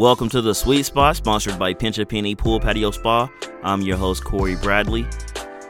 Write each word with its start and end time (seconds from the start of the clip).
Welcome 0.00 0.30
to 0.30 0.40
the 0.40 0.54
Sweet 0.54 0.84
Spot, 0.84 1.14
sponsored 1.14 1.58
by 1.58 1.74
Pinch 1.74 1.98
a 1.98 2.06
Penny 2.06 2.34
Pool 2.34 2.58
Patio 2.58 2.90
Spa. 2.90 3.30
I'm 3.62 3.82
your 3.82 3.98
host, 3.98 4.24
Cory 4.24 4.56
Bradley. 4.56 5.02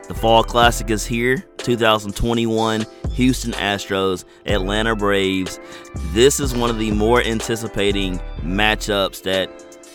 The 0.07 0.15
Fall 0.15 0.45
Classic 0.45 0.89
is 0.89 1.05
here, 1.05 1.39
2021 1.57 2.87
Houston 3.15 3.51
Astros, 3.55 4.25
Atlanta 4.47 4.95
Braves. 4.95 5.59
This 6.13 6.39
is 6.39 6.55
one 6.55 6.71
of 6.71 6.79
the 6.79 6.93
more 6.93 7.21
anticipating 7.21 8.21
matchups 8.43 9.21
that 9.25 9.51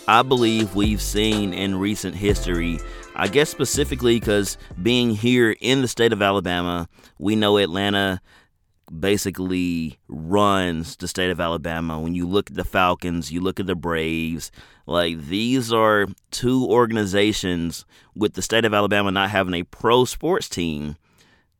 I 0.05 0.21
believe 0.21 0.75
we've 0.75 1.01
seen 1.01 1.53
in 1.53 1.79
recent 1.79 2.13
history. 2.13 2.79
I 3.15 3.29
guess 3.29 3.49
specifically 3.49 4.19
because 4.19 4.57
being 4.83 5.11
here 5.11 5.55
in 5.61 5.81
the 5.81 5.87
state 5.87 6.11
of 6.11 6.21
Alabama, 6.21 6.89
we 7.19 7.37
know 7.37 7.55
Atlanta 7.55 8.19
basically 8.91 9.97
runs 10.07 10.95
the 10.95 11.07
state 11.07 11.31
of 11.31 11.39
Alabama. 11.39 11.99
When 11.99 12.13
you 12.13 12.27
look 12.27 12.49
at 12.49 12.55
the 12.55 12.63
Falcons, 12.63 13.31
you 13.31 13.41
look 13.41 13.59
at 13.59 13.65
the 13.65 13.75
Braves, 13.75 14.51
like 14.85 15.19
these 15.27 15.73
are 15.73 16.07
two 16.31 16.65
organizations 16.65 17.85
with 18.15 18.33
the 18.33 18.41
state 18.41 18.65
of 18.65 18.73
Alabama 18.73 19.11
not 19.11 19.29
having 19.29 19.53
a 19.53 19.63
pro 19.63 20.05
sports 20.05 20.49
team. 20.49 20.97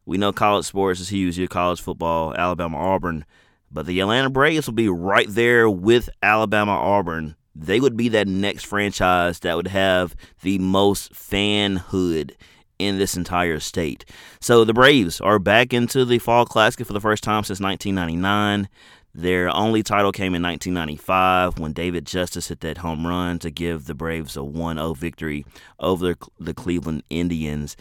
We 0.06 0.18
know 0.18 0.32
college 0.32 0.66
sports 0.66 1.00
is 1.00 1.10
huge, 1.10 1.38
your 1.38 1.48
college 1.48 1.82
football, 1.82 2.36
Alabama, 2.36 2.78
Auburn, 2.78 3.26
but 3.72 3.88
the 3.88 4.00
Atlanta 4.00 4.30
Braves 4.30 4.68
will 4.68 4.76
be 4.76 4.90
right 4.90 5.28
there 5.28 5.70
with 5.70 6.10
Alabama, 6.22 6.74
Auburn. 6.74 7.36
They 7.56 7.80
would 7.80 7.98
be 7.98 8.10
that 8.10 8.28
next 8.28 8.66
franchise 8.66 9.40
that 9.40 9.56
would 9.56 9.68
have 9.68 10.16
the 10.42 10.60
most 10.60 11.14
fanhood 11.14 12.36
in 12.80 12.98
this 12.98 13.16
entire 13.16 13.60
state. 13.60 14.06
So 14.40 14.64
the 14.64 14.74
Braves 14.74 15.22
are 15.22 15.40
back 15.40 15.74
into 15.74 16.06
the 16.06 16.20
Fall 16.20 16.46
Classic 16.46 16.86
for 16.86 16.94
the 16.94 17.02
first 17.02 17.24
time 17.24 17.44
since 17.44 17.60
1999. 17.60 18.70
Their 19.14 19.50
only 19.56 19.82
title 19.82 20.12
came 20.12 20.36
in 20.36 20.42
1995 20.42 21.58
when 21.58 21.72
David 21.72 22.06
Justice 22.06 22.50
hit 22.50 22.60
that 22.60 22.80
home 22.80 23.08
run 23.08 23.40
to 23.40 23.50
give 23.50 23.86
the 23.86 23.96
Braves 23.96 24.36
a 24.36 24.44
1 24.44 24.76
0 24.76 24.94
victory 24.94 25.46
over 25.80 26.16
the 26.38 26.54
Cleveland 26.54 27.04
Indians. 27.10 27.78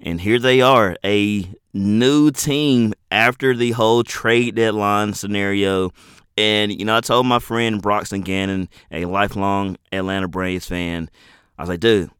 And 0.00 0.20
here 0.20 0.40
they 0.40 0.60
are, 0.60 0.96
a 1.04 1.48
new 1.72 2.32
team 2.32 2.94
after 3.12 3.54
the 3.54 3.70
whole 3.70 4.02
trade 4.02 4.56
deadline 4.56 5.14
scenario. 5.14 5.92
And, 6.36 6.72
you 6.72 6.84
know, 6.84 6.96
I 6.96 7.00
told 7.00 7.26
my 7.26 7.38
friend 7.38 7.80
Broxton 7.80 8.22
Gannon, 8.22 8.68
a 8.90 9.04
lifelong 9.04 9.76
Atlanta 9.92 10.26
Braves 10.26 10.66
fan, 10.66 11.08
I 11.56 11.62
was 11.62 11.68
like, 11.68 11.80
dude, 11.80 12.10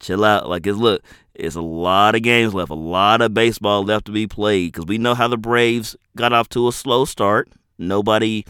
chill 0.00 0.24
out. 0.24 0.48
Like, 0.48 0.66
look, 0.66 1.04
it's 1.34 1.56
a 1.56 1.62
lot 1.62 2.14
of 2.14 2.22
games 2.22 2.54
left, 2.54 2.70
a 2.70 2.74
lot 2.74 3.22
of 3.22 3.34
baseball 3.34 3.84
left 3.84 4.06
to 4.06 4.12
be 4.12 4.26
played 4.26 4.72
because 4.72 4.86
we 4.86 4.98
know 4.98 5.14
how 5.14 5.28
the 5.28 5.38
Braves 5.38 5.96
got 6.16 6.32
off 6.32 6.48
to 6.50 6.68
a 6.68 6.72
slow 6.72 7.04
start. 7.04 7.48
Nobody, 7.78 8.44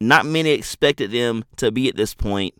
not 0.00 0.24
many 0.24 0.50
expected 0.50 1.10
them 1.10 1.44
to 1.56 1.70
be 1.70 1.88
at 1.88 1.96
this 1.96 2.14
point, 2.14 2.54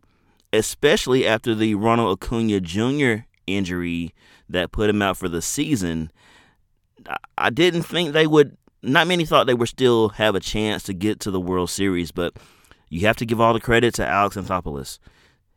especially 0.53 1.27
after 1.27 1.55
the 1.55 1.75
Ronald 1.75 2.19
Acuna 2.23 2.61
Jr. 2.61 3.27
injury 3.47 4.15
that 4.49 4.73
put 4.73 4.91
him 4.91 5.01
out 5.01 5.17
for 5.17 5.29
the 5.29 5.41
season. 5.41 6.13
I 7.39 7.51
didn't 7.51 7.83
think 7.83 8.13
they 8.13 8.27
would, 8.27 8.57
not 8.83 9.07
many 9.07 9.25
thought 9.25 9.47
they 9.47 9.55
would 9.55 9.69
still 9.69 10.11
have 10.11 10.35
a 10.35 10.41
chance 10.41 10.83
to 10.85 10.93
get 10.93 11.21
to 11.21 11.31
the 11.31 11.41
World 11.41 11.71
Series, 11.71 12.13
but 12.13 12.37
you 12.91 13.07
have 13.07 13.17
to 13.17 13.27
give 13.27 13.41
all 13.41 13.55
the 13.55 13.61
credit 13.61 13.95
to 13.95 14.07
Alex 14.07 14.37
Anthopoulos, 14.37 14.99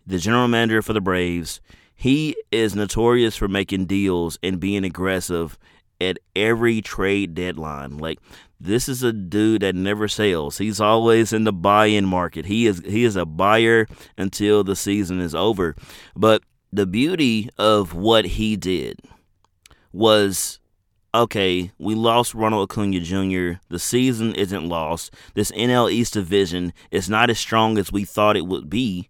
the 0.06 0.18
general 0.18 0.48
manager 0.48 0.82
for 0.82 0.94
the 0.94 1.02
Braves 1.02 1.60
he 1.98 2.36
is 2.52 2.76
notorious 2.76 3.36
for 3.36 3.48
making 3.48 3.88
deals 3.88 4.38
and 4.44 4.59
being 4.59 4.86
aggressive 4.86 5.58
at 6.00 6.20
every 6.36 6.80
trade 6.80 7.34
deadline. 7.34 7.98
Like 7.98 8.20
this 8.59 8.88
is 8.88 9.02
a 9.02 9.12
dude 9.12 9.64
that 9.64 9.76
never 9.76 10.08
sells. 10.08 10.59
He's 10.59 10.80
always 10.80 11.34
in 11.34 11.44
the 11.44 11.52
buy-in 11.52 12.06
market. 12.06 12.45
He 12.45 12.67
is 12.67 12.84
he 12.86 13.04
is 13.04 13.16
a 13.16 13.26
buyer 13.26 13.88
until 14.16 14.64
the 14.64 14.76
season 14.76 15.20
is 15.20 15.33
over. 15.33 15.76
But 16.16 16.44
the 16.72 16.86
beauty 16.86 17.49
of 17.58 17.95
what 17.95 18.26
he 18.26 18.55
did 18.55 18.99
was 19.92 20.60
okay, 21.16 21.72
we 21.80 21.95
lost 21.95 22.36
Ronald 22.36 22.70
Acuna 22.70 22.99
Jr. 22.99 23.60
The 23.70 23.80
season 23.80 24.36
isn't 24.36 24.70
lost. 24.70 25.11
This 25.33 25.52
NL 25.52 25.92
East 25.92 26.14
division 26.14 26.73
is 26.92 27.10
not 27.10 27.32
as 27.32 27.39
strong 27.39 27.80
as 27.80 27.92
we 27.92 28.05
thought 28.05 28.38
it 28.38 28.45
would 28.45 28.70
be. 28.70 29.10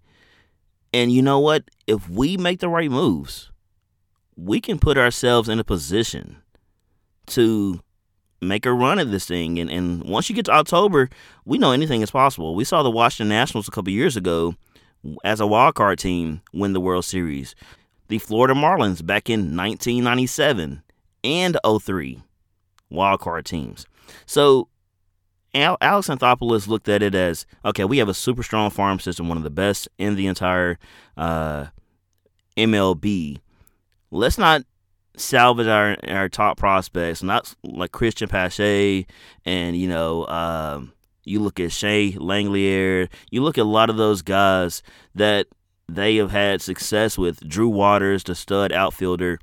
And 0.94 1.12
you 1.12 1.22
know 1.22 1.40
what? 1.40 1.64
If 1.86 2.09
we 2.09 2.38
make 2.38 2.59
the 2.59 2.70
right 2.70 2.90
moves, 2.90 3.52
we 4.36 4.62
can 4.62 4.80
put 4.80 4.98
ourselves 4.98 5.50
in 5.50 5.59
a 5.59 5.64
position 5.64 6.38
to 7.28 7.81
make 8.42 8.66
a 8.66 8.74
run 8.74 9.00
at 9.00 9.12
this 9.12 9.25
thing. 9.25 9.59
And, 9.59 9.70
and 9.70 10.03
once 10.03 10.30
you 10.30 10.36
get 10.36 10.46
to 10.46 10.52
October, 10.52 11.09
we 11.46 11.58
know 11.58 11.72
anything 11.72 12.02
is 12.02 12.12
possible. 12.12 12.56
We 12.56 12.64
saw 12.64 12.84
the 12.84 12.92
Washington 12.92 13.30
Nationals 13.30 13.68
a 13.68 13.72
couple 13.72 13.92
years 13.92 14.16
ago 14.16 14.56
as 15.24 15.40
a 15.40 15.48
wild 15.48 15.75
card 15.75 16.00
team 16.00 16.42
win 16.53 16.74
the 16.74 16.81
World 16.81 17.06
Series. 17.06 17.56
The 18.08 18.19
Florida 18.19 18.54
Marlins 18.54 19.06
back 19.06 19.30
in 19.30 19.56
1997 19.56 20.84
and 21.24 21.58
03 21.66 22.22
wild 22.90 23.19
card 23.19 23.46
teams. 23.46 23.86
So 24.25 24.69
Al- 25.57 25.78
Alex 25.81 26.07
Anthopoulos 26.07 26.68
looked 26.68 26.90
at 26.90 27.01
it 27.01 27.16
as 27.16 27.45
okay, 27.66 27.85
we 27.85 27.97
have 27.97 28.09
a 28.09 28.13
super 28.13 28.44
strong 28.44 28.69
farm 28.69 29.00
system, 29.00 29.28
one 29.28 29.38
of 29.38 29.44
the 29.44 29.50
best 29.50 29.88
in 29.97 30.16
the 30.16 30.28
entire 30.28 30.78
uh, 31.16 31.68
MLB. 32.56 33.40
Let's 34.12 34.38
not 34.38 34.63
salvage 35.16 35.68
our 35.68 35.97
our 36.07 36.29
top 36.29 36.57
prospects, 36.57 37.23
not 37.23 37.53
like 37.63 37.91
Cristian 37.91 38.29
Pache 38.29 39.06
and 39.45 39.78
you 39.78 39.88
know. 39.88 40.28
Um, 40.28 40.94
you 41.23 41.41
look 41.41 41.59
at 41.59 41.74
Shea 41.74 42.13
Langlier. 42.13 43.09
you 43.29 43.44
look 43.44 43.57
at 43.57 43.63
a 43.63 43.66
lot 43.66 43.89
of 43.89 43.97
those 43.97 44.22
guys 44.22 44.81
that 45.13 45.47
they 45.89 46.16
have 46.16 46.31
had 46.31 46.62
success 46.62 47.18
with. 47.18 47.45
Drew 47.47 47.68
Waters, 47.68 48.24
the 48.24 48.34
stud 48.34 48.72
outfielder, 48.72 49.38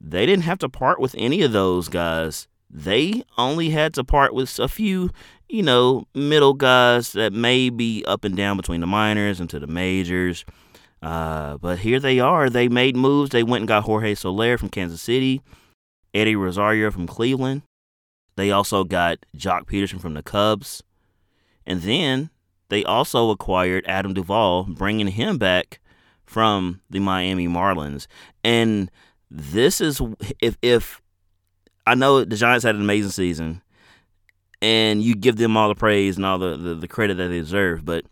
they 0.00 0.26
didn't 0.26 0.44
have 0.44 0.58
to 0.58 0.68
part 0.68 1.00
with 1.00 1.14
any 1.16 1.42
of 1.42 1.52
those 1.52 1.88
guys. 1.88 2.48
They 2.68 3.22
only 3.36 3.70
had 3.70 3.94
to 3.94 4.04
part 4.04 4.34
with 4.34 4.58
a 4.58 4.68
few 4.68 5.10
you 5.50 5.62
know, 5.62 6.06
middle 6.14 6.54
guys 6.54 7.12
that 7.12 7.32
may 7.32 7.70
be 7.70 8.04
up 8.06 8.24
and 8.24 8.36
down 8.36 8.56
between 8.56 8.80
the 8.80 8.86
minors 8.86 9.40
and 9.40 9.50
to 9.50 9.58
the 9.58 9.66
majors. 9.66 10.44
Uh, 11.02 11.56
but 11.58 11.78
here 11.78 11.98
they 11.98 12.20
are. 12.20 12.48
They 12.48 12.68
made 12.68 12.96
moves. 12.96 13.30
They 13.30 13.42
went 13.42 13.62
and 13.62 13.68
got 13.68 13.84
Jorge 13.84 14.14
Soler 14.14 14.58
from 14.58 14.68
Kansas 14.68 15.00
City, 15.00 15.42
Eddie 16.14 16.36
Rosario 16.36 16.90
from 16.90 17.06
Cleveland. 17.06 17.62
They 18.36 18.50
also 18.50 18.84
got 18.84 19.18
Joc 19.36 19.64
Pederson 19.64 20.00
from 20.00 20.14
the 20.14 20.22
Cubs. 20.22 20.82
And 21.66 21.82
then 21.82 22.30
they 22.68 22.84
also 22.84 23.30
acquired 23.30 23.84
Adam 23.86 24.14
Duvall, 24.14 24.64
bringing 24.64 25.08
him 25.08 25.38
back 25.38 25.80
from 26.24 26.80
the 26.88 27.00
Miami 27.00 27.48
Marlins. 27.48 28.06
And 28.44 28.90
this 29.30 29.80
is 29.80 30.00
if 30.40 30.56
if 30.62 31.00
I 31.86 31.94
know 31.94 32.24
the 32.24 32.36
Giants 32.36 32.64
had 32.64 32.76
an 32.76 32.80
amazing 32.80 33.10
season 33.10 33.62
and 34.62 35.02
you 35.02 35.14
give 35.14 35.36
them 35.36 35.56
all 35.56 35.68
the 35.68 35.74
praise 35.74 36.16
and 36.16 36.26
all 36.26 36.38
the, 36.38 36.56
the, 36.56 36.74
the 36.74 36.88
credit 36.88 37.16
that 37.16 37.28
they 37.28 37.40
deserve. 37.40 37.84
But 37.84 38.04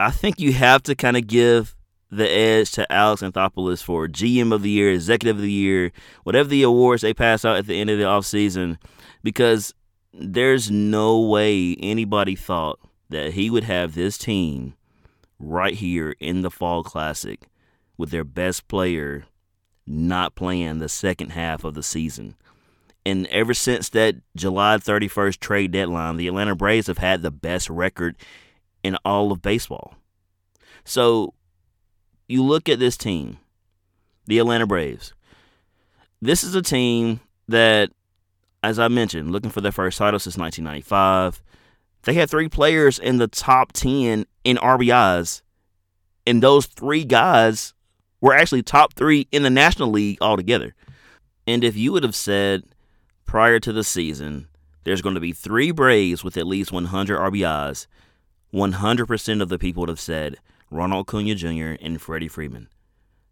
I 0.00 0.10
think 0.10 0.40
you 0.40 0.52
have 0.52 0.82
to 0.84 0.94
kind 0.94 1.16
of 1.16 1.26
give 1.26 1.74
the 2.10 2.28
edge 2.28 2.70
to 2.72 2.90
Alex 2.90 3.22
Anthopoulos 3.22 3.82
for 3.82 4.08
GM 4.08 4.52
of 4.52 4.62
the 4.62 4.70
Year, 4.70 4.92
Executive 4.92 5.36
of 5.36 5.42
the 5.42 5.50
Year, 5.50 5.92
whatever 6.24 6.48
the 6.48 6.62
awards 6.62 7.02
they 7.02 7.14
pass 7.14 7.44
out 7.44 7.56
at 7.56 7.66
the 7.66 7.78
end 7.80 7.90
of 7.90 7.98
the 7.98 8.04
offseason, 8.04 8.78
because 9.22 9.74
there's 10.12 10.70
no 10.70 11.20
way 11.20 11.76
anybody 11.80 12.34
thought 12.34 12.78
that 13.10 13.34
he 13.34 13.50
would 13.50 13.64
have 13.64 13.94
this 13.94 14.16
team 14.18 14.74
right 15.38 15.74
here 15.74 16.14
in 16.18 16.42
the 16.42 16.50
Fall 16.50 16.82
Classic 16.82 17.46
with 17.96 18.10
their 18.10 18.24
best 18.24 18.68
player 18.68 19.24
not 19.86 20.34
playing 20.34 20.78
the 20.78 20.88
second 20.88 21.30
half 21.30 21.64
of 21.64 21.74
the 21.74 21.82
season. 21.82 22.36
And 23.08 23.26
ever 23.28 23.54
since 23.54 23.88
that 23.90 24.16
July 24.36 24.76
31st 24.76 25.40
trade 25.40 25.70
deadline, 25.72 26.18
the 26.18 26.28
Atlanta 26.28 26.54
Braves 26.54 26.88
have 26.88 26.98
had 26.98 27.22
the 27.22 27.30
best 27.30 27.70
record 27.70 28.16
in 28.82 28.98
all 29.02 29.32
of 29.32 29.40
baseball. 29.40 29.94
So 30.84 31.32
you 32.26 32.44
look 32.44 32.68
at 32.68 32.78
this 32.78 32.98
team, 32.98 33.38
the 34.26 34.38
Atlanta 34.38 34.66
Braves. 34.66 35.14
This 36.20 36.44
is 36.44 36.54
a 36.54 36.60
team 36.60 37.20
that, 37.48 37.92
as 38.62 38.78
I 38.78 38.88
mentioned, 38.88 39.32
looking 39.32 39.50
for 39.50 39.62
their 39.62 39.72
first 39.72 39.96
title 39.96 40.20
since 40.20 40.36
1995. 40.36 41.42
They 42.02 42.12
had 42.12 42.28
three 42.28 42.50
players 42.50 42.98
in 42.98 43.16
the 43.16 43.28
top 43.28 43.72
10 43.72 44.26
in 44.44 44.56
RBIs, 44.58 45.40
and 46.26 46.42
those 46.42 46.66
three 46.66 47.06
guys 47.06 47.72
were 48.20 48.34
actually 48.34 48.62
top 48.62 48.92
three 48.92 49.28
in 49.32 49.44
the 49.44 49.50
National 49.50 49.88
League 49.88 50.18
altogether. 50.20 50.74
And 51.46 51.64
if 51.64 51.74
you 51.74 51.92
would 51.92 52.02
have 52.02 52.14
said 52.14 52.64
prior 53.28 53.60
to 53.60 53.72
the 53.74 53.84
season, 53.84 54.48
there's 54.84 55.02
going 55.02 55.14
to 55.14 55.20
be 55.20 55.34
three 55.34 55.70
Braves 55.70 56.24
with 56.24 56.36
at 56.38 56.46
least 56.46 56.72
100 56.72 57.18
RBIs. 57.18 57.86
100% 58.52 59.42
of 59.42 59.50
the 59.50 59.58
people 59.58 59.82
would 59.82 59.90
have 59.90 60.00
said 60.00 60.36
Ronald 60.70 61.06
Acuna 61.06 61.34
Jr. 61.34 61.76
and 61.84 62.00
Freddie 62.00 62.26
Freeman. 62.26 62.68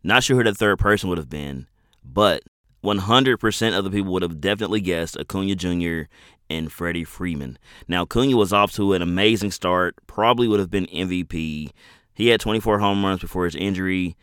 Not 0.05 0.23
sure 0.23 0.37
who 0.37 0.45
the 0.45 0.55
third 0.55 0.79
person 0.79 1.09
would 1.09 1.17
have 1.17 1.31
been, 1.31 1.67
but 2.05 2.43
100% 2.85 3.77
of 3.77 3.85
the 3.85 3.91
people 3.91 4.13
would 4.13 4.23
have 4.23 4.39
definitely 4.39 4.83
guessed 4.83 5.17
Acuna 5.17 5.57
Jr. 5.57 6.11
and 6.51 6.71
Freddie 6.71 7.05
Freeman. 7.05 7.59
Now, 7.89 8.03
Acuna 8.03 8.37
was 8.37 8.53
off 8.53 8.73
to 8.73 8.93
an 8.93 9.01
amazing 9.01 9.51
start, 9.51 9.97
probably 10.07 10.47
would 10.47 10.61
have 10.61 10.71
been 10.71 10.87
MVP, 10.87 11.71
He 12.13 12.29
had 12.29 12.41
24 12.41 12.81
home 12.81 13.03
runs 13.03 13.23
before 13.23 13.47
his 13.47 13.57
injury. 13.57 14.15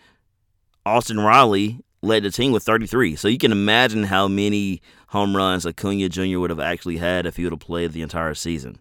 Austin 0.86 1.20
Riley 1.20 1.80
led 2.04 2.24
the 2.24 2.30
team 2.30 2.52
with 2.52 2.64
33. 2.64 3.16
So 3.16 3.28
you 3.28 3.38
can 3.38 3.52
imagine 3.52 4.04
how 4.04 4.28
many 4.28 4.82
home 5.08 5.36
runs 5.36 5.66
Acuna 5.66 6.10
Jr. 6.10 6.38
would 6.40 6.50
have 6.50 6.60
actually 6.60 6.98
had 6.98 7.26
if 7.26 7.38
he 7.38 7.44
would 7.44 7.54
have 7.54 7.60
played 7.60 7.94
the 7.94 8.02
entire 8.02 8.34
season. 8.34 8.78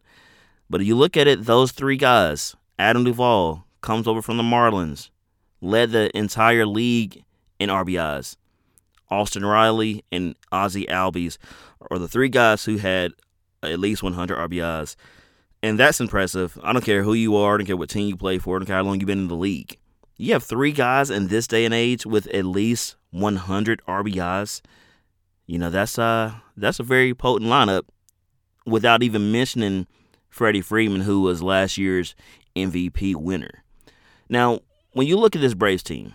But 0.69 0.81
if 0.81 0.87
you 0.87 0.97
look 0.97 1.17
at 1.17 1.29
it, 1.29 1.45
those 1.45 1.71
three 1.71 1.97
guys, 1.97 2.57
Adam 2.79 3.05
Duvall 3.05 3.65
comes 3.81 4.09
over 4.09 4.23
from 4.23 4.39
the 4.39 4.43
Marlins, 4.43 5.11
led 5.61 5.93
the 5.93 6.17
entire 6.17 6.67
league 6.67 7.25
in 7.61 7.71
RBIs. 7.71 8.37
Austin 9.09 9.45
Riley 9.45 10.05
and 10.11 10.35
Ozzie 10.51 10.87
Albies 10.87 11.39
are 11.91 11.99
the 11.99 12.09
three 12.09 12.29
guys 12.29 12.65
who 12.65 12.79
had 12.79 13.13
at 13.63 13.79
least 13.79 14.03
100 14.03 14.37
RBIs. 14.51 14.97
And 15.63 15.79
that's 15.79 16.01
impressive. 16.01 16.59
I 16.63 16.73
don't 16.73 16.85
care 16.85 17.05
who 17.05 17.13
you 17.13 17.37
are, 17.37 17.55
I 17.55 17.59
don't 17.59 17.67
care 17.67 17.77
what 17.77 17.91
team 17.91 18.09
you 18.09 18.17
play 18.17 18.39
for, 18.39 18.57
I 18.57 18.59
don't 18.59 18.67
care 18.67 18.77
how 18.77 18.83
long 18.83 18.99
you've 18.99 19.07
been 19.07 19.21
in 19.21 19.29
the 19.29 19.37
league. 19.37 19.79
You 20.17 20.33
have 20.33 20.43
three 20.43 20.73
guys 20.73 21.11
in 21.11 21.29
this 21.29 21.47
day 21.47 21.65
and 21.65 21.75
age 21.75 22.05
with 22.05 22.27
at 22.29 22.47
least 22.47 22.97
100 23.13 23.81
RBIs. 23.87 24.61
You 25.47 25.59
know, 25.59 25.71
that's 25.71 25.99
uh 25.99 26.35
that's 26.57 26.81
a 26.81 26.85
very 26.85 27.15
potent 27.15 27.51
lineup 27.51 27.83
without 28.67 29.03
even 29.03 29.31
mentioning 29.31 29.87
Freddie 30.29 30.61
Freeman, 30.61 31.03
who 31.03 31.21
was 31.21 31.43
last 31.43 31.79
year's 31.79 32.15
MVP 32.57 33.15
winner. 33.15 33.63
Now, 34.29 34.61
when 34.93 35.07
you 35.07 35.17
look 35.17 35.37
at 35.37 35.43
this 35.43 35.55
Braves 35.55 35.83
team, 35.83 36.15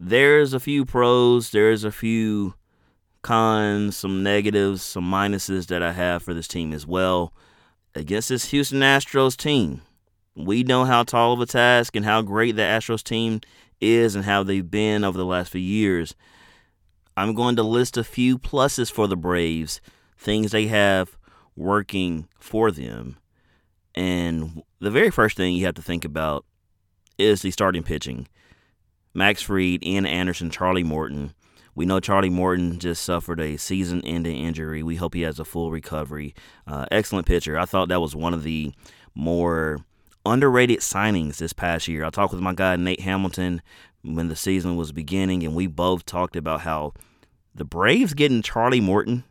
there's 0.00 0.52
a 0.52 0.60
few 0.60 0.84
pros, 0.84 1.50
there's 1.50 1.84
a 1.84 1.92
few 1.92 2.54
cons, 3.22 3.96
some 3.96 4.22
negatives, 4.22 4.82
some 4.82 5.04
minuses 5.04 5.66
that 5.66 5.82
I 5.82 5.92
have 5.92 6.22
for 6.22 6.34
this 6.34 6.48
team 6.48 6.72
as 6.72 6.86
well. 6.86 7.32
Against 7.94 8.28
this 8.28 8.46
Houston 8.50 8.80
Astros 8.80 9.36
team, 9.36 9.82
we 10.34 10.62
know 10.62 10.84
how 10.84 11.02
tall 11.02 11.32
of 11.32 11.40
a 11.40 11.46
task 11.46 11.96
and 11.96 12.04
how 12.04 12.22
great 12.22 12.56
the 12.56 12.62
Astros 12.62 13.02
team 13.02 13.40
is 13.80 14.14
and 14.14 14.24
how 14.24 14.42
they've 14.42 14.70
been 14.70 15.04
over 15.04 15.16
the 15.16 15.24
last 15.24 15.52
few 15.52 15.60
years. 15.60 16.14
I'm 17.16 17.34
going 17.34 17.56
to 17.56 17.62
list 17.62 17.96
a 17.96 18.04
few 18.04 18.38
pluses 18.38 18.92
for 18.92 19.08
the 19.08 19.16
Braves, 19.16 19.80
things 20.16 20.52
they 20.52 20.66
have 20.68 21.16
working 21.56 22.28
for 22.38 22.70
them. 22.70 23.18
And 23.94 24.62
the 24.78 24.90
very 24.90 25.10
first 25.10 25.36
thing 25.36 25.54
you 25.54 25.66
have 25.66 25.74
to 25.74 25.82
think 25.82 26.04
about 26.04 26.44
is 27.18 27.42
the 27.42 27.50
starting 27.50 27.82
pitching. 27.82 28.28
Max 29.12 29.42
Fried, 29.42 29.84
Ian 29.84 30.06
Anderson, 30.06 30.50
Charlie 30.50 30.84
Morton. 30.84 31.34
We 31.74 31.84
know 31.84 31.98
Charlie 31.98 32.30
Morton 32.30 32.78
just 32.78 33.02
suffered 33.02 33.40
a 33.40 33.56
season 33.56 34.00
ending 34.04 34.36
injury. 34.36 34.82
We 34.82 34.96
hope 34.96 35.14
he 35.14 35.22
has 35.22 35.40
a 35.40 35.44
full 35.44 35.70
recovery. 35.70 36.34
Uh, 36.66 36.86
excellent 36.90 37.26
pitcher. 37.26 37.58
I 37.58 37.64
thought 37.64 37.88
that 37.88 38.00
was 38.00 38.14
one 38.14 38.34
of 38.34 38.44
the 38.44 38.72
more 39.14 39.80
underrated 40.28 40.80
signings 40.80 41.36
this 41.36 41.52
past 41.52 41.88
year. 41.88 42.04
I 42.04 42.10
talked 42.10 42.32
with 42.32 42.42
my 42.42 42.54
guy, 42.54 42.76
Nate 42.76 43.00
Hamilton, 43.00 43.62
when 44.02 44.28
the 44.28 44.36
season 44.36 44.76
was 44.76 44.92
beginning, 44.92 45.42
and 45.44 45.54
we 45.54 45.66
both 45.66 46.06
talked 46.06 46.36
about 46.36 46.60
how 46.60 46.92
the 47.54 47.64
Braves 47.64 48.14
getting 48.14 48.42
Charlie 48.42 48.80
Morton, 48.80 49.24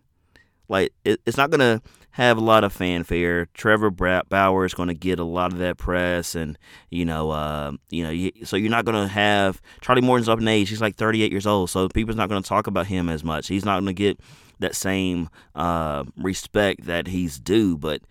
like, 0.67 0.93
it, 1.05 1.21
it's 1.25 1.37
not 1.37 1.51
to 1.51 1.81
have 2.11 2.37
a 2.37 2.41
lot 2.41 2.63
of 2.63 2.73
fanfare. 2.73 3.47
Trevor 3.53 3.91
Bauer 3.91 4.65
is 4.65 4.73
going 4.73 4.87
to 4.87 4.95
get 4.95 5.19
a 5.19 5.23
lot 5.23 5.53
of 5.53 5.59
that 5.59 5.77
press, 5.77 6.35
and 6.35 6.57
you 6.89 7.05
know, 7.05 7.29
uh, 7.31 7.71
you 7.89 8.03
know, 8.03 8.31
so 8.43 8.57
you're 8.57 8.71
not 8.71 8.85
going 8.85 9.01
to 9.01 9.07
have 9.07 9.61
Charlie 9.81 10.01
Morton's 10.01 10.27
up 10.27 10.39
in 10.39 10.47
age. 10.47 10.69
He's 10.69 10.81
like 10.81 10.95
38 10.95 11.31
years 11.31 11.47
old, 11.47 11.69
so 11.69 11.87
people's 11.87 12.17
not 12.17 12.27
going 12.27 12.41
to 12.41 12.49
talk 12.49 12.67
about 12.67 12.87
him 12.87 13.07
as 13.07 13.23
much. 13.23 13.47
He's 13.47 13.65
not 13.65 13.75
going 13.75 13.85
to 13.85 13.93
get 13.93 14.19
that 14.59 14.75
same 14.75 15.29
uh, 15.55 16.05
respect 16.17 16.85
that 16.85 17.07
he's 17.07 17.39
due. 17.39 17.77
But 17.77 18.01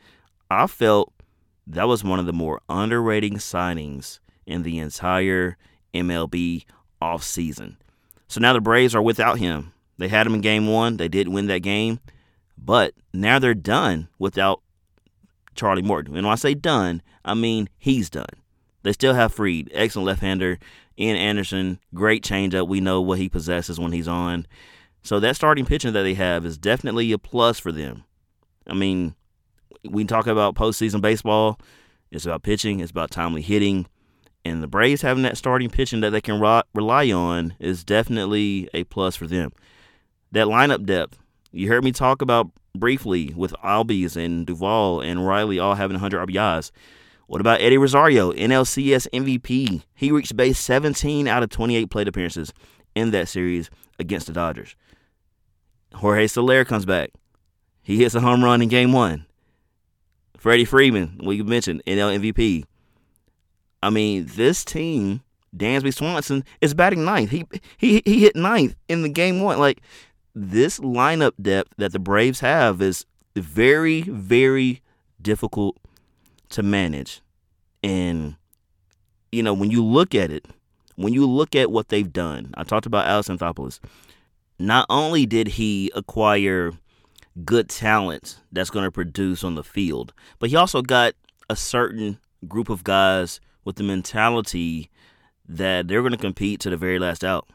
I 0.50 0.66
felt 0.68 1.12
that 1.66 1.88
was 1.88 2.04
one 2.04 2.18
of 2.18 2.26
the 2.26 2.32
more 2.32 2.60
underrated 2.68 3.34
signings 3.34 4.20
in 4.46 4.62
the 4.62 4.78
entire 4.78 5.56
MLB 5.92 6.64
offseason. 7.02 7.76
So 8.28 8.40
now 8.40 8.52
the 8.52 8.60
Braves 8.60 8.94
are 8.94 9.02
without 9.02 9.38
him. 9.38 9.72
They 9.98 10.08
had 10.08 10.26
him 10.26 10.34
in 10.34 10.40
game 10.40 10.66
one. 10.66 10.96
They 10.96 11.08
did 11.08 11.28
win 11.28 11.46
that 11.46 11.60
game. 11.60 12.00
But 12.58 12.94
now 13.12 13.38
they're 13.38 13.54
done 13.54 14.08
without 14.18 14.62
Charlie 15.54 15.82
Morton. 15.82 16.16
And 16.16 16.26
when 16.26 16.32
I 16.32 16.36
say 16.36 16.54
done, 16.54 17.02
I 17.24 17.34
mean 17.34 17.68
he's 17.78 18.10
done. 18.10 18.26
They 18.82 18.92
still 18.92 19.14
have 19.14 19.34
Fried, 19.34 19.70
excellent 19.72 20.06
left-hander. 20.06 20.58
Ian 20.98 21.16
Anderson, 21.16 21.80
great 21.92 22.22
changeup. 22.22 22.68
We 22.68 22.80
know 22.80 23.00
what 23.00 23.18
he 23.18 23.28
possesses 23.28 23.78
when 23.78 23.92
he's 23.92 24.08
on. 24.08 24.46
So 25.02 25.20
that 25.20 25.36
starting 25.36 25.66
pitching 25.66 25.92
that 25.92 26.02
they 26.02 26.14
have 26.14 26.46
is 26.46 26.56
definitely 26.56 27.12
a 27.12 27.18
plus 27.18 27.58
for 27.58 27.70
them. 27.70 28.04
I 28.66 28.74
mean, 28.74 29.14
we 29.88 30.04
talk 30.04 30.26
about 30.26 30.54
postseason 30.54 31.00
baseball. 31.00 31.58
It's 32.10 32.26
about 32.26 32.42
pitching. 32.42 32.80
It's 32.80 32.90
about 32.90 33.10
timely 33.10 33.42
hitting. 33.42 33.86
And 34.44 34.62
the 34.62 34.68
Braves 34.68 35.02
having 35.02 35.24
that 35.24 35.36
starting 35.36 35.70
pitching 35.70 36.00
that 36.00 36.10
they 36.10 36.20
can 36.20 36.40
rely 36.74 37.10
on 37.10 37.54
is 37.58 37.84
definitely 37.84 38.68
a 38.72 38.84
plus 38.84 39.16
for 39.16 39.26
them. 39.26 39.52
That 40.32 40.46
lineup 40.46 40.86
depth, 40.86 41.18
you 41.50 41.68
heard 41.68 41.82
me 41.82 41.90
talk 41.90 42.22
about 42.22 42.50
briefly 42.76 43.32
with 43.34 43.54
Albies 43.64 44.16
and 44.16 44.46
Duvall 44.46 45.00
and 45.00 45.26
Riley 45.26 45.58
all 45.58 45.74
having 45.74 45.94
100 45.94 46.28
RBIs. 46.28 46.70
What 47.26 47.40
about 47.40 47.60
Eddie 47.60 47.78
Rosario, 47.78 48.30
NLCS 48.32 49.08
MVP? 49.12 49.82
He 49.94 50.12
reached 50.12 50.36
base 50.36 50.60
17 50.60 51.26
out 51.26 51.42
of 51.42 51.50
28 51.50 51.90
plate 51.90 52.06
appearances 52.06 52.52
in 52.94 53.10
that 53.10 53.28
series 53.28 53.68
against 53.98 54.28
the 54.28 54.32
Dodgers. 54.32 54.76
Jorge 55.94 56.28
Soler 56.28 56.64
comes 56.64 56.84
back. 56.84 57.10
He 57.82 57.96
hits 57.96 58.14
a 58.14 58.20
home 58.20 58.44
run 58.44 58.62
in 58.62 58.68
game 58.68 58.92
one. 58.92 59.25
Freddie 60.46 60.64
Freeman, 60.64 61.20
we 61.24 61.42
mentioned, 61.42 61.82
NL 61.88 62.20
MVP. 62.20 62.62
I 63.82 63.90
mean, 63.90 64.26
this 64.36 64.64
team, 64.64 65.22
Dansby 65.56 65.92
Swanson, 65.92 66.44
is 66.60 66.72
batting 66.72 67.04
ninth. 67.04 67.32
He 67.32 67.44
he 67.76 68.00
he 68.04 68.20
hit 68.20 68.36
ninth 68.36 68.76
in 68.88 69.02
the 69.02 69.08
game 69.08 69.40
one. 69.40 69.58
Like 69.58 69.80
this 70.36 70.78
lineup 70.78 71.32
depth 71.42 71.74
that 71.78 71.90
the 71.90 71.98
Braves 71.98 72.38
have 72.38 72.80
is 72.80 73.06
very, 73.34 74.02
very 74.02 74.82
difficult 75.20 75.78
to 76.50 76.62
manage. 76.62 77.22
And, 77.82 78.36
you 79.32 79.42
know, 79.42 79.52
when 79.52 79.72
you 79.72 79.84
look 79.84 80.14
at 80.14 80.30
it, 80.30 80.46
when 80.94 81.12
you 81.12 81.26
look 81.26 81.56
at 81.56 81.72
what 81.72 81.88
they've 81.88 82.12
done, 82.12 82.54
I 82.56 82.62
talked 82.62 82.86
about 82.86 83.08
Alex 83.08 83.26
Anthopoulos. 83.26 83.80
Not 84.60 84.86
only 84.90 85.26
did 85.26 85.48
he 85.48 85.90
acquire 85.96 86.70
good 87.44 87.68
talent 87.68 88.40
that's 88.50 88.70
going 88.70 88.84
to 88.84 88.90
produce 88.90 89.44
on 89.44 89.54
the 89.54 89.64
field, 89.64 90.12
but 90.38 90.50
he 90.50 90.56
also 90.56 90.82
got 90.82 91.14
a 91.48 91.56
certain 91.56 92.18
group 92.48 92.68
of 92.68 92.84
guys 92.84 93.40
with 93.64 93.76
the 93.76 93.82
mentality 93.82 94.90
that 95.48 95.88
they're 95.88 96.02
going 96.02 96.12
to 96.12 96.18
compete 96.18 96.60
to 96.60 96.70
the 96.70 96.76
very 96.76 96.98
last 96.98 97.24
out. 97.24 97.48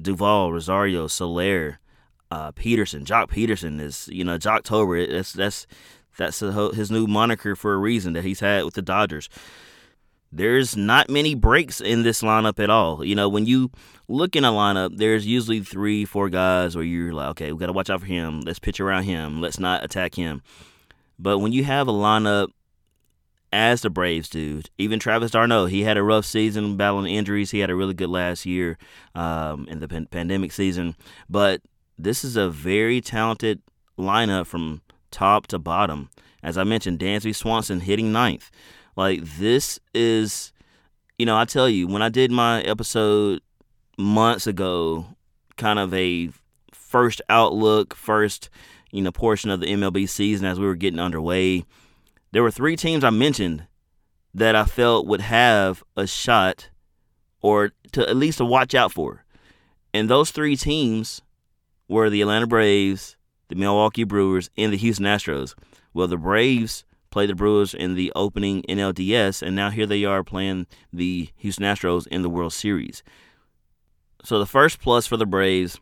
Duvall, 0.00 0.52
Rosario, 0.52 1.06
Soler, 1.06 1.78
uh, 2.30 2.52
Pederson. 2.52 3.04
Joc 3.04 3.28
Pederson 3.28 3.80
is, 3.80 4.08
you 4.10 4.24
know, 4.24 4.38
Joctober. 4.38 5.10
That's 5.10 5.32
that's 5.32 5.66
that's 6.16 6.40
his 6.40 6.90
new 6.90 7.06
moniker 7.06 7.54
for 7.56 7.74
a 7.74 7.78
reason 7.78 8.12
that 8.14 8.24
he's 8.24 8.40
had 8.40 8.64
with 8.64 8.74
the 8.74 8.82
Dodgers. 8.82 9.28
There's 10.32 10.76
not 10.76 11.10
many 11.10 11.34
breaks 11.34 11.80
in 11.80 12.02
this 12.02 12.22
lineup 12.22 12.60
at 12.60 12.70
all. 12.70 13.04
You 13.04 13.14
know, 13.14 13.28
when 13.28 13.46
you 13.46 13.70
look 14.10 14.34
in 14.34 14.44
a 14.44 14.50
lineup, 14.50 14.96
there's 14.96 15.26
usually 15.26 15.60
three, 15.60 16.04
four 16.04 16.28
guys 16.28 16.74
where 16.74 16.84
you're 16.84 17.12
like, 17.12 17.28
okay, 17.30 17.52
we 17.52 17.58
got 17.58 17.66
to 17.66 17.72
watch 17.72 17.90
out 17.90 18.00
for 18.00 18.06
him. 18.06 18.40
Let's 18.40 18.58
pitch 18.58 18.80
around 18.80 19.04
him. 19.04 19.40
Let's 19.40 19.60
not 19.60 19.84
attack 19.84 20.16
him. 20.16 20.42
But 21.18 21.38
when 21.38 21.52
you 21.52 21.64
have 21.64 21.86
a 21.86 21.92
lineup 21.92 22.48
as 23.52 23.82
the 23.82 23.90
Braves 23.90 24.28
do, 24.28 24.62
even 24.78 24.98
Travis 24.98 25.30
d'Arnaud, 25.30 25.66
he 25.66 25.82
had 25.82 25.96
a 25.96 26.02
rough 26.02 26.24
season 26.24 26.76
battling 26.76 27.14
injuries. 27.14 27.52
He 27.52 27.60
had 27.60 27.70
a 27.70 27.76
really 27.76 27.94
good 27.94 28.10
last 28.10 28.44
year 28.44 28.78
um, 29.14 29.66
in 29.68 29.78
the 29.78 29.88
pan- 29.88 30.06
pandemic 30.06 30.52
season. 30.52 30.96
But 31.28 31.62
this 31.96 32.24
is 32.24 32.36
a 32.36 32.50
very 32.50 33.00
talented 33.00 33.62
lineup 33.96 34.46
from 34.46 34.82
top 35.10 35.46
to 35.48 35.58
bottom. 35.58 36.10
As 36.42 36.58
I 36.58 36.64
mentioned, 36.64 36.98
Dansby 36.98 37.34
Swanson 37.34 37.80
hitting 37.80 38.12
ninth. 38.12 38.50
Like 38.96 39.20
this 39.22 39.78
is, 39.94 40.52
you 41.18 41.26
know, 41.26 41.36
I 41.36 41.44
tell 41.44 41.68
you, 41.68 41.86
when 41.86 42.02
I 42.02 42.08
did 42.08 42.30
my 42.30 42.62
episode 42.62 43.40
months 44.00 44.46
ago, 44.46 45.06
kind 45.56 45.78
of 45.78 45.92
a 45.94 46.30
first 46.72 47.22
outlook, 47.28 47.94
first, 47.94 48.50
you 48.90 49.02
know, 49.02 49.12
portion 49.12 49.50
of 49.50 49.60
the 49.60 49.66
MLB 49.66 50.08
season 50.08 50.46
as 50.46 50.58
we 50.58 50.66
were 50.66 50.74
getting 50.74 50.98
underway, 50.98 51.64
there 52.32 52.42
were 52.42 52.50
three 52.50 52.76
teams 52.76 53.04
I 53.04 53.10
mentioned 53.10 53.66
that 54.34 54.56
I 54.56 54.64
felt 54.64 55.06
would 55.06 55.20
have 55.20 55.82
a 55.96 56.06
shot 56.06 56.70
or 57.42 57.72
to 57.92 58.08
at 58.08 58.16
least 58.16 58.38
to 58.38 58.44
watch 58.44 58.74
out 58.74 58.92
for. 58.92 59.24
And 59.92 60.08
those 60.08 60.30
three 60.30 60.56
teams 60.56 61.20
were 61.88 62.10
the 62.10 62.20
Atlanta 62.20 62.46
Braves, 62.46 63.16
the 63.48 63.56
Milwaukee 63.56 64.04
Brewers, 64.04 64.50
and 64.56 64.72
the 64.72 64.76
Houston 64.76 65.06
Astros. 65.06 65.54
Well, 65.92 66.06
the 66.06 66.16
Braves 66.16 66.84
played 67.10 67.30
the 67.30 67.34
Brewers 67.34 67.74
in 67.74 67.94
the 67.94 68.12
opening 68.14 68.62
NLDS, 68.68 69.42
and 69.42 69.56
now 69.56 69.70
here 69.70 69.86
they 69.86 70.04
are 70.04 70.22
playing 70.22 70.66
the 70.92 71.30
Houston 71.36 71.64
Astros 71.64 72.06
in 72.06 72.22
the 72.22 72.30
World 72.30 72.52
Series. 72.52 73.02
So 74.24 74.38
the 74.38 74.46
first 74.46 74.80
plus 74.80 75.06
for 75.06 75.16
the 75.16 75.26
Braves 75.26 75.80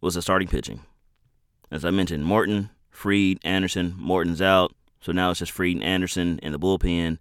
was 0.00 0.14
the 0.14 0.22
starting 0.22 0.48
pitching. 0.48 0.80
As 1.70 1.84
I 1.84 1.90
mentioned, 1.90 2.24
Morton, 2.24 2.70
Fried, 2.90 3.38
Anderson. 3.44 3.94
Morton's 3.96 4.42
out, 4.42 4.74
so 5.00 5.12
now 5.12 5.30
it's 5.30 5.38
just 5.38 5.52
Fried 5.52 5.76
and 5.76 5.84
Anderson 5.84 6.38
in 6.42 6.52
the 6.52 6.58
bullpen. 6.58 7.18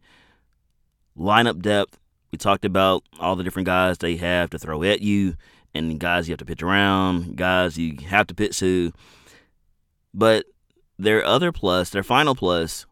Lineup 1.18 1.62
depth 1.62 1.98
We 2.32 2.38
talked 2.38 2.64
about 2.64 3.04
all 3.20 3.36
the 3.36 3.44
different 3.44 3.66
guys 3.66 3.98
they 3.98 4.16
have 4.18 4.50
to 4.52 4.60
throw 4.60 4.84
at 4.84 5.02
you, 5.02 5.36
and 5.74 6.00
guys 6.00 6.28
you 6.28 6.34
have 6.34 6.40
to 6.40 6.46
pitch 6.46 6.64
around, 6.64 7.36
guys 7.36 7.78
you 7.78 7.98
have 8.08 8.28
to 8.28 8.34
pitch 8.34 8.60
to. 8.60 8.94
But 10.14 10.46
their 10.98 11.26
other 11.26 11.52
plus, 11.52 11.90
their 11.90 12.04
final 12.04 12.36
plus, 12.36 12.86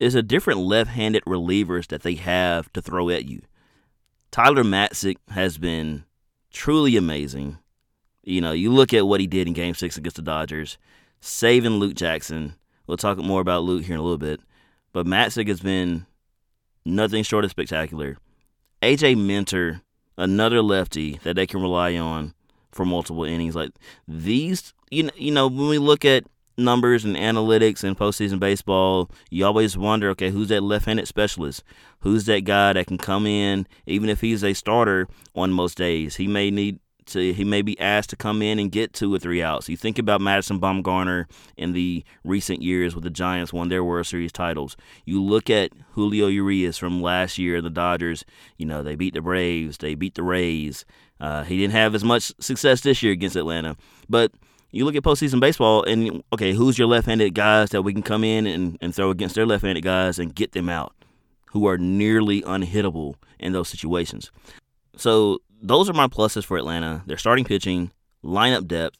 is 0.00 0.14
a 0.14 0.22
different 0.22 0.60
left-handed 0.60 1.24
relievers 1.24 1.86
that 1.88 2.02
they 2.02 2.14
have 2.14 2.72
to 2.72 2.82
throw 2.82 3.08
at 3.08 3.26
you. 3.26 3.42
Tyler 4.30 4.64
Matzek 4.64 5.16
has 5.30 5.58
been 5.58 6.04
truly 6.56 6.96
amazing. 6.96 7.58
You 8.22 8.40
know, 8.40 8.52
you 8.52 8.72
look 8.72 8.94
at 8.94 9.06
what 9.06 9.20
he 9.20 9.26
did 9.26 9.46
in 9.46 9.52
Game 9.52 9.74
Six 9.74 9.96
against 9.96 10.16
the 10.16 10.22
Dodgers, 10.22 10.78
saving 11.20 11.72
Luke 11.72 11.94
Jackson. 11.94 12.54
We'll 12.86 12.96
talk 12.96 13.18
more 13.18 13.42
about 13.42 13.62
Luke 13.62 13.84
here 13.84 13.94
in 13.94 14.00
a 14.00 14.02
little 14.02 14.18
bit, 14.18 14.40
but 14.92 15.06
Matzek 15.06 15.48
has 15.48 15.60
been 15.60 16.06
nothing 16.84 17.22
short 17.22 17.44
of 17.44 17.50
spectacular. 17.50 18.16
AJ 18.80 19.18
Minter, 19.18 19.82
another 20.16 20.62
lefty 20.62 21.20
that 21.24 21.36
they 21.36 21.46
can 21.46 21.60
rely 21.60 21.96
on 21.96 22.32
for 22.72 22.86
multiple 22.86 23.24
innings. 23.24 23.54
Like 23.54 23.72
these, 24.08 24.72
you 24.90 25.04
know, 25.04 25.10
you 25.16 25.32
know, 25.32 25.48
when 25.48 25.68
we 25.68 25.78
look 25.78 26.04
at 26.04 26.24
numbers 26.56 27.04
and 27.04 27.16
analytics 27.16 27.84
and 27.84 27.96
postseason 27.98 28.38
baseball, 28.38 29.10
you 29.30 29.44
always 29.44 29.76
wonder, 29.76 30.10
okay, 30.10 30.30
who's 30.30 30.48
that 30.48 30.62
left-handed 30.62 31.06
specialist? 31.08 31.62
Who's 32.00 32.26
that 32.26 32.44
guy 32.44 32.72
that 32.72 32.86
can 32.86 32.98
come 32.98 33.26
in, 33.26 33.66
even 33.86 34.08
if 34.08 34.20
he's 34.20 34.44
a 34.44 34.54
starter 34.54 35.08
on 35.34 35.52
most 35.52 35.76
days? 35.76 36.16
He 36.16 36.26
may 36.26 36.50
need 36.50 36.78
to, 37.06 37.32
he 37.32 37.44
may 37.44 37.62
be 37.62 37.78
asked 37.78 38.10
to 38.10 38.16
come 38.16 38.42
in 38.42 38.58
and 38.58 38.72
get 38.72 38.92
two 38.92 39.14
or 39.14 39.18
three 39.18 39.42
outs. 39.42 39.68
You 39.68 39.76
think 39.76 39.98
about 39.98 40.20
Madison 40.20 40.60
Bumgarner 40.60 41.26
in 41.56 41.72
the 41.72 42.04
recent 42.24 42.62
years 42.62 42.94
with 42.94 43.04
the 43.04 43.10
Giants 43.10 43.52
won 43.52 43.68
their 43.68 43.84
World 43.84 44.06
Series 44.06 44.32
titles. 44.32 44.76
You 45.04 45.22
look 45.22 45.48
at 45.48 45.70
Julio 45.92 46.26
Urias 46.26 46.78
from 46.78 47.00
last 47.00 47.38
year, 47.38 47.62
the 47.62 47.70
Dodgers. 47.70 48.24
You 48.56 48.66
know 48.66 48.82
they 48.82 48.96
beat 48.96 49.14
the 49.14 49.20
Braves, 49.20 49.78
they 49.78 49.94
beat 49.94 50.14
the 50.14 50.22
Rays. 50.24 50.84
Uh, 51.20 51.44
he 51.44 51.56
didn't 51.58 51.72
have 51.72 51.94
as 51.94 52.04
much 52.04 52.32
success 52.40 52.80
this 52.82 53.02
year 53.02 53.12
against 53.12 53.36
Atlanta, 53.36 53.76
but 54.08 54.32
you 54.76 54.84
look 54.84 54.94
at 54.94 55.02
postseason 55.02 55.40
baseball 55.40 55.82
and 55.84 56.22
okay, 56.32 56.52
who's 56.52 56.78
your 56.78 56.86
left-handed 56.86 57.34
guys 57.34 57.70
that 57.70 57.82
we 57.82 57.92
can 57.92 58.02
come 58.02 58.22
in 58.22 58.46
and, 58.46 58.76
and 58.80 58.94
throw 58.94 59.10
against 59.10 59.34
their 59.34 59.46
left-handed 59.46 59.82
guys 59.82 60.18
and 60.18 60.34
get 60.34 60.52
them 60.52 60.68
out, 60.68 60.94
who 61.46 61.66
are 61.66 61.78
nearly 61.78 62.42
unhittable 62.42 63.14
in 63.40 63.52
those 63.52 63.68
situations. 63.68 64.30
So 64.96 65.38
those 65.62 65.88
are 65.88 65.94
my 65.94 66.08
pluses 66.08 66.44
for 66.44 66.58
Atlanta. 66.58 67.02
Their 67.06 67.16
starting 67.16 67.46
pitching, 67.46 67.90
lineup 68.22 68.66
depth, 68.66 68.98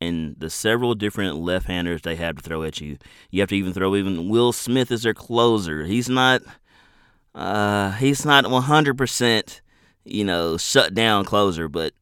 and 0.00 0.36
the 0.38 0.48
several 0.48 0.94
different 0.94 1.36
left-handers 1.38 2.02
they 2.02 2.16
have 2.16 2.36
to 2.36 2.42
throw 2.42 2.62
at 2.62 2.80
you. 2.80 2.96
You 3.30 3.40
have 3.40 3.48
to 3.48 3.56
even 3.56 3.72
throw 3.72 3.96
even 3.96 4.28
Will 4.28 4.52
Smith 4.52 4.92
as 4.92 5.02
their 5.02 5.14
closer. 5.14 5.84
He's 5.84 6.08
not 6.08 6.42
uh, 7.34 7.90
he's 7.92 8.24
not 8.24 8.44
100%, 8.44 9.60
you 10.04 10.24
know, 10.24 10.56
shut 10.56 10.94
down 10.94 11.24
closer, 11.24 11.68
but 11.68 11.92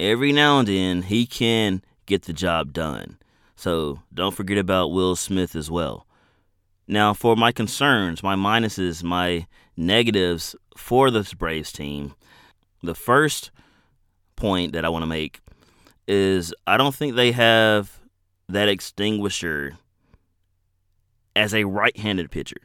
every 0.00 0.32
now 0.32 0.58
and 0.58 0.68
then 0.68 1.02
he 1.02 1.24
can 1.24 1.82
get 2.06 2.22
the 2.22 2.32
job 2.32 2.72
done. 2.72 3.18
So 3.56 4.00
don't 4.12 4.34
forget 4.34 4.58
about 4.58 4.92
Will 4.92 5.16
Smith 5.16 5.54
as 5.54 5.70
well. 5.70 6.06
Now, 6.88 7.14
for 7.14 7.36
my 7.36 7.52
concerns, 7.52 8.22
my 8.22 8.34
minuses, 8.34 9.02
my 9.02 9.46
negatives 9.76 10.56
for 10.76 11.10
this 11.10 11.32
Braves 11.32 11.72
team, 11.72 12.14
the 12.82 12.94
first 12.94 13.50
point 14.36 14.72
that 14.72 14.84
I 14.84 14.88
want 14.88 15.02
to 15.02 15.06
make 15.06 15.40
is 16.08 16.52
I 16.66 16.76
don't 16.76 16.94
think 16.94 17.14
they 17.14 17.32
have 17.32 18.00
that 18.48 18.68
extinguisher 18.68 19.78
as 21.36 21.54
a 21.54 21.64
right 21.64 21.96
handed 21.96 22.30
pitcher 22.30 22.56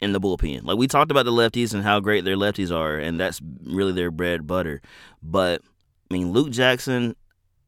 in 0.00 0.12
the 0.12 0.20
bullpen. 0.20 0.64
Like 0.64 0.76
we 0.76 0.86
talked 0.86 1.10
about 1.10 1.24
the 1.24 1.32
lefties 1.32 1.72
and 1.72 1.82
how 1.82 2.00
great 2.00 2.24
their 2.24 2.36
lefties 2.36 2.74
are, 2.74 2.96
and 2.96 3.18
that's 3.18 3.40
really 3.64 3.92
their 3.92 4.10
bread 4.10 4.46
butter. 4.46 4.82
But 5.22 5.62
I 6.10 6.14
mean, 6.14 6.32
Luke 6.32 6.50
Jackson 6.50 7.16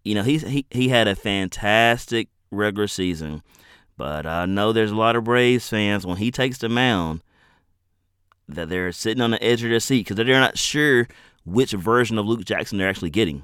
you 0.06 0.14
know, 0.14 0.22
he's, 0.22 0.42
he 0.42 0.64
he 0.70 0.88
had 0.88 1.08
a 1.08 1.16
fantastic 1.16 2.28
regular 2.52 2.86
season, 2.86 3.42
but 3.96 4.25
I 4.25 4.46
know 4.46 4.72
there's 4.72 4.92
a 4.92 4.96
lot 4.96 5.16
of 5.16 5.25
Braves 5.25 5.68
fans 5.68 6.06
when 6.06 6.18
he 6.18 6.30
takes 6.30 6.58
the 6.58 6.68
mound 6.68 7.22
that 8.48 8.68
they're 8.68 8.92
sitting 8.92 9.20
on 9.20 9.32
the 9.32 9.42
edge 9.42 9.64
of 9.64 9.70
their 9.70 9.80
seat 9.80 10.06
because 10.06 10.14
they're 10.14 10.26
not 10.38 10.56
sure 10.56 11.08
which 11.44 11.72
version 11.72 12.18
of 12.18 12.26
Luke 12.26 12.44
Jackson 12.44 12.78
they're 12.78 12.88
actually 12.88 13.10
getting. 13.10 13.42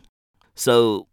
So 0.54 1.08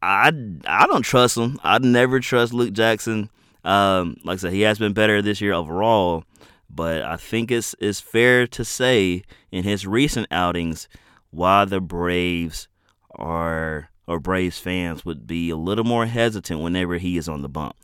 I 0.00 0.32
I 0.66 0.86
don't 0.86 1.02
trust 1.02 1.36
him. 1.36 1.60
I'd 1.62 1.84
never 1.84 2.18
trust 2.18 2.54
Luke 2.54 2.72
Jackson. 2.72 3.28
Um, 3.62 4.16
like 4.24 4.36
I 4.36 4.38
said, 4.38 4.52
he 4.54 4.62
has 4.62 4.78
been 4.78 4.94
better 4.94 5.20
this 5.20 5.42
year 5.42 5.52
overall, 5.52 6.24
but 6.70 7.02
I 7.02 7.18
think 7.18 7.50
it's 7.50 7.74
it's 7.78 8.00
fair 8.00 8.46
to 8.46 8.64
say 8.64 9.22
in 9.52 9.64
his 9.64 9.86
recent 9.86 10.28
outings 10.30 10.88
why 11.28 11.66
the 11.66 11.82
Braves 11.82 12.68
are 13.10 13.90
or 14.06 14.20
Braves 14.20 14.58
fans 14.58 15.04
would 15.04 15.26
be 15.26 15.50
a 15.50 15.56
little 15.56 15.84
more 15.84 16.06
hesitant 16.06 16.60
whenever 16.60 16.98
he 16.98 17.16
is 17.16 17.28
on 17.28 17.42
the 17.42 17.48
bump. 17.48 17.76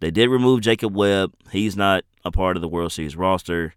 They 0.00 0.10
did 0.10 0.28
remove 0.28 0.60
Jacob 0.60 0.94
Webb. 0.94 1.32
He's 1.50 1.76
not 1.76 2.04
a 2.24 2.30
part 2.30 2.56
of 2.56 2.60
the 2.60 2.68
World 2.68 2.92
Series 2.92 3.16
roster. 3.16 3.74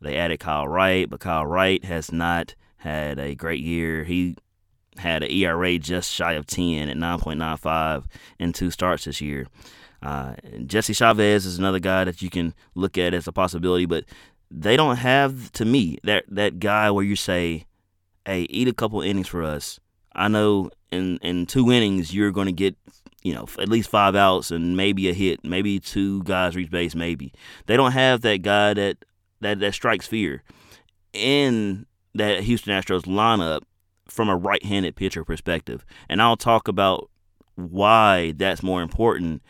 They 0.00 0.16
added 0.16 0.40
Kyle 0.40 0.66
Wright, 0.66 1.08
but 1.08 1.20
Kyle 1.20 1.46
Wright 1.46 1.84
has 1.84 2.12
not 2.12 2.54
had 2.78 3.18
a 3.18 3.34
great 3.34 3.60
year. 3.60 4.04
He 4.04 4.36
had 4.96 5.22
an 5.22 5.30
ERA 5.30 5.78
just 5.78 6.12
shy 6.12 6.32
of 6.32 6.46
10 6.46 6.88
at 6.88 6.96
9.95 6.96 8.04
in 8.38 8.52
two 8.52 8.70
starts 8.70 9.04
this 9.04 9.20
year. 9.20 9.46
Uh, 10.00 10.34
Jesse 10.64 10.92
Chavez 10.92 11.44
is 11.44 11.58
another 11.58 11.80
guy 11.80 12.04
that 12.04 12.22
you 12.22 12.30
can 12.30 12.54
look 12.74 12.96
at 12.96 13.14
as 13.14 13.26
a 13.26 13.32
possibility, 13.32 13.86
but 13.86 14.04
they 14.50 14.76
don't 14.76 14.96
have, 14.96 15.50
to 15.52 15.64
me, 15.64 15.98
that, 16.04 16.24
that 16.28 16.60
guy 16.60 16.90
where 16.90 17.04
you 17.04 17.16
say, 17.16 17.66
hey, 18.24 18.42
eat 18.42 18.68
a 18.68 18.72
couple 18.72 19.00
innings 19.02 19.28
for 19.28 19.42
us. 19.42 19.80
I 20.12 20.28
know 20.28 20.70
in 20.90 21.18
in 21.18 21.46
two 21.46 21.70
innings 21.70 22.14
you're 22.14 22.32
going 22.32 22.46
to 22.46 22.52
get 22.52 22.76
you 23.22 23.34
know 23.34 23.46
at 23.58 23.68
least 23.68 23.90
five 23.90 24.14
outs 24.14 24.50
and 24.50 24.76
maybe 24.76 25.08
a 25.08 25.12
hit, 25.12 25.44
maybe 25.44 25.78
two 25.78 26.22
guys 26.24 26.56
reach 26.56 26.70
base, 26.70 26.94
maybe 26.94 27.32
they 27.66 27.76
don't 27.76 27.92
have 27.92 28.22
that 28.22 28.42
guy 28.42 28.74
that 28.74 29.04
that 29.40 29.60
that 29.60 29.74
strikes 29.74 30.06
fear 30.06 30.42
in 31.12 31.86
that 32.14 32.42
Houston 32.42 32.72
Astros 32.72 33.02
lineup 33.02 33.62
from 34.06 34.28
a 34.28 34.36
right-handed 34.36 34.96
pitcher 34.96 35.24
perspective, 35.24 35.84
and 36.08 36.22
I'll 36.22 36.36
talk 36.36 36.68
about 36.68 37.10
why 37.54 38.32
that's 38.36 38.62
more 38.62 38.82
important 38.82 39.42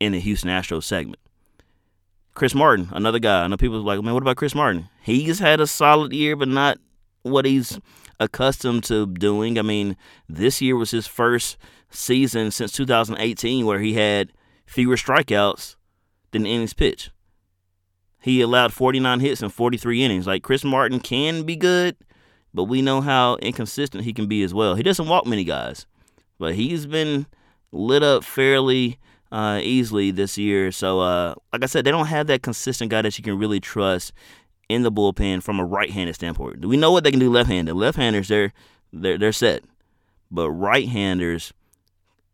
in 0.00 0.12
the 0.12 0.20
Houston 0.20 0.50
Astros 0.50 0.84
segment. 0.84 1.20
Chris 2.34 2.54
Martin, 2.54 2.88
another 2.92 3.18
guy. 3.18 3.44
I 3.44 3.46
know 3.46 3.56
people 3.56 3.76
are 3.76 3.80
like, 3.80 4.02
man, 4.02 4.14
what 4.14 4.22
about 4.22 4.36
Chris 4.36 4.54
Martin? 4.54 4.88
He's 5.02 5.38
had 5.38 5.60
a 5.60 5.66
solid 5.66 6.12
year, 6.12 6.36
but 6.36 6.48
not 6.48 6.78
what 7.22 7.44
he's 7.44 7.78
accustomed 8.20 8.84
to 8.84 9.06
doing. 9.06 9.58
I 9.58 9.62
mean, 9.62 9.96
this 10.28 10.60
year 10.60 10.76
was 10.76 10.92
his 10.92 11.08
first 11.08 11.56
season 11.90 12.52
since 12.52 12.70
2018 12.72 13.66
where 13.66 13.80
he 13.80 13.94
had 13.94 14.32
fewer 14.66 14.94
strikeouts 14.94 15.74
than 16.30 16.46
innings 16.46 16.74
pitched. 16.74 17.10
He 18.22 18.40
allowed 18.42 18.72
49 18.72 19.20
hits 19.20 19.42
in 19.42 19.48
43 19.48 20.04
innings. 20.04 20.26
Like 20.26 20.42
Chris 20.42 20.62
Martin 20.62 21.00
can 21.00 21.42
be 21.42 21.56
good, 21.56 21.96
but 22.52 22.64
we 22.64 22.82
know 22.82 23.00
how 23.00 23.36
inconsistent 23.36 24.04
he 24.04 24.12
can 24.12 24.26
be 24.26 24.42
as 24.42 24.52
well. 24.52 24.74
He 24.74 24.82
doesn't 24.82 25.08
walk 25.08 25.26
many 25.26 25.42
guys, 25.42 25.86
but 26.38 26.54
he's 26.54 26.86
been 26.86 27.26
lit 27.72 28.02
up 28.02 28.22
fairly 28.22 28.98
uh, 29.32 29.60
easily 29.62 30.10
this 30.10 30.36
year. 30.36 30.70
So, 30.70 31.00
uh, 31.00 31.34
like 31.52 31.62
I 31.62 31.66
said, 31.66 31.84
they 31.84 31.90
don't 31.90 32.06
have 32.06 32.26
that 32.26 32.42
consistent 32.42 32.90
guy 32.90 33.02
that 33.02 33.16
you 33.16 33.24
can 33.24 33.38
really 33.38 33.60
trust 33.60 34.12
in 34.70 34.82
the 34.82 34.92
bullpen 34.92 35.42
from 35.42 35.58
a 35.58 35.64
right-handed 35.64 36.14
standpoint. 36.14 36.60
Do 36.60 36.68
we 36.68 36.76
know 36.76 36.92
what 36.92 37.02
they 37.02 37.10
can 37.10 37.18
do 37.18 37.30
left-handed. 37.30 37.74
Left-handers, 37.74 38.28
they're 38.28 38.52
they're 38.92 39.18
they're 39.18 39.32
set, 39.32 39.64
but 40.30 40.50
right-handers, 40.50 41.52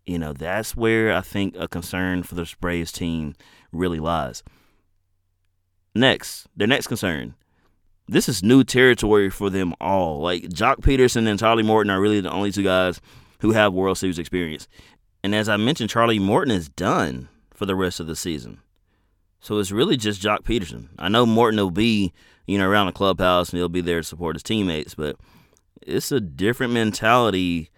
you 0.04 0.18
know, 0.18 0.32
that's 0.34 0.76
where 0.76 1.14
I 1.14 1.22
think 1.22 1.56
a 1.58 1.66
concern 1.66 2.22
for 2.22 2.34
the 2.34 2.52
Braves 2.60 2.92
team 2.92 3.34
really 3.72 3.98
lies. 3.98 4.42
Next, 5.94 6.46
their 6.54 6.68
next 6.68 6.88
concern. 6.88 7.34
This 8.06 8.28
is 8.28 8.42
new 8.42 8.62
territory 8.62 9.30
for 9.30 9.48
them 9.48 9.74
all. 9.80 10.20
Like 10.20 10.42
Joc 10.44 10.76
Pederson 10.76 11.26
and 11.26 11.40
Charlie 11.40 11.62
Morton 11.62 11.90
are 11.90 12.00
really 12.00 12.20
the 12.20 12.30
only 12.30 12.52
two 12.52 12.62
guys 12.62 13.00
who 13.40 13.52
have 13.52 13.72
World 13.72 13.98
Series 13.98 14.18
experience. 14.18 14.68
And 15.24 15.34
as 15.34 15.48
I 15.48 15.56
mentioned, 15.56 15.90
Charlie 15.90 16.18
Morton 16.18 16.54
is 16.54 16.68
done 16.68 17.28
for 17.52 17.66
the 17.66 17.74
rest 17.74 17.98
of 17.98 18.06
the 18.06 18.14
season. 18.14 18.60
So 19.46 19.60
it's 19.60 19.70
really 19.70 19.96
just 19.96 20.20
Joc 20.20 20.40
Pederson. 20.40 20.88
I 20.98 21.08
know 21.08 21.24
Morton 21.24 21.60
will 21.60 21.70
be, 21.70 22.12
you 22.48 22.58
know, 22.58 22.68
around 22.68 22.86
the 22.86 22.92
clubhouse 22.92 23.50
and 23.50 23.58
he'll 23.58 23.68
be 23.68 23.80
there 23.80 24.00
to 24.00 24.02
support 24.02 24.34
his 24.34 24.42
teammates, 24.42 24.96
but 24.96 25.14
it's 25.82 26.10
a 26.10 26.18
different 26.18 26.72
mentality 26.72 27.70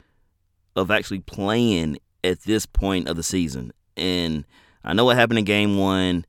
of 0.77 0.91
actually 0.91 1.19
playing 1.19 1.99
at 2.25 2.41
this 2.45 2.65
point 2.65 3.07
of 3.07 3.17
the 3.17 3.23
season. 3.23 3.75
And 3.99 4.47
I 4.83 4.95
know 4.95 5.05
what 5.05 5.19
happened 5.19 5.41
in 5.41 5.45
game 5.45 5.77
one, 5.77 6.25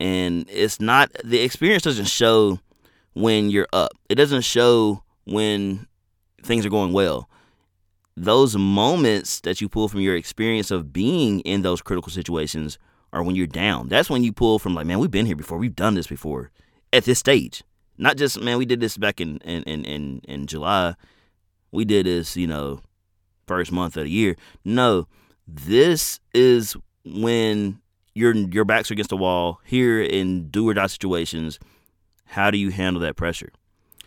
and 0.00 0.46
it's 0.48 0.80
not 0.80 1.14
the 1.22 1.40
experience 1.40 1.82
doesn't 1.82 2.08
show 2.08 2.58
when 3.12 3.50
you're 3.50 3.68
up. 3.74 3.92
It 4.08 4.14
doesn't 4.14 4.40
show 4.40 5.02
when 5.24 5.86
things 6.42 6.64
are 6.64 6.70
going 6.70 6.94
well. 6.94 7.28
Those 8.16 8.56
moments 8.56 9.40
that 9.40 9.60
you 9.60 9.68
pull 9.68 9.88
from 9.88 10.00
your 10.00 10.16
experience 10.16 10.70
of 10.70 10.94
being 10.94 11.40
in 11.40 11.60
those 11.60 11.82
critical 11.82 12.10
situations 12.10 12.78
or 13.12 13.22
when 13.22 13.36
you're 13.36 13.46
down. 13.46 13.88
That's 13.88 14.10
when 14.10 14.22
you 14.22 14.32
pull 14.32 14.58
from 14.58 14.74
like, 14.74 14.86
man, 14.86 14.98
we've 14.98 15.10
been 15.10 15.26
here 15.26 15.36
before. 15.36 15.58
We've 15.58 15.74
done 15.74 15.94
this 15.94 16.06
before 16.06 16.50
at 16.92 17.04
this 17.04 17.18
stage. 17.18 17.62
not 17.96 18.16
just 18.16 18.40
man, 18.40 18.58
we 18.58 18.66
did 18.66 18.80
this 18.80 18.96
back 18.96 19.20
in 19.20 19.38
in 19.38 19.62
in 19.64 19.84
in, 19.84 20.20
in 20.24 20.46
July. 20.46 20.94
We 21.70 21.84
did 21.84 22.06
this, 22.06 22.36
you 22.36 22.46
know, 22.46 22.80
first 23.46 23.72
month 23.72 23.96
of 23.96 24.04
the 24.04 24.10
year. 24.10 24.36
No, 24.64 25.06
this 25.46 26.20
is 26.32 26.76
when 27.04 27.80
your 28.14 28.34
your 28.34 28.64
backs 28.64 28.90
are 28.90 28.94
against 28.94 29.10
the 29.10 29.16
wall 29.16 29.60
here 29.64 30.00
in 30.00 30.48
do 30.48 30.68
or 30.68 30.74
die 30.74 30.86
situations. 30.86 31.58
How 32.26 32.50
do 32.50 32.58
you 32.58 32.70
handle 32.70 33.00
that 33.02 33.16
pressure? 33.16 33.50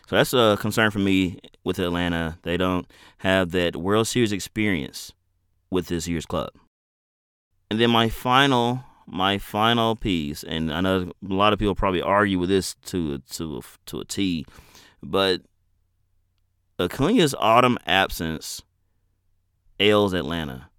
So 0.08 0.16
that's 0.16 0.34
a 0.34 0.58
concern 0.60 0.92
for 0.92 1.00
me 1.00 1.40
with 1.64 1.80
Atlanta. 1.80 2.38
They 2.44 2.58
don't 2.58 2.86
have 3.20 3.52
that 3.52 3.76
World 3.78 4.08
Series 4.08 4.32
experience 4.32 5.14
with 5.70 5.88
this 5.88 6.08
year's 6.08 6.26
club. 6.26 6.50
And 7.70 7.80
then 7.80 7.90
my 7.90 8.10
final 8.10 8.84
my 9.12 9.38
final 9.38 9.96
piece, 9.96 10.42
and 10.42 10.74
I 10.74 10.80
know 10.80 11.12
a 11.30 11.34
lot 11.34 11.52
of 11.52 11.60
people 11.60 11.76
probably 11.76 12.02
argue 12.02 12.40
with 12.40 12.50
this 12.50 12.76
to 12.86 13.20
to 13.20 13.62
to 13.88 14.00
a 14.00 14.06
T, 14.06 14.46
but 15.04 15.42
Acuna's 16.80 17.36
autumn 17.38 17.78
absence 17.86 18.62
ails 19.80 20.14
Atlanta, 20.14 20.70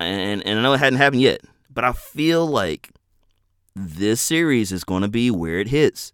and 0.00 0.44
and 0.46 0.58
I 0.58 0.62
know 0.62 0.72
it 0.72 0.80
hadn't 0.80 0.98
happened 0.98 1.20
yet, 1.20 1.42
but 1.68 1.84
I 1.84 1.92
feel 1.92 2.46
like 2.46 2.90
this 3.76 4.22
series 4.22 4.72
is 4.72 4.82
going 4.82 5.02
to 5.02 5.08
be 5.08 5.30
where 5.30 5.60
it 5.60 5.68
hits. 5.68 6.12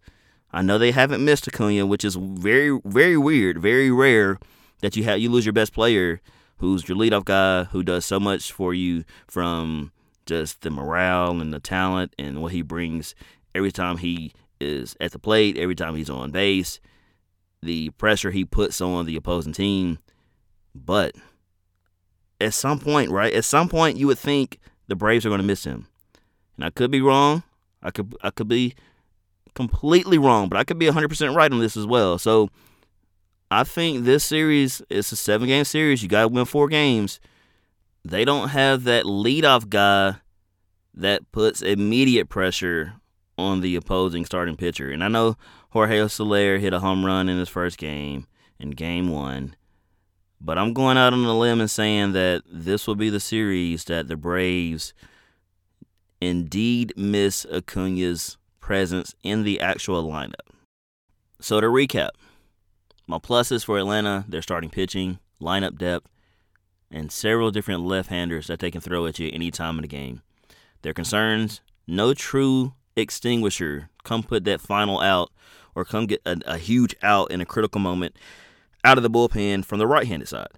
I 0.52 0.62
know 0.62 0.78
they 0.78 0.92
haven't 0.92 1.24
missed 1.24 1.46
Acuna, 1.46 1.86
which 1.86 2.04
is 2.04 2.16
very 2.16 2.80
very 2.84 3.16
weird, 3.16 3.62
very 3.62 3.90
rare 3.90 4.38
that 4.80 4.96
you 4.96 5.04
have 5.04 5.20
you 5.20 5.30
lose 5.30 5.46
your 5.46 5.52
best 5.52 5.72
player, 5.72 6.20
who's 6.56 6.88
your 6.88 6.98
leadoff 6.98 7.24
guy, 7.24 7.64
who 7.64 7.84
does 7.84 8.04
so 8.04 8.18
much 8.18 8.50
for 8.50 8.74
you 8.74 9.04
from 9.28 9.92
just 10.26 10.62
the 10.62 10.70
morale 10.70 11.40
and 11.40 11.52
the 11.52 11.60
talent 11.60 12.14
and 12.18 12.42
what 12.42 12.52
he 12.52 12.62
brings 12.62 13.14
every 13.54 13.72
time 13.72 13.98
he 13.98 14.32
is 14.60 14.96
at 15.00 15.12
the 15.12 15.18
plate, 15.18 15.56
every 15.56 15.74
time 15.74 15.96
he's 15.96 16.10
on 16.10 16.30
base, 16.30 16.80
the 17.62 17.90
pressure 17.90 18.30
he 18.30 18.44
puts 18.44 18.80
on 18.80 19.06
the 19.06 19.16
opposing 19.16 19.52
team. 19.52 19.98
But 20.74 21.14
at 22.40 22.54
some 22.54 22.78
point, 22.78 23.10
right? 23.10 23.32
At 23.32 23.44
some 23.44 23.68
point, 23.68 23.96
you 23.96 24.06
would 24.06 24.18
think 24.18 24.58
the 24.88 24.96
Braves 24.96 25.24
are 25.24 25.30
going 25.30 25.40
to 25.40 25.46
miss 25.46 25.64
him, 25.64 25.86
and 26.56 26.64
I 26.64 26.70
could 26.70 26.90
be 26.90 27.00
wrong. 27.00 27.42
I 27.82 27.90
could 27.90 28.14
I 28.22 28.30
could 28.30 28.48
be 28.48 28.74
completely 29.54 30.18
wrong, 30.18 30.48
but 30.48 30.58
I 30.58 30.64
could 30.64 30.78
be 30.78 30.86
100% 30.86 31.34
right 31.34 31.52
on 31.52 31.60
this 31.60 31.76
as 31.76 31.86
well. 31.86 32.18
So 32.18 32.50
I 33.50 33.62
think 33.62 34.04
this 34.04 34.24
series 34.24 34.82
is 34.90 35.12
a 35.12 35.16
seven 35.16 35.46
game 35.48 35.64
series. 35.64 36.02
You 36.02 36.08
got 36.08 36.22
to 36.22 36.28
win 36.28 36.44
four 36.44 36.68
games 36.68 37.20
they 38.04 38.24
don't 38.24 38.48
have 38.48 38.84
that 38.84 39.04
leadoff 39.04 39.68
guy 39.68 40.16
that 40.94 41.30
puts 41.32 41.62
immediate 41.62 42.28
pressure 42.28 42.94
on 43.36 43.60
the 43.60 43.74
opposing 43.76 44.24
starting 44.24 44.56
pitcher. 44.56 44.90
And 44.90 45.02
I 45.02 45.08
know 45.08 45.36
Jorge 45.70 46.06
Soler 46.08 46.58
hit 46.58 46.72
a 46.72 46.80
home 46.80 47.04
run 47.04 47.28
in 47.28 47.38
his 47.38 47.48
first 47.48 47.78
game, 47.78 48.26
in 48.60 48.70
game 48.70 49.10
one. 49.10 49.56
But 50.40 50.58
I'm 50.58 50.74
going 50.74 50.98
out 50.98 51.12
on 51.12 51.24
a 51.24 51.36
limb 51.36 51.60
and 51.60 51.70
saying 51.70 52.12
that 52.12 52.42
this 52.46 52.86
will 52.86 52.94
be 52.94 53.10
the 53.10 53.20
series 53.20 53.84
that 53.84 54.08
the 54.08 54.16
Braves 54.16 54.92
indeed 56.20 56.92
miss 56.96 57.46
Acuna's 57.50 58.36
presence 58.60 59.14
in 59.22 59.42
the 59.42 59.60
actual 59.60 60.04
lineup. 60.04 60.34
So 61.40 61.60
to 61.60 61.66
recap, 61.66 62.10
my 63.06 63.18
pluses 63.18 63.64
for 63.64 63.78
Atlanta, 63.78 64.24
their 64.28 64.42
starting 64.42 64.70
pitching, 64.70 65.18
lineup 65.40 65.76
depth, 65.76 66.08
and 66.94 67.12
several 67.12 67.50
different 67.50 67.82
left-handers 67.82 68.46
that 68.46 68.60
they 68.60 68.70
can 68.70 68.80
throw 68.80 69.04
at 69.04 69.18
you 69.18 69.28
any 69.32 69.50
time 69.50 69.76
in 69.76 69.82
the 69.82 69.88
game. 69.88 70.22
Their 70.80 70.94
concerns: 70.94 71.60
no 71.86 72.14
true 72.14 72.74
extinguisher. 72.96 73.90
Come 74.04 74.22
put 74.22 74.44
that 74.44 74.60
final 74.60 75.00
out, 75.00 75.30
or 75.74 75.84
come 75.84 76.06
get 76.06 76.22
a, 76.24 76.38
a 76.46 76.56
huge 76.56 76.94
out 77.02 77.30
in 77.30 77.40
a 77.40 77.46
critical 77.46 77.80
moment 77.80 78.16
out 78.84 78.96
of 78.96 79.02
the 79.02 79.10
bullpen 79.10 79.64
from 79.64 79.78
the 79.78 79.86
right-handed 79.86 80.28
side. 80.28 80.52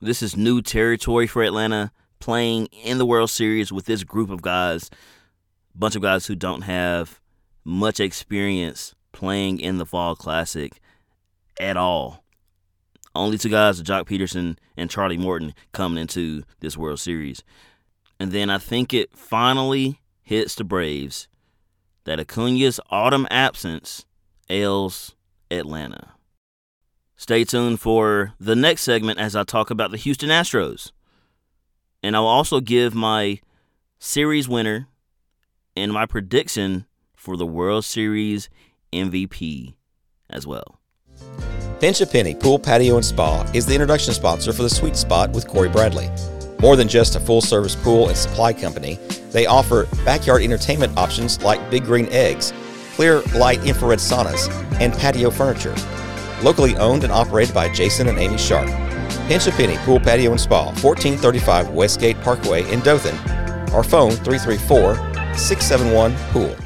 This 0.00 0.22
is 0.22 0.36
new 0.36 0.62
territory 0.62 1.26
for 1.26 1.42
Atlanta, 1.42 1.92
playing 2.20 2.66
in 2.66 2.98
the 2.98 3.06
World 3.06 3.30
Series 3.30 3.70
with 3.72 3.86
this 3.86 4.04
group 4.04 4.30
of 4.30 4.40
guys, 4.40 4.90
bunch 5.74 5.94
of 5.94 6.02
guys 6.02 6.26
who 6.26 6.34
don't 6.34 6.62
have 6.62 7.20
much 7.64 8.00
experience 8.00 8.94
playing 9.12 9.60
in 9.60 9.78
the 9.78 9.86
Fall 9.86 10.16
Classic 10.16 10.80
at 11.60 11.76
all. 11.76 12.23
Only 13.14 13.38
two 13.38 13.48
guys, 13.48 13.80
Joc 13.82 14.06
Pederson 14.06 14.56
and 14.76 14.90
Charlie 14.90 15.16
Morton, 15.16 15.54
coming 15.72 15.98
into 15.98 16.42
this 16.60 16.76
World 16.76 16.98
Series. 16.98 17.44
And 18.18 18.32
then 18.32 18.50
I 18.50 18.58
think 18.58 18.92
it 18.92 19.16
finally 19.16 20.00
hits 20.22 20.54
the 20.54 20.64
Braves 20.64 21.28
that 22.04 22.18
Acuna's 22.18 22.80
autumn 22.90 23.26
absence 23.30 24.04
ails 24.48 25.14
Atlanta. 25.50 26.10
Stay 27.16 27.44
tuned 27.44 27.80
for 27.80 28.34
the 28.40 28.56
next 28.56 28.82
segment 28.82 29.18
as 29.18 29.36
I 29.36 29.44
talk 29.44 29.70
about 29.70 29.90
the 29.90 29.96
Houston 29.96 30.30
Astros. 30.30 30.90
And 32.02 32.16
I'll 32.16 32.26
also 32.26 32.60
give 32.60 32.94
my 32.94 33.40
series 33.98 34.48
winner 34.48 34.88
and 35.76 35.92
my 35.92 36.06
prediction 36.06 36.86
for 37.14 37.36
the 37.36 37.46
World 37.46 37.84
Series 37.84 38.50
MVP 38.92 39.74
as 40.28 40.46
well. 40.46 40.80
Pinch 41.80 42.00
a 42.00 42.06
Penny 42.06 42.34
Pool, 42.34 42.58
Patio, 42.58 42.96
and 42.96 43.04
Spa 43.04 43.48
is 43.52 43.66
the 43.66 43.74
introduction 43.74 44.14
sponsor 44.14 44.52
for 44.52 44.62
the 44.62 44.70
Sweet 44.70 44.96
Spot 44.96 45.30
with 45.32 45.48
Cory 45.48 45.68
Bradley. 45.68 46.08
More 46.60 46.76
than 46.76 46.88
just 46.88 47.16
a 47.16 47.20
full 47.20 47.40
service 47.40 47.74
pool 47.74 48.08
and 48.08 48.16
supply 48.16 48.52
company, 48.52 48.98
they 49.32 49.46
offer 49.46 49.86
backyard 50.04 50.42
entertainment 50.42 50.96
options 50.96 51.42
like 51.42 51.70
Big 51.70 51.84
Green 51.84 52.06
Eggs, 52.10 52.52
clear 52.94 53.22
light 53.34 53.62
infrared 53.66 53.98
saunas, 53.98 54.48
and 54.80 54.94
patio 54.94 55.30
furniture. 55.30 55.74
Locally 56.42 56.76
owned 56.76 57.02
and 57.02 57.12
operated 57.12 57.54
by 57.54 57.68
Jason 57.72 58.08
and 58.08 58.18
Amy 58.18 58.38
Sharp. 58.38 58.68
Pinch 59.26 59.46
a 59.46 59.50
Penny 59.52 59.76
Pool, 59.78 59.98
Patio, 59.98 60.30
and 60.30 60.40
Spa, 60.40 60.66
1435 60.66 61.70
Westgate 61.70 62.20
Parkway 62.20 62.70
in 62.72 62.80
Dothan. 62.80 63.16
Our 63.72 63.82
phone 63.82 64.12
334 64.12 64.94
671 65.36 66.14
Pool. 66.30 66.63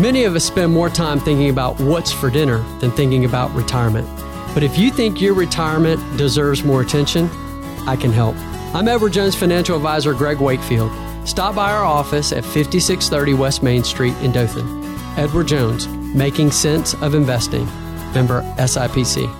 Many 0.00 0.24
of 0.24 0.34
us 0.34 0.46
spend 0.46 0.72
more 0.72 0.88
time 0.88 1.20
thinking 1.20 1.50
about 1.50 1.78
what's 1.78 2.10
for 2.10 2.30
dinner 2.30 2.56
than 2.78 2.90
thinking 2.90 3.26
about 3.26 3.54
retirement. 3.54 4.08
But 4.54 4.62
if 4.62 4.78
you 4.78 4.90
think 4.90 5.20
your 5.20 5.34
retirement 5.34 6.00
deserves 6.16 6.64
more 6.64 6.80
attention, 6.80 7.28
I 7.86 7.96
can 7.96 8.10
help. 8.10 8.34
I'm 8.74 8.88
Edward 8.88 9.12
Jones 9.12 9.34
financial 9.34 9.76
advisor 9.76 10.14
Greg 10.14 10.38
Wakefield. 10.38 10.90
Stop 11.28 11.54
by 11.54 11.70
our 11.70 11.84
office 11.84 12.32
at 12.32 12.44
5630 12.44 13.34
West 13.34 13.62
Main 13.62 13.84
Street 13.84 14.16
in 14.22 14.32
Dothan. 14.32 14.64
Edward 15.18 15.48
Jones, 15.48 15.86
making 16.14 16.50
sense 16.50 16.94
of 17.02 17.14
investing. 17.14 17.66
Member 18.14 18.40
SIPC. 18.56 19.30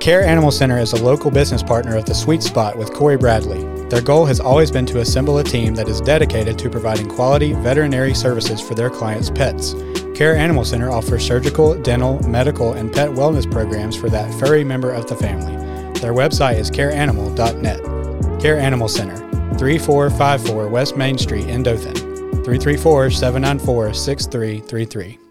Care 0.00 0.24
Animal 0.24 0.50
Center 0.50 0.80
is 0.80 0.94
a 0.94 1.04
local 1.04 1.30
business 1.30 1.62
partner 1.62 1.96
of 1.96 2.06
the 2.06 2.14
Sweet 2.14 2.42
Spot 2.42 2.76
with 2.76 2.92
Cory 2.92 3.18
Bradley. 3.18 3.75
Their 3.88 4.02
goal 4.02 4.26
has 4.26 4.40
always 4.40 4.72
been 4.72 4.86
to 4.86 4.98
assemble 4.98 5.38
a 5.38 5.44
team 5.44 5.76
that 5.76 5.88
is 5.88 6.00
dedicated 6.00 6.58
to 6.58 6.68
providing 6.68 7.08
quality 7.08 7.52
veterinary 7.52 8.14
services 8.14 8.60
for 8.60 8.74
their 8.74 8.90
clients' 8.90 9.30
pets. 9.30 9.74
Care 10.14 10.34
Animal 10.34 10.64
Center 10.64 10.90
offers 10.90 11.24
surgical, 11.24 11.80
dental, 11.80 12.20
medical, 12.28 12.72
and 12.72 12.92
pet 12.92 13.10
wellness 13.10 13.48
programs 13.50 13.96
for 13.96 14.08
that 14.10 14.32
furry 14.40 14.64
member 14.64 14.90
of 14.90 15.06
the 15.06 15.14
family. 15.14 15.54
Their 16.00 16.14
website 16.14 16.58
is 16.58 16.70
careanimal.net. 16.70 18.40
Care 18.40 18.58
Animal 18.58 18.88
Center, 18.88 19.16
3454 19.56 20.68
West 20.68 20.96
Main 20.96 21.16
Street 21.16 21.46
in 21.48 21.62
Dothan, 21.62 21.94
334 21.94 23.10
794 23.10 23.94
6333. 23.94 25.25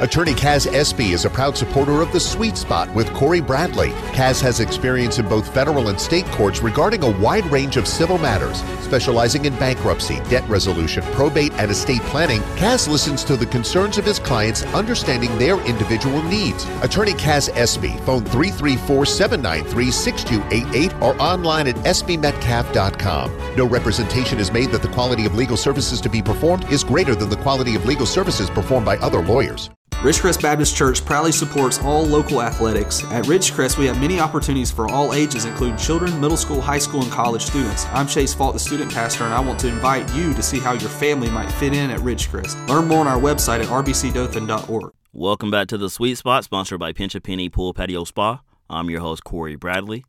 Attorney 0.00 0.32
Kaz 0.32 0.72
Espy 0.72 1.10
is 1.10 1.24
a 1.24 1.30
proud 1.30 1.56
supporter 1.56 2.02
of 2.02 2.12
the 2.12 2.20
Sweet 2.20 2.56
Spot 2.56 2.88
with 2.94 3.12
Cory 3.14 3.40
Bradley. 3.40 3.90
Kaz 4.12 4.40
has 4.40 4.60
experience 4.60 5.18
in 5.18 5.28
both 5.28 5.52
federal 5.52 5.88
and 5.88 6.00
state 6.00 6.24
courts 6.26 6.62
regarding 6.62 7.02
a 7.02 7.10
wide 7.18 7.44
range 7.46 7.76
of 7.76 7.88
civil 7.88 8.16
matters, 8.16 8.62
specializing 8.80 9.44
in 9.44 9.56
bankruptcy, 9.56 10.20
debt 10.30 10.48
resolution, 10.48 11.02
probate, 11.14 11.52
and 11.54 11.72
estate 11.72 12.02
planning. 12.02 12.40
Kaz 12.54 12.86
listens 12.86 13.24
to 13.24 13.36
the 13.36 13.46
concerns 13.46 13.98
of 13.98 14.04
his 14.04 14.20
clients, 14.20 14.62
understanding 14.66 15.36
their 15.36 15.58
individual 15.66 16.22
needs. 16.22 16.64
Attorney 16.80 17.14
Kaz 17.14 17.48
Espy, 17.56 17.96
phone 18.06 18.22
334-793-6288 18.26 21.02
or 21.02 21.20
online 21.20 21.66
at 21.66 21.74
espymetcalf.com. 21.74 23.56
No 23.56 23.66
representation 23.66 24.38
is 24.38 24.52
made 24.52 24.70
that 24.70 24.82
the 24.82 24.90
quality 24.90 25.26
of 25.26 25.34
legal 25.34 25.56
services 25.56 26.00
to 26.00 26.08
be 26.08 26.22
performed 26.22 26.70
is 26.70 26.84
greater 26.84 27.16
than 27.16 27.30
the 27.30 27.36
quality 27.38 27.74
of 27.74 27.84
legal 27.84 28.06
services 28.06 28.48
performed 28.48 28.86
by 28.86 28.96
other 28.98 29.24
lawyers. 29.24 29.70
Ridgecrest 30.02 30.40
Baptist 30.40 30.76
Church 30.76 31.04
proudly 31.04 31.32
supports 31.32 31.80
all 31.80 32.06
local 32.06 32.40
athletics. 32.40 33.02
At 33.06 33.24
Ridgecrest, 33.24 33.78
we 33.78 33.86
have 33.86 34.00
many 34.00 34.20
opportunities 34.20 34.70
for 34.70 34.88
all 34.88 35.12
ages, 35.12 35.44
including 35.44 35.76
children, 35.76 36.20
middle 36.20 36.36
school, 36.36 36.60
high 36.60 36.78
school, 36.78 37.02
and 37.02 37.10
college 37.10 37.42
students. 37.42 37.84
I'm 37.86 38.06
Chase 38.06 38.32
Fault, 38.32 38.54
the 38.54 38.60
student 38.60 38.92
pastor, 38.92 39.24
and 39.24 39.34
I 39.34 39.40
want 39.40 39.58
to 39.58 39.66
invite 39.66 40.08
you 40.14 40.32
to 40.34 40.42
see 40.42 40.60
how 40.60 40.74
your 40.74 40.88
family 40.88 41.28
might 41.28 41.50
fit 41.50 41.74
in 41.74 41.90
at 41.90 41.98
Ridgecrest. 41.98 42.68
Learn 42.68 42.86
more 42.86 43.00
on 43.00 43.08
our 43.08 43.18
website 43.18 43.60
at 43.60 43.66
rbcdothan.org. 43.66 44.92
Welcome 45.12 45.50
back 45.50 45.66
to 45.66 45.76
the 45.76 45.90
Sweet 45.90 46.16
Spot, 46.16 46.44
sponsored 46.44 46.78
by 46.78 46.92
Pinch 46.92 47.16
a 47.16 47.20
Penny 47.20 47.48
Pool 47.48 47.74
Patio 47.74 48.04
Spa. 48.04 48.40
I'm 48.70 48.90
your 48.90 49.00
host, 49.00 49.24
Cory 49.24 49.56
Bradley. 49.56 50.04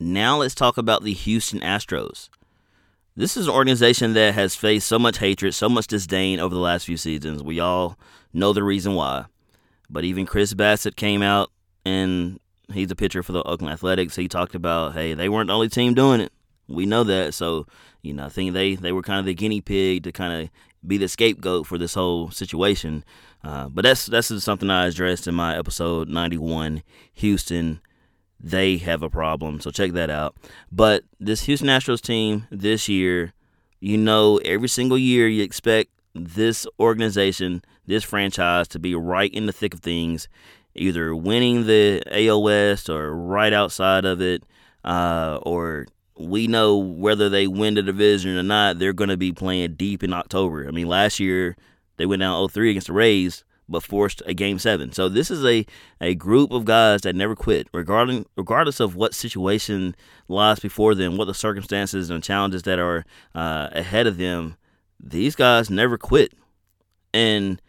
Now 0.00 0.38
let's 0.38 0.56
talk 0.56 0.76
about 0.76 1.04
the 1.04 1.12
Houston 1.12 1.60
Astros. 1.60 2.30
This 3.16 3.36
is 3.36 3.46
an 3.46 3.54
organization 3.54 4.14
that 4.14 4.34
has 4.34 4.56
faced 4.56 4.88
so 4.88 4.98
much 4.98 5.18
hatred, 5.18 5.54
so 5.54 5.68
much 5.68 5.86
disdain 5.86 6.40
over 6.40 6.52
the 6.52 6.60
last 6.60 6.86
few 6.86 6.96
seasons. 6.96 7.44
We 7.44 7.60
all 7.60 7.96
know 8.32 8.52
the 8.52 8.64
reason 8.64 8.94
why. 8.94 9.26
But 9.88 10.02
even 10.02 10.26
Chris 10.26 10.52
Bassitt 10.52 10.96
came 10.96 11.22
out 11.22 11.52
and 11.84 12.40
he's 12.72 12.90
a 12.90 12.96
pitcher 12.96 13.22
for 13.22 13.30
the 13.30 13.44
Oakland 13.44 13.72
Athletics. 13.72 14.16
He 14.16 14.26
talked 14.26 14.56
about, 14.56 14.94
hey, 14.94 15.14
they 15.14 15.28
weren't 15.28 15.46
the 15.46 15.54
only 15.54 15.68
team 15.68 15.94
doing 15.94 16.20
it. 16.20 16.32
We 16.66 16.86
know 16.86 17.04
that. 17.04 17.34
So, 17.34 17.68
you 18.02 18.14
know, 18.14 18.26
I 18.26 18.30
think 18.30 18.52
they, 18.52 18.74
they 18.74 18.90
were 18.90 19.02
kind 19.02 19.20
of 19.20 19.26
the 19.26 19.34
guinea 19.34 19.60
pig 19.60 20.02
to 20.02 20.10
kind 20.10 20.42
of 20.42 20.50
be 20.84 20.98
the 20.98 21.06
scapegoat 21.06 21.68
for 21.68 21.78
this 21.78 21.94
whole 21.94 22.32
situation. 22.32 23.04
Uh, 23.44 23.68
but 23.68 23.82
that's 23.84 24.06
that's 24.06 24.42
something 24.42 24.70
I 24.70 24.86
addressed 24.86 25.28
in 25.28 25.36
my 25.36 25.56
episode 25.56 26.08
91, 26.08 26.82
Houston. 27.14 27.80
They 28.44 28.76
have 28.76 29.02
a 29.02 29.08
problem, 29.08 29.58
so 29.60 29.70
check 29.70 29.92
that 29.92 30.10
out. 30.10 30.36
But 30.70 31.04
this 31.18 31.44
Houston 31.44 31.68
Astros 31.68 32.02
team 32.02 32.46
this 32.50 32.90
year, 32.90 33.32
you 33.80 33.96
know, 33.96 34.36
every 34.44 34.68
single 34.68 34.98
year 34.98 35.26
you 35.26 35.42
expect 35.42 35.90
this 36.14 36.66
organization, 36.78 37.64
this 37.86 38.04
franchise, 38.04 38.68
to 38.68 38.78
be 38.78 38.94
right 38.94 39.32
in 39.32 39.46
the 39.46 39.52
thick 39.52 39.72
of 39.72 39.80
things, 39.80 40.28
either 40.74 41.16
winning 41.16 41.66
the 41.66 42.02
AL 42.10 42.42
West 42.42 42.90
or 42.90 43.16
right 43.16 43.54
outside 43.54 44.04
of 44.04 44.20
it, 44.20 44.42
uh, 44.84 45.38
or 45.40 45.86
we 46.18 46.46
know 46.46 46.76
whether 46.76 47.30
they 47.30 47.46
win 47.46 47.76
the 47.76 47.82
division 47.82 48.36
or 48.36 48.42
not, 48.42 48.78
they're 48.78 48.92
going 48.92 49.08
to 49.08 49.16
be 49.16 49.32
playing 49.32 49.76
deep 49.76 50.04
in 50.04 50.12
October. 50.12 50.68
I 50.68 50.70
mean, 50.70 50.86
last 50.86 51.18
year 51.18 51.56
they 51.96 52.04
went 52.04 52.20
down 52.20 52.46
0-3 52.46 52.72
against 52.72 52.88
the 52.88 52.92
Rays, 52.92 53.42
but 53.68 53.82
forced 53.82 54.22
a 54.26 54.34
game 54.34 54.58
seven. 54.58 54.92
So 54.92 55.08
this 55.08 55.30
is 55.30 55.44
a, 55.44 55.66
a 56.00 56.14
group 56.14 56.52
of 56.52 56.64
guys 56.64 57.02
that 57.02 57.16
never 57.16 57.34
quit, 57.34 57.68
regarding 57.72 58.26
regardless 58.36 58.80
of 58.80 58.96
what 58.96 59.14
situation 59.14 59.94
lies 60.28 60.60
before 60.60 60.94
them, 60.94 61.16
what 61.16 61.26
the 61.26 61.34
circumstances 61.34 62.10
and 62.10 62.22
challenges 62.22 62.62
that 62.64 62.78
are 62.78 63.04
uh, 63.34 63.68
ahead 63.72 64.06
of 64.06 64.16
them. 64.16 64.56
These 65.00 65.34
guys 65.34 65.70
never 65.70 65.98
quit, 65.98 66.32
and 67.12 67.60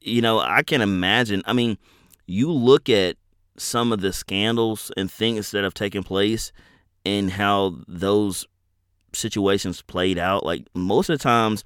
you 0.00 0.22
know 0.22 0.38
I 0.38 0.62
can 0.62 0.80
imagine. 0.80 1.42
I 1.46 1.52
mean, 1.52 1.78
you 2.26 2.52
look 2.52 2.88
at 2.88 3.16
some 3.56 3.92
of 3.92 4.00
the 4.00 4.12
scandals 4.12 4.92
and 4.96 5.10
things 5.10 5.50
that 5.50 5.64
have 5.64 5.74
taken 5.74 6.02
place 6.02 6.52
and 7.04 7.30
how 7.30 7.78
those 7.88 8.46
situations 9.12 9.82
played 9.82 10.18
out. 10.18 10.44
Like 10.44 10.66
most 10.74 11.08
of 11.08 11.18
the 11.18 11.22
times, 11.22 11.64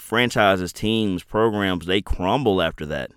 franchises, 0.00 0.72
teams, 0.72 1.22
programs, 1.22 1.86
they 1.86 2.00
crumble 2.00 2.62
after 2.62 2.86
that. 2.86 3.10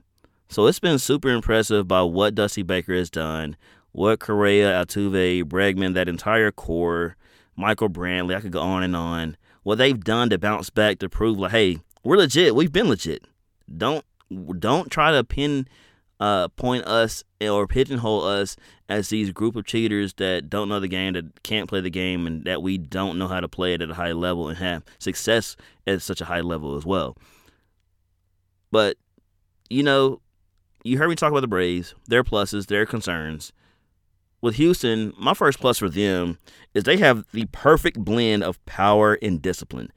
So 0.47 0.65
it's 0.65 0.79
been 0.79 0.99
super 0.99 1.29
impressive 1.29 1.87
by 1.87 2.01
what 2.01 2.35
Dusty 2.35 2.63
Baker 2.63 2.95
has 2.95 3.09
done, 3.09 3.55
what 3.91 4.19
Correa, 4.19 4.83
Altuve, 4.83 5.43
Bregman, 5.43 5.93
that 5.93 6.09
entire 6.09 6.51
core, 6.51 7.15
Michael 7.55 7.89
Brantley, 7.89 8.35
I 8.35 8.41
could 8.41 8.51
go 8.51 8.61
on 8.61 8.83
and 8.83 8.95
on. 8.95 9.37
What 9.63 9.77
they've 9.77 10.03
done 10.03 10.29
to 10.29 10.39
bounce 10.39 10.69
back 10.69 10.99
to 10.99 11.09
prove 11.09 11.37
like, 11.37 11.51
hey, 11.51 11.79
we're 12.03 12.17
legit. 12.17 12.55
We've 12.55 12.71
been 12.71 12.87
legit. 12.87 13.25
Don't 13.75 14.05
don't 14.59 14.91
try 14.91 15.11
to 15.11 15.23
pin 15.23 15.67
uh, 16.19 16.49
point 16.49 16.85
us 16.85 17.23
or 17.41 17.67
pigeonhole 17.67 18.23
us 18.23 18.57
as 18.89 19.09
these 19.09 19.31
group 19.31 19.55
of 19.55 19.65
cheaters 19.65 20.13
that 20.15 20.49
don't 20.49 20.67
know 20.67 20.79
the 20.79 20.87
game, 20.87 21.13
that 21.13 21.43
can't 21.43 21.69
play 21.69 21.79
the 21.79 21.89
game, 21.89 22.27
and 22.27 22.43
that 22.45 22.61
we 22.61 22.77
don't 22.77 23.17
know 23.17 23.27
how 23.27 23.39
to 23.39 23.47
play 23.47 23.73
it 23.73 23.81
at 23.81 23.91
a 23.91 23.95
high 23.95 24.11
level 24.11 24.49
and 24.49 24.57
have 24.57 24.83
success 24.97 25.55
at 25.87 26.01
such 26.01 26.21
a 26.21 26.25
high 26.25 26.41
level 26.41 26.75
as 26.75 26.85
well. 26.85 27.15
But, 28.71 28.97
you 29.69 29.83
know, 29.83 30.21
you 30.83 30.97
heard 30.97 31.09
me 31.09 31.15
talk 31.15 31.31
about 31.31 31.41
the 31.41 31.47
Braves, 31.47 31.95
their 32.07 32.23
pluses, 32.23 32.67
their 32.67 32.85
concerns. 32.85 33.53
With 34.41 34.55
Houston, 34.55 35.13
my 35.17 35.33
first 35.33 35.59
plus 35.59 35.79
for 35.79 35.89
them 35.89 36.39
is 36.73 36.83
they 36.83 36.97
have 36.97 37.25
the 37.33 37.45
perfect 37.51 37.97
blend 37.99 38.43
of 38.43 38.63
power 38.65 39.17
and 39.21 39.41
discipline. 39.41 39.91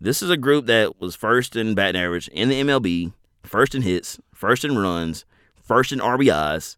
This 0.00 0.22
is 0.22 0.30
a 0.30 0.36
group 0.36 0.66
that 0.66 1.00
was 1.00 1.16
first 1.16 1.56
in 1.56 1.74
batting 1.74 2.00
average 2.00 2.28
in 2.28 2.48
the 2.48 2.62
MLB, 2.62 3.12
first 3.42 3.74
in 3.74 3.82
hits, 3.82 4.20
first 4.32 4.64
in 4.64 4.78
runs, 4.78 5.24
first 5.68 5.92
in 5.92 6.00
RBIs. 6.00 6.76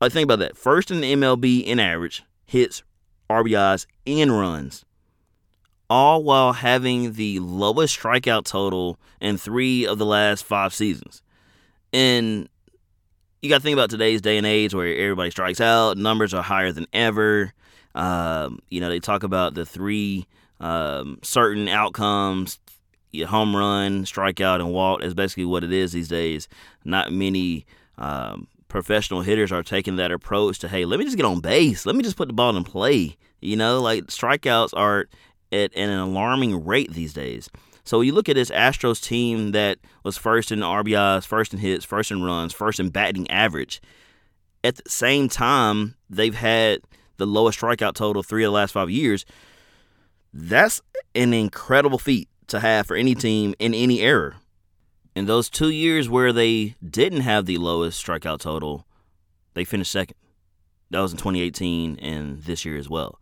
Like 0.00 0.12
think 0.12 0.24
about 0.24 0.38
that. 0.38 0.56
First 0.56 0.90
in 0.90 1.00
the 1.00 1.12
MLB 1.14 1.64
in 1.64 1.80
average, 1.80 2.22
hits, 2.44 2.82
RBIs, 3.28 3.86
and 4.06 4.30
runs. 4.38 4.84
All 5.90 6.22
while 6.22 6.52
having 6.52 7.14
the 7.14 7.40
lowest 7.40 7.98
strikeout 7.98 8.44
total 8.44 9.00
in 9.20 9.38
three 9.38 9.86
of 9.86 9.98
the 9.98 10.04
last 10.06 10.44
five 10.44 10.74
seasons. 10.74 11.22
And 11.92 12.48
you 13.40 13.48
got 13.48 13.56
to 13.56 13.62
think 13.62 13.72
about 13.72 13.88
today's 13.88 14.20
day 14.20 14.36
and 14.36 14.46
age 14.46 14.74
where 14.74 14.86
everybody 14.86 15.30
strikes 15.30 15.60
out, 15.60 15.96
numbers 15.96 16.34
are 16.34 16.42
higher 16.42 16.72
than 16.72 16.86
ever. 16.92 17.54
Um, 17.94 18.58
you 18.68 18.80
know, 18.80 18.90
they 18.90 19.00
talk 19.00 19.22
about 19.22 19.54
the 19.54 19.64
three 19.64 20.26
um, 20.60 21.18
certain 21.22 21.68
outcomes 21.68 22.58
home 23.26 23.56
run, 23.56 24.04
strikeout, 24.04 24.56
and 24.56 24.72
walk 24.72 25.02
is 25.02 25.14
basically 25.14 25.44
what 25.44 25.64
it 25.64 25.72
is 25.72 25.92
these 25.92 26.08
days. 26.08 26.48
Not 26.84 27.12
many 27.12 27.66
um, 27.96 28.48
professional 28.68 29.22
hitters 29.22 29.50
are 29.50 29.62
taking 29.62 29.96
that 29.96 30.12
approach 30.12 30.58
to, 30.60 30.68
hey, 30.68 30.84
let 30.84 30.98
me 30.98 31.04
just 31.04 31.16
get 31.16 31.26
on 31.26 31.40
base. 31.40 31.86
Let 31.86 31.96
me 31.96 32.02
just 32.02 32.16
put 32.16 32.28
the 32.28 32.34
ball 32.34 32.56
in 32.56 32.64
play. 32.64 33.16
You 33.40 33.56
know, 33.56 33.80
like 33.80 34.04
strikeouts 34.04 34.70
are 34.74 35.06
at, 35.52 35.74
an 35.74 35.90
alarming 35.90 36.64
rate 36.64 36.92
these 36.92 37.12
days. 37.12 37.48
So 37.84 38.02
you 38.02 38.12
look 38.12 38.28
at 38.28 38.36
this 38.36 38.50
Astros 38.50 39.02
team 39.02 39.52
that 39.52 39.78
was 40.04 40.18
first 40.18 40.52
in 40.52 40.60
RBIs, 40.60 41.26
first 41.26 41.54
in 41.54 41.58
hits, 41.58 41.84
first 41.84 42.10
in 42.10 42.22
runs, 42.22 42.52
first 42.52 42.78
in 42.78 42.90
batting 42.90 43.30
average. 43.30 43.80
At 44.62 44.76
the 44.76 44.90
same 44.90 45.28
time, 45.28 45.94
they've 46.10 46.34
had 46.34 46.80
the 47.16 47.26
lowest 47.26 47.58
strikeout 47.58 47.94
total 47.94 48.22
three 48.22 48.44
of 48.44 48.48
the 48.48 48.54
last 48.54 48.72
five 48.72 48.90
years. 48.90 49.24
That's 50.34 50.82
an 51.14 51.32
incredible 51.32 51.98
feat 51.98 52.28
to 52.48 52.60
have 52.60 52.86
for 52.86 52.96
any 52.96 53.14
team 53.14 53.54
in 53.58 53.74
any 53.74 54.00
era. 54.00 54.36
In 55.14 55.26
those 55.26 55.50
two 55.50 55.70
years 55.70 56.08
where 56.08 56.32
they 56.32 56.74
didn't 56.84 57.20
have 57.20 57.46
the 57.46 57.58
lowest 57.58 58.04
strikeout 58.04 58.40
total, 58.40 58.86
they 59.54 59.64
finished 59.64 59.92
second. 59.92 60.16
That 60.90 61.00
was 61.00 61.12
in 61.12 61.18
2018 61.18 61.98
and 61.98 62.42
this 62.42 62.64
year 62.64 62.76
as 62.76 62.88
well. 62.88 63.20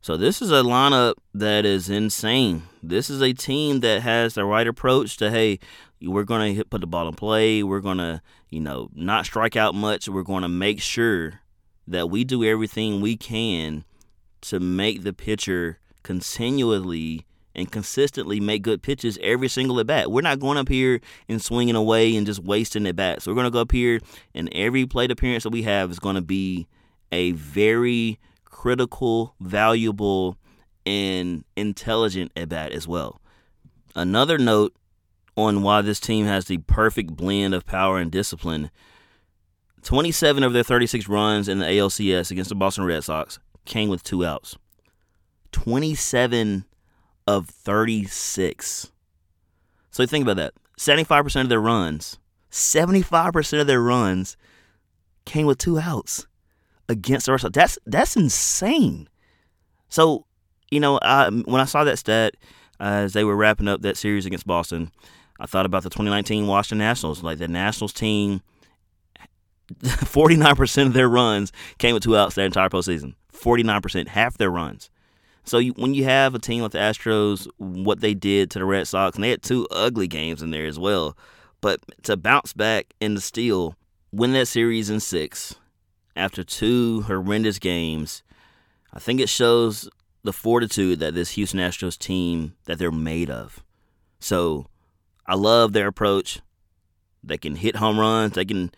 So 0.00 0.16
this 0.16 0.40
is 0.40 0.50
a 0.50 0.62
lineup 0.62 1.14
that 1.34 1.64
is 1.64 1.90
insane. 1.90 2.62
This 2.82 3.10
is 3.10 3.20
a 3.20 3.32
team 3.32 3.80
that 3.80 4.02
has 4.02 4.34
the 4.34 4.44
right 4.44 4.66
approach 4.66 5.16
to 5.16 5.30
hey, 5.30 5.58
we're 6.00 6.24
going 6.24 6.54
to 6.54 6.64
put 6.64 6.80
the 6.80 6.86
ball 6.86 7.08
in 7.08 7.14
play. 7.14 7.62
We're 7.62 7.80
going 7.80 7.98
to, 7.98 8.22
you 8.48 8.60
know, 8.60 8.88
not 8.94 9.26
strike 9.26 9.56
out 9.56 9.74
much. 9.74 10.08
We're 10.08 10.22
going 10.22 10.42
to 10.42 10.48
make 10.48 10.80
sure 10.80 11.40
that 11.88 12.08
we 12.08 12.24
do 12.24 12.44
everything 12.44 13.00
we 13.00 13.16
can 13.16 13.84
to 14.42 14.60
make 14.60 15.02
the 15.02 15.12
pitcher 15.12 15.80
continually 16.02 17.26
and 17.56 17.72
consistently 17.72 18.38
make 18.38 18.62
good 18.62 18.82
pitches 18.82 19.18
every 19.22 19.48
single 19.48 19.80
at 19.80 19.86
bat. 19.88 20.12
We're 20.12 20.20
not 20.20 20.38
going 20.38 20.58
up 20.58 20.68
here 20.68 21.00
and 21.28 21.42
swinging 21.42 21.74
away 21.74 22.14
and 22.14 22.26
just 22.26 22.44
wasting 22.44 22.86
at 22.86 22.94
bats. 22.94 23.26
We're 23.26 23.34
going 23.34 23.46
to 23.46 23.50
go 23.50 23.60
up 23.62 23.72
here, 23.72 24.00
and 24.34 24.48
every 24.52 24.86
plate 24.86 25.10
appearance 25.10 25.42
that 25.42 25.50
we 25.50 25.62
have 25.62 25.90
is 25.90 25.98
going 25.98 26.14
to 26.14 26.22
be 26.22 26.68
a 27.10 27.32
very 27.32 28.20
critical, 28.44 29.34
valuable, 29.40 30.36
and 30.84 31.44
intelligent 31.56 32.30
at 32.36 32.50
bat 32.50 32.72
as 32.72 32.86
well. 32.86 33.20
Another 33.96 34.38
note 34.38 34.76
on 35.34 35.62
why 35.62 35.80
this 35.80 35.98
team 35.98 36.26
has 36.26 36.44
the 36.44 36.58
perfect 36.58 37.16
blend 37.16 37.54
of 37.54 37.66
power 37.66 37.98
and 37.98 38.12
discipline 38.12 38.70
27 39.82 40.42
of 40.42 40.52
their 40.52 40.64
36 40.64 41.08
runs 41.08 41.48
in 41.48 41.60
the 41.60 41.64
ALCS 41.64 42.32
against 42.32 42.48
the 42.48 42.56
Boston 42.56 42.84
Red 42.84 43.04
Sox 43.04 43.38
came 43.66 43.88
with 43.88 44.02
two 44.02 44.24
outs. 44.24 44.56
27 45.52 46.64
of 47.26 47.48
36. 47.48 48.92
So 49.90 50.06
think 50.06 50.22
about 50.22 50.36
that. 50.36 50.54
75% 50.78 51.40
of 51.40 51.48
their 51.48 51.60
runs, 51.60 52.18
75% 52.50 53.60
of 53.60 53.66
their 53.66 53.80
runs 53.80 54.36
came 55.24 55.46
with 55.46 55.58
two 55.58 55.78
outs 55.78 56.26
against 56.88 57.26
the 57.26 57.38
Sox. 57.38 57.54
That's 57.54 57.78
that's 57.86 58.16
insane. 58.16 59.08
So, 59.88 60.26
you 60.70 60.80
know, 60.80 60.98
I, 61.02 61.30
when 61.30 61.60
I 61.60 61.64
saw 61.64 61.84
that 61.84 61.98
stat 61.98 62.34
uh, 62.80 62.84
as 63.04 63.12
they 63.12 63.24
were 63.24 63.36
wrapping 63.36 63.68
up 63.68 63.82
that 63.82 63.96
series 63.96 64.26
against 64.26 64.46
Boston, 64.46 64.90
I 65.40 65.46
thought 65.46 65.66
about 65.66 65.82
the 65.82 65.90
2019 65.90 66.46
Washington 66.46 66.78
Nationals. 66.78 67.22
Like 67.22 67.38
the 67.38 67.48
Nationals 67.48 67.92
team, 67.92 68.42
49% 69.82 70.86
of 70.86 70.92
their 70.92 71.08
runs 71.08 71.52
came 71.78 71.94
with 71.94 72.02
two 72.02 72.16
outs 72.16 72.34
that 72.34 72.44
entire 72.44 72.68
postseason. 72.68 73.14
49%, 73.32 74.08
half 74.08 74.38
their 74.38 74.50
runs. 74.50 74.90
So 75.46 75.58
you, 75.58 75.72
when 75.74 75.94
you 75.94 76.04
have 76.04 76.34
a 76.34 76.40
team 76.40 76.62
like 76.62 76.72
the 76.72 76.78
Astros, 76.78 77.48
what 77.58 78.00
they 78.00 78.14
did 78.14 78.50
to 78.50 78.58
the 78.58 78.64
Red 78.64 78.88
Sox, 78.88 79.16
and 79.16 79.24
they 79.24 79.30
had 79.30 79.42
two 79.42 79.66
ugly 79.70 80.08
games 80.08 80.42
in 80.42 80.50
there 80.50 80.66
as 80.66 80.78
well, 80.78 81.16
but 81.60 81.80
to 82.02 82.16
bounce 82.16 82.52
back 82.52 82.94
in 83.00 83.14
the 83.14 83.20
steal, 83.20 83.76
win 84.12 84.32
that 84.32 84.46
series 84.46 84.90
in 84.90 84.98
six 85.00 85.54
after 86.16 86.42
two 86.42 87.02
horrendous 87.02 87.58
games, 87.58 88.22
I 88.92 88.98
think 88.98 89.20
it 89.20 89.28
shows 89.28 89.88
the 90.24 90.32
fortitude 90.32 90.98
that 90.98 91.14
this 91.14 91.32
Houston 91.32 91.60
Astros 91.60 91.96
team 91.98 92.54
that 92.64 92.78
they're 92.78 92.90
made 92.90 93.30
of. 93.30 93.62
So 94.18 94.66
I 95.26 95.36
love 95.36 95.72
their 95.72 95.86
approach. 95.86 96.40
They 97.22 97.38
can 97.38 97.56
hit 97.56 97.76
home 97.76 98.00
runs. 98.00 98.32
They 98.32 98.44
can 98.44 98.72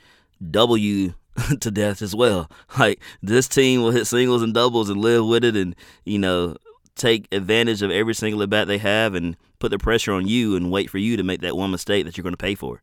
double 0.51 0.77
you 0.77 1.15
to 1.61 1.71
death 1.71 2.03
as 2.03 2.15
well. 2.15 2.51
Like 2.79 3.01
this 3.23 3.49
team 3.49 3.83
will 3.83 3.91
hit 3.91 4.07
singles 4.07 4.43
and 4.43 4.55
doubles 4.55 4.89
and 4.89 5.01
live 5.01 5.27
with 5.27 5.45
it, 5.45 5.57
and 5.57 5.75
you 6.05 6.19
know 6.19 6.57
take 6.95 7.29
advantage 7.33 7.83
of 7.83 7.91
every 7.91 8.15
single 8.15 8.43
at 8.43 8.51
bat 8.51 8.67
they 8.67 8.79
have 8.79 9.15
and 9.15 9.37
put 9.59 9.71
the 9.71 9.79
pressure 9.79 10.13
on 10.13 10.27
you 10.27 10.57
and 10.57 10.71
wait 10.71 10.91
for 10.91 10.99
you 10.99 11.17
to 11.17 11.23
make 11.23 11.41
that 11.41 11.57
one 11.57 11.71
mistake 11.71 12.05
that 12.05 12.17
you're 12.17 12.23
going 12.23 12.33
to 12.33 12.37
pay 12.37 12.55
for. 12.55 12.83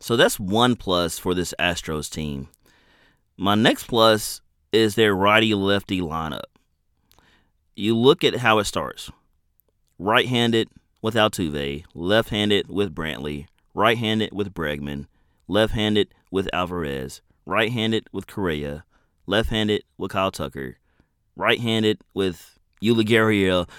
So 0.00 0.16
that's 0.16 0.38
one 0.38 0.74
plus 0.76 1.18
for 1.18 1.32
this 1.34 1.54
Astros 1.58 2.10
team. 2.10 2.48
My 3.36 3.54
next 3.54 3.84
plus 3.86 4.40
is 4.72 4.94
their 4.94 5.14
righty 5.14 5.54
lefty 5.54 6.00
lineup. 6.00 6.42
You 7.74 7.96
look 7.96 8.24
at 8.24 8.36
how 8.36 8.58
it 8.58 8.64
starts 8.64 9.10
right 9.98 10.28
handed 10.28 10.68
with 11.00 11.14
Altuve, 11.14 11.84
left 11.94 12.30
handed 12.30 12.68
with 12.68 12.94
Brantley, 12.94 13.46
right 13.74 13.96
handed 13.96 14.32
with 14.32 14.52
Bregman, 14.52 15.06
left 15.48 15.72
handed 15.72 16.08
with 16.30 16.48
Alvarez, 16.52 17.22
right 17.46 17.70
handed 17.72 18.08
with 18.12 18.26
Correa, 18.26 18.84
left 19.26 19.50
handed 19.50 19.84
with 19.98 20.12
Kyle 20.12 20.30
Tucker, 20.30 20.76
right 21.36 21.60
handed 21.60 22.00
with. 22.14 22.58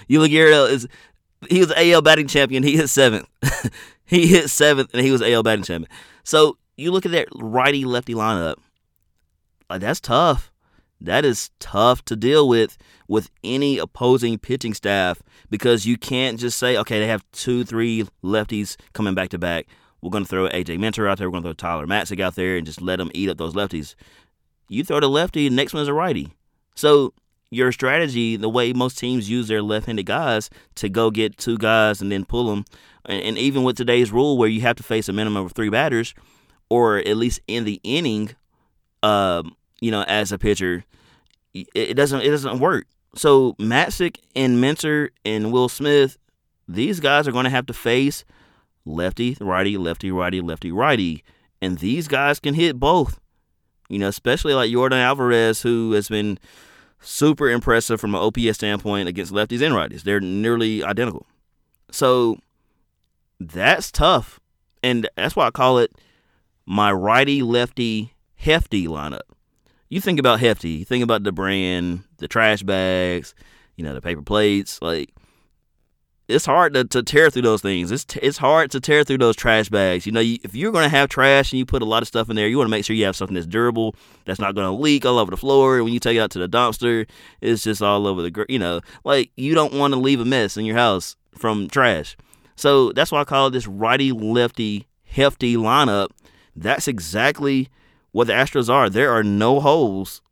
Yuli 0.08 0.30
Gurriel 0.30 0.70
is 0.70 0.88
he 1.50 1.60
was 1.60 1.70
AL 1.76 2.00
batting 2.00 2.26
champion. 2.26 2.62
He 2.62 2.76
hit 2.76 2.88
seventh. 2.88 3.28
he 4.06 4.26
hit 4.26 4.48
seventh, 4.48 4.94
and 4.94 5.04
he 5.04 5.10
was 5.10 5.20
AL 5.20 5.42
batting 5.42 5.64
champion. 5.64 5.90
So 6.22 6.56
you 6.76 6.90
look 6.90 7.06
at 7.06 7.12
that 7.12 7.28
righty 7.34 7.84
lefty 7.84 8.14
lineup. 8.14 8.56
Like 9.68 9.80
that's 9.80 10.00
tough. 10.00 10.50
That 11.00 11.24
is 11.24 11.50
tough 11.58 12.04
to 12.06 12.16
deal 12.16 12.48
with 12.48 12.78
with 13.08 13.30
any 13.42 13.78
opposing 13.78 14.38
pitching 14.38 14.74
staff 14.74 15.22
because 15.50 15.84
you 15.84 15.98
can't 15.98 16.40
just 16.40 16.58
say, 16.58 16.76
okay, 16.78 16.98
they 16.98 17.06
have 17.06 17.24
two, 17.32 17.64
three 17.64 18.06
lefties 18.22 18.76
coming 18.92 19.14
back 19.14 19.28
to 19.30 19.38
back. 19.38 19.66
We're 20.04 20.10
going 20.10 20.24
to 20.24 20.28
throw 20.28 20.48
AJ 20.50 20.78
Minter 20.78 21.08
out 21.08 21.16
there. 21.16 21.30
We're 21.30 21.40
going 21.40 21.44
to 21.44 21.48
throw 21.48 21.70
Tyler 21.70 21.86
Matzek 21.86 22.20
out 22.20 22.34
there 22.34 22.58
and 22.58 22.66
just 22.66 22.82
let 22.82 22.96
them 22.96 23.10
eat 23.14 23.30
up 23.30 23.38
those 23.38 23.54
lefties. 23.54 23.94
You 24.68 24.84
throw 24.84 25.00
the 25.00 25.08
lefty, 25.08 25.48
the 25.48 25.54
next 25.54 25.72
one 25.72 25.82
is 25.82 25.88
a 25.88 25.94
righty. 25.94 26.28
So 26.74 27.14
your 27.50 27.72
strategy, 27.72 28.36
the 28.36 28.50
way 28.50 28.74
most 28.74 28.98
teams 28.98 29.30
use 29.30 29.48
their 29.48 29.62
left-handed 29.62 30.04
guys 30.04 30.50
to 30.74 30.90
go 30.90 31.10
get 31.10 31.38
two 31.38 31.56
guys 31.56 32.02
and 32.02 32.12
then 32.12 32.26
pull 32.26 32.50
them, 32.50 32.66
and, 33.06 33.38
even 33.38 33.62
with 33.64 33.78
today's 33.78 34.12
rule 34.12 34.36
where 34.36 34.48
you 34.48 34.60
have 34.60 34.76
to 34.76 34.82
face 34.82 35.08
a 35.08 35.12
minimum 35.14 35.46
of 35.46 35.52
three 35.52 35.70
batters, 35.70 36.12
or 36.68 36.98
at 36.98 37.16
least 37.16 37.40
in 37.48 37.64
the 37.64 37.80
inning, 37.82 38.30
um, 39.02 39.56
you 39.80 39.90
know, 39.90 40.02
as 40.02 40.32
a 40.32 40.38
pitcher, 40.38 40.84
it 41.54 41.94
doesn't 41.94 42.20
it 42.20 42.30
doesn't 42.30 42.58
work. 42.58 42.86
So 43.14 43.54
Matzek 43.54 44.18
and 44.36 44.60
Minter 44.60 45.12
and 45.24 45.50
Will 45.50 45.68
Smith, 45.68 46.18
these 46.68 47.00
guys 47.00 47.26
are 47.26 47.32
going 47.32 47.44
to 47.44 47.50
have 47.50 47.66
to 47.66 47.72
face 47.72 48.24
lefty, 48.84 49.36
righty, 49.40 49.76
lefty, 49.76 50.10
righty, 50.10 50.40
lefty, 50.40 50.72
righty, 50.72 51.24
and 51.60 51.78
these 51.78 52.08
guys 52.08 52.40
can 52.40 52.54
hit 52.54 52.78
both. 52.78 53.20
You 53.88 53.98
know, 53.98 54.08
especially 54.08 54.54
like 54.54 54.70
Yordan 54.70 55.00
Alvarez, 55.00 55.62
who 55.62 55.92
has 55.92 56.08
been 56.08 56.38
super 57.00 57.50
impressive 57.50 58.00
from 58.00 58.14
an 58.14 58.20
OPS 58.20 58.56
standpoint 58.56 59.08
against 59.08 59.32
lefties 59.32 59.62
and 59.62 59.74
righties. 59.74 60.02
They're 60.02 60.20
nearly 60.20 60.82
identical. 60.82 61.26
So 61.90 62.38
that's 63.38 63.92
tough. 63.92 64.40
And 64.82 65.08
that's 65.16 65.36
why 65.36 65.46
I 65.46 65.50
call 65.50 65.78
it 65.78 65.92
my 66.66 66.92
righty 66.92 67.42
lefty 67.42 68.14
hefty 68.36 68.86
lineup. 68.86 69.20
You 69.88 70.00
think 70.00 70.18
about 70.18 70.40
hefty, 70.40 70.70
you 70.70 70.84
think 70.84 71.04
about 71.04 71.24
the 71.24 71.32
brand, 71.32 72.04
the 72.18 72.28
trash 72.28 72.62
bags, 72.62 73.34
you 73.76 73.84
know, 73.84 73.94
the 73.94 74.00
paper 74.00 74.22
plates, 74.22 74.80
like 74.82 75.14
it's 76.26 76.46
hard 76.46 76.72
to, 76.74 76.84
to 76.84 77.02
tear 77.02 77.28
through 77.28 77.42
those 77.42 77.60
things. 77.60 77.90
It's 77.90 78.04
t- 78.04 78.20
it's 78.22 78.38
hard 78.38 78.70
to 78.70 78.80
tear 78.80 79.04
through 79.04 79.18
those 79.18 79.36
trash 79.36 79.68
bags. 79.68 80.06
You 80.06 80.12
know, 80.12 80.20
you, 80.20 80.38
if 80.42 80.54
you're 80.54 80.72
going 80.72 80.84
to 80.84 80.96
have 80.96 81.10
trash 81.10 81.52
and 81.52 81.58
you 81.58 81.66
put 81.66 81.82
a 81.82 81.86
lot 81.86 82.02
of 82.02 82.08
stuff 82.08 82.30
in 82.30 82.36
there, 82.36 82.48
you 82.48 82.56
want 82.56 82.68
to 82.68 82.70
make 82.70 82.84
sure 82.84 82.96
you 82.96 83.04
have 83.04 83.16
something 83.16 83.34
that's 83.34 83.46
durable, 83.46 83.94
that's 84.24 84.40
not 84.40 84.54
going 84.54 84.66
to 84.66 84.82
leak 84.82 85.04
all 85.04 85.18
over 85.18 85.30
the 85.30 85.36
floor. 85.36 85.82
When 85.84 85.92
you 85.92 86.00
take 86.00 86.16
it 86.16 86.20
out 86.20 86.30
to 86.32 86.38
the 86.38 86.48
dumpster, 86.48 87.06
it's 87.40 87.62
just 87.62 87.82
all 87.82 88.06
over 88.06 88.22
the 88.22 88.46
you 88.48 88.58
know, 88.58 88.80
like 89.04 89.30
you 89.36 89.54
don't 89.54 89.74
want 89.74 89.92
to 89.92 90.00
leave 90.00 90.20
a 90.20 90.24
mess 90.24 90.56
in 90.56 90.64
your 90.64 90.76
house 90.76 91.16
from 91.36 91.68
trash. 91.68 92.16
So 92.56 92.92
that's 92.92 93.12
why 93.12 93.20
I 93.20 93.24
call 93.24 93.50
this 93.50 93.66
righty 93.66 94.12
lefty 94.12 94.86
hefty 95.04 95.56
lineup. 95.56 96.08
That's 96.56 96.88
exactly 96.88 97.68
what 98.12 98.28
the 98.28 98.32
Astros 98.32 98.70
are. 98.70 98.88
There 98.88 99.12
are 99.12 99.24
no 99.24 99.60
holes 99.60 100.22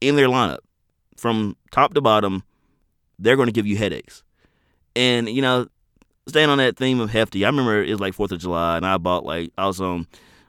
in 0.00 0.16
their 0.16 0.28
lineup 0.28 0.60
from 1.16 1.56
top 1.70 1.94
to 1.94 2.00
bottom. 2.00 2.44
They're 3.18 3.36
going 3.36 3.48
to 3.48 3.52
give 3.52 3.66
you 3.66 3.76
headaches. 3.76 4.22
And 4.94 5.28
you 5.28 5.42
know, 5.42 5.66
staying 6.26 6.50
on 6.50 6.58
that 6.58 6.76
theme 6.76 7.00
of 7.00 7.10
hefty, 7.10 7.44
I 7.44 7.48
remember 7.48 7.82
it 7.82 7.90
was 7.90 8.00
like 8.00 8.14
Fourth 8.14 8.32
of 8.32 8.38
July, 8.40 8.76
and 8.76 8.86
I 8.86 8.98
bought 8.98 9.24
like 9.24 9.52
I 9.58 9.66
was 9.66 9.80
on, 9.80 10.06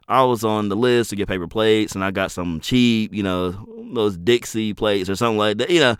I 0.07 0.23
was 0.23 0.43
on 0.43 0.69
the 0.69 0.75
list 0.75 1.09
to 1.11 1.15
get 1.15 1.27
paper 1.27 1.47
plates, 1.47 1.95
and 1.95 2.03
I 2.03 2.11
got 2.11 2.31
some 2.31 2.59
cheap, 2.59 3.13
you 3.13 3.23
know, 3.23 3.51
those 3.93 4.17
Dixie 4.17 4.73
plates 4.73 5.09
or 5.09 5.15
something 5.15 5.37
like 5.37 5.57
that, 5.57 5.69
you 5.69 5.79
know. 5.79 5.95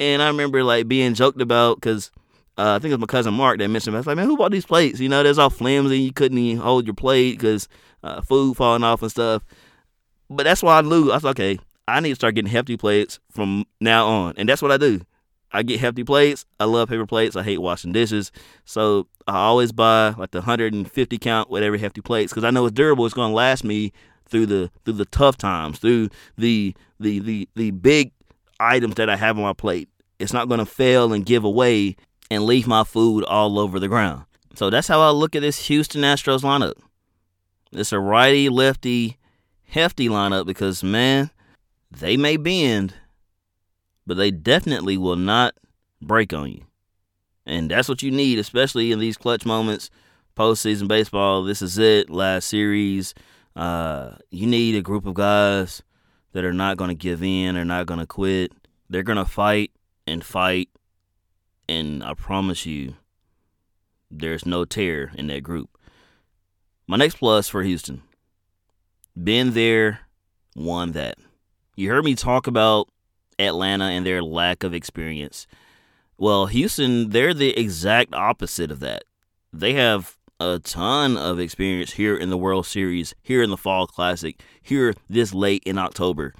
And 0.00 0.22
I 0.22 0.28
remember 0.28 0.62
like 0.62 0.88
being 0.88 1.14
joked 1.14 1.40
about 1.40 1.76
because 1.76 2.10
uh, 2.56 2.74
I 2.74 2.78
think 2.78 2.90
it 2.90 2.96
was 2.96 3.00
my 3.00 3.06
cousin 3.06 3.34
Mark 3.34 3.58
that 3.58 3.68
mentioned. 3.68 3.96
I 3.96 4.00
was 4.00 4.06
like, 4.06 4.16
man, 4.16 4.26
who 4.26 4.36
bought 4.36 4.52
these 4.52 4.66
plates? 4.66 5.00
You 5.00 5.08
know, 5.08 5.22
there's 5.22 5.38
all 5.38 5.50
flimsy. 5.50 5.98
You 6.00 6.12
couldn't 6.12 6.38
even 6.38 6.62
hold 6.62 6.86
your 6.86 6.94
plate 6.94 7.38
because 7.38 7.68
uh, 8.02 8.20
food 8.20 8.56
falling 8.56 8.84
off 8.84 9.02
and 9.02 9.10
stuff. 9.10 9.44
But 10.30 10.44
that's 10.44 10.62
why 10.62 10.78
I 10.78 10.82
knew 10.82 11.10
I 11.10 11.14
was 11.14 11.24
like, 11.24 11.38
okay. 11.38 11.58
I 11.88 12.00
need 12.00 12.10
to 12.10 12.14
start 12.16 12.34
getting 12.34 12.50
hefty 12.50 12.76
plates 12.76 13.18
from 13.30 13.64
now 13.80 14.06
on, 14.06 14.34
and 14.36 14.46
that's 14.46 14.60
what 14.60 14.70
I 14.70 14.76
do. 14.76 15.00
I 15.52 15.62
get 15.62 15.80
hefty 15.80 16.04
plates. 16.04 16.44
I 16.60 16.64
love 16.64 16.88
paper 16.88 17.06
plates. 17.06 17.36
I 17.36 17.42
hate 17.42 17.58
washing 17.58 17.92
dishes. 17.92 18.32
So 18.64 19.06
I 19.26 19.36
always 19.36 19.72
buy 19.72 20.14
like 20.18 20.30
the 20.30 20.38
150 20.38 21.18
count 21.18 21.50
whatever 21.50 21.76
hefty 21.76 22.00
plates 22.00 22.32
because 22.32 22.44
I 22.44 22.50
know 22.50 22.66
it's 22.66 22.74
durable. 22.74 23.06
It's 23.06 23.14
going 23.14 23.30
to 23.30 23.34
last 23.34 23.64
me 23.64 23.92
through 24.26 24.46
the 24.46 24.70
through 24.84 24.94
the 24.94 25.06
tough 25.06 25.36
times, 25.36 25.78
through 25.78 26.10
the 26.36 26.74
the 27.00 27.18
the 27.20 27.48
the 27.54 27.70
big 27.70 28.12
items 28.60 28.96
that 28.96 29.08
I 29.08 29.16
have 29.16 29.36
on 29.36 29.44
my 29.44 29.52
plate. 29.52 29.88
It's 30.18 30.32
not 30.32 30.48
going 30.48 30.58
to 30.58 30.66
fail 30.66 31.12
and 31.12 31.24
give 31.24 31.44
away 31.44 31.96
and 32.30 32.44
leave 32.44 32.66
my 32.66 32.84
food 32.84 33.24
all 33.24 33.58
over 33.58 33.78
the 33.78 33.88
ground. 33.88 34.24
So 34.54 34.70
that's 34.70 34.88
how 34.88 35.00
I 35.00 35.10
look 35.10 35.36
at 35.36 35.42
this 35.42 35.66
Houston 35.66 36.02
Astros 36.02 36.42
lineup. 36.42 36.74
It's 37.72 37.92
a 37.92 38.00
righty 38.00 38.48
lefty 38.48 39.18
hefty 39.64 40.08
lineup 40.08 40.46
because 40.46 40.82
man, 40.82 41.30
they 41.90 42.16
may 42.16 42.36
bend, 42.36 42.94
but 44.08 44.16
they 44.16 44.30
definitely 44.30 44.96
will 44.96 45.16
not 45.16 45.54
break 46.00 46.32
on 46.32 46.50
you. 46.50 46.64
And 47.44 47.70
that's 47.70 47.90
what 47.90 48.02
you 48.02 48.10
need, 48.10 48.38
especially 48.38 48.90
in 48.90 48.98
these 48.98 49.18
clutch 49.18 49.44
moments, 49.44 49.90
postseason 50.34 50.88
baseball. 50.88 51.44
This 51.44 51.60
is 51.60 51.76
it, 51.76 52.08
last 52.08 52.48
series. 52.48 53.12
Uh, 53.54 54.12
you 54.30 54.46
need 54.46 54.74
a 54.74 54.80
group 54.80 55.04
of 55.04 55.12
guys 55.12 55.82
that 56.32 56.42
are 56.42 56.54
not 56.54 56.78
going 56.78 56.88
to 56.88 56.94
give 56.94 57.22
in, 57.22 57.54
are 57.58 57.66
not 57.66 57.84
going 57.84 58.00
to 58.00 58.06
quit. 58.06 58.50
They're 58.88 59.02
going 59.02 59.18
to 59.18 59.26
fight 59.26 59.72
and 60.06 60.24
fight. 60.24 60.70
And 61.68 62.02
I 62.02 62.14
promise 62.14 62.64
you, 62.64 62.94
there's 64.10 64.46
no 64.46 64.64
tear 64.64 65.12
in 65.16 65.26
that 65.26 65.42
group. 65.42 65.68
My 66.86 66.96
next 66.96 67.16
plus 67.16 67.46
for 67.46 67.62
Houston 67.62 68.02
been 69.22 69.52
there, 69.52 70.00
won 70.56 70.92
that. 70.92 71.18
You 71.76 71.90
heard 71.90 72.06
me 72.06 72.14
talk 72.14 72.46
about 72.46 72.88
Atlanta 73.38 73.84
and 73.84 74.04
their 74.04 74.22
lack 74.22 74.62
of 74.62 74.74
experience. 74.74 75.46
Well, 76.16 76.46
Houston, 76.46 77.10
they're 77.10 77.34
the 77.34 77.58
exact 77.58 78.14
opposite 78.14 78.70
of 78.70 78.80
that. 78.80 79.04
They 79.52 79.74
have 79.74 80.16
a 80.40 80.58
ton 80.58 81.16
of 81.16 81.40
experience 81.40 81.92
here 81.92 82.16
in 82.16 82.30
the 82.30 82.36
World 82.36 82.66
Series, 82.66 83.14
here 83.22 83.42
in 83.42 83.50
the 83.50 83.56
Fall 83.56 83.86
Classic, 83.86 84.40
here 84.60 84.94
this 85.08 85.34
late 85.34 85.62
in 85.64 85.78
October. 85.78 86.34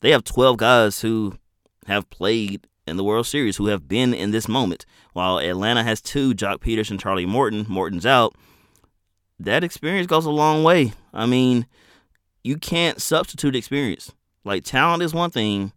They 0.00 0.10
have 0.10 0.24
12 0.24 0.56
guys 0.56 1.00
who 1.00 1.38
have 1.86 2.10
played 2.10 2.66
in 2.86 2.96
the 2.96 3.04
World 3.04 3.26
Series, 3.26 3.56
who 3.56 3.66
have 3.66 3.88
been 3.88 4.12
in 4.12 4.30
this 4.30 4.48
moment. 4.48 4.84
While 5.12 5.38
Atlanta 5.38 5.82
has 5.84 6.00
two, 6.00 6.34
Joc 6.34 6.58
Pederson 6.58 6.92
and 6.92 7.00
Charlie 7.00 7.26
Morton. 7.26 7.66
Morton's 7.68 8.06
out. 8.06 8.34
That 9.38 9.64
experience 9.64 10.06
goes 10.06 10.26
a 10.26 10.30
long 10.30 10.64
way. 10.64 10.92
I 11.12 11.26
mean, 11.26 11.66
you 12.42 12.56
can't 12.56 13.00
substitute 13.00 13.56
experience. 13.56 14.12
Like 14.44 14.64
talent 14.64 15.02
is 15.02 15.14
one 15.14 15.30
thing, 15.30 15.72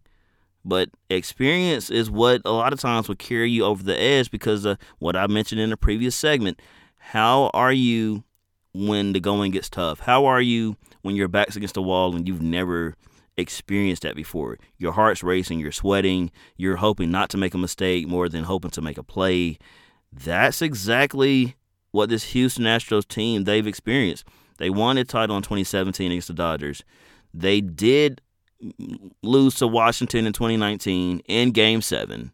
but 0.66 0.90
experience 1.08 1.90
is 1.90 2.10
what 2.10 2.42
a 2.44 2.50
lot 2.50 2.72
of 2.72 2.80
times 2.80 3.06
will 3.06 3.14
carry 3.14 3.48
you 3.48 3.64
over 3.64 3.82
the 3.82 3.98
edge 3.98 4.30
because 4.32 4.64
of 4.64 4.78
what 4.98 5.14
I 5.14 5.28
mentioned 5.28 5.60
in 5.60 5.70
the 5.70 5.76
previous 5.76 6.16
segment. 6.16 6.60
How 6.98 7.50
are 7.54 7.72
you 7.72 8.24
when 8.74 9.12
the 9.12 9.20
going 9.20 9.52
gets 9.52 9.70
tough? 9.70 10.00
How 10.00 10.26
are 10.26 10.40
you 10.40 10.76
when 11.02 11.14
your 11.14 11.28
back's 11.28 11.54
against 11.54 11.74
the 11.74 11.82
wall 11.82 12.16
and 12.16 12.26
you've 12.26 12.42
never 12.42 12.96
experienced 13.36 14.02
that 14.02 14.16
before? 14.16 14.58
Your 14.76 14.92
heart's 14.92 15.22
racing, 15.22 15.60
you're 15.60 15.70
sweating, 15.70 16.32
you're 16.56 16.76
hoping 16.76 17.12
not 17.12 17.30
to 17.30 17.38
make 17.38 17.54
a 17.54 17.58
mistake 17.58 18.08
more 18.08 18.28
than 18.28 18.42
hoping 18.42 18.72
to 18.72 18.82
make 18.82 18.98
a 18.98 19.04
play. 19.04 19.58
That's 20.12 20.62
exactly 20.62 21.54
what 21.92 22.08
this 22.08 22.24
Houston 22.32 22.64
Astros 22.64 23.06
team 23.06 23.44
they've 23.44 23.66
experienced. 23.66 24.24
They 24.58 24.70
won 24.70 24.98
a 24.98 25.04
title 25.04 25.36
in 25.36 25.44
2017 25.44 26.10
against 26.10 26.28
the 26.28 26.34
Dodgers. 26.34 26.82
They 27.32 27.60
did 27.60 28.20
lose 29.22 29.56
to 29.56 29.66
Washington 29.66 30.26
in 30.26 30.32
2019 30.32 31.20
in 31.26 31.50
Game 31.50 31.82
7. 31.82 32.32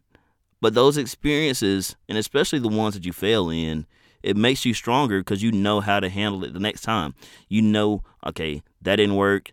But 0.61 0.73
those 0.73 0.97
experiences, 0.97 1.95
and 2.07 2.17
especially 2.17 2.59
the 2.59 2.69
ones 2.69 2.93
that 2.93 3.05
you 3.05 3.11
fail 3.11 3.49
in, 3.49 3.85
it 4.21 4.37
makes 4.37 4.63
you 4.63 4.73
stronger 4.73 5.19
because 5.19 5.43
you 5.43 5.51
know 5.51 5.81
how 5.81 5.99
to 5.99 6.07
handle 6.07 6.43
it 6.45 6.53
the 6.53 6.59
next 6.59 6.81
time. 6.81 7.13
You 7.49 7.61
know, 7.61 8.03
okay, 8.25 8.63
that 8.81 8.95
didn't 8.95 9.15
work. 9.15 9.51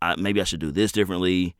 I, 0.00 0.16
maybe 0.16 0.40
I 0.40 0.44
should 0.44 0.60
do 0.60 0.72
this 0.72 0.90
differently. 0.90 1.54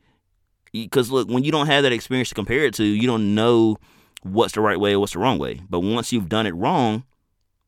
Because 0.73 1.09
look, 1.09 1.29
when 1.29 1.43
you 1.43 1.51
don't 1.51 1.67
have 1.67 1.83
that 1.83 1.93
experience 1.93 2.29
to 2.29 2.35
compare 2.35 2.65
it 2.65 2.73
to, 2.75 2.83
you 2.83 3.07
don't 3.07 3.35
know 3.35 3.77
what's 4.23 4.53
the 4.53 4.61
right 4.61 4.79
way 4.79 4.93
or 4.93 4.99
what's 4.99 5.13
the 5.13 5.19
wrong 5.19 5.39
way. 5.39 5.61
But 5.69 5.79
once 5.79 6.11
you've 6.11 6.29
done 6.29 6.45
it 6.45 6.55
wrong, 6.55 7.05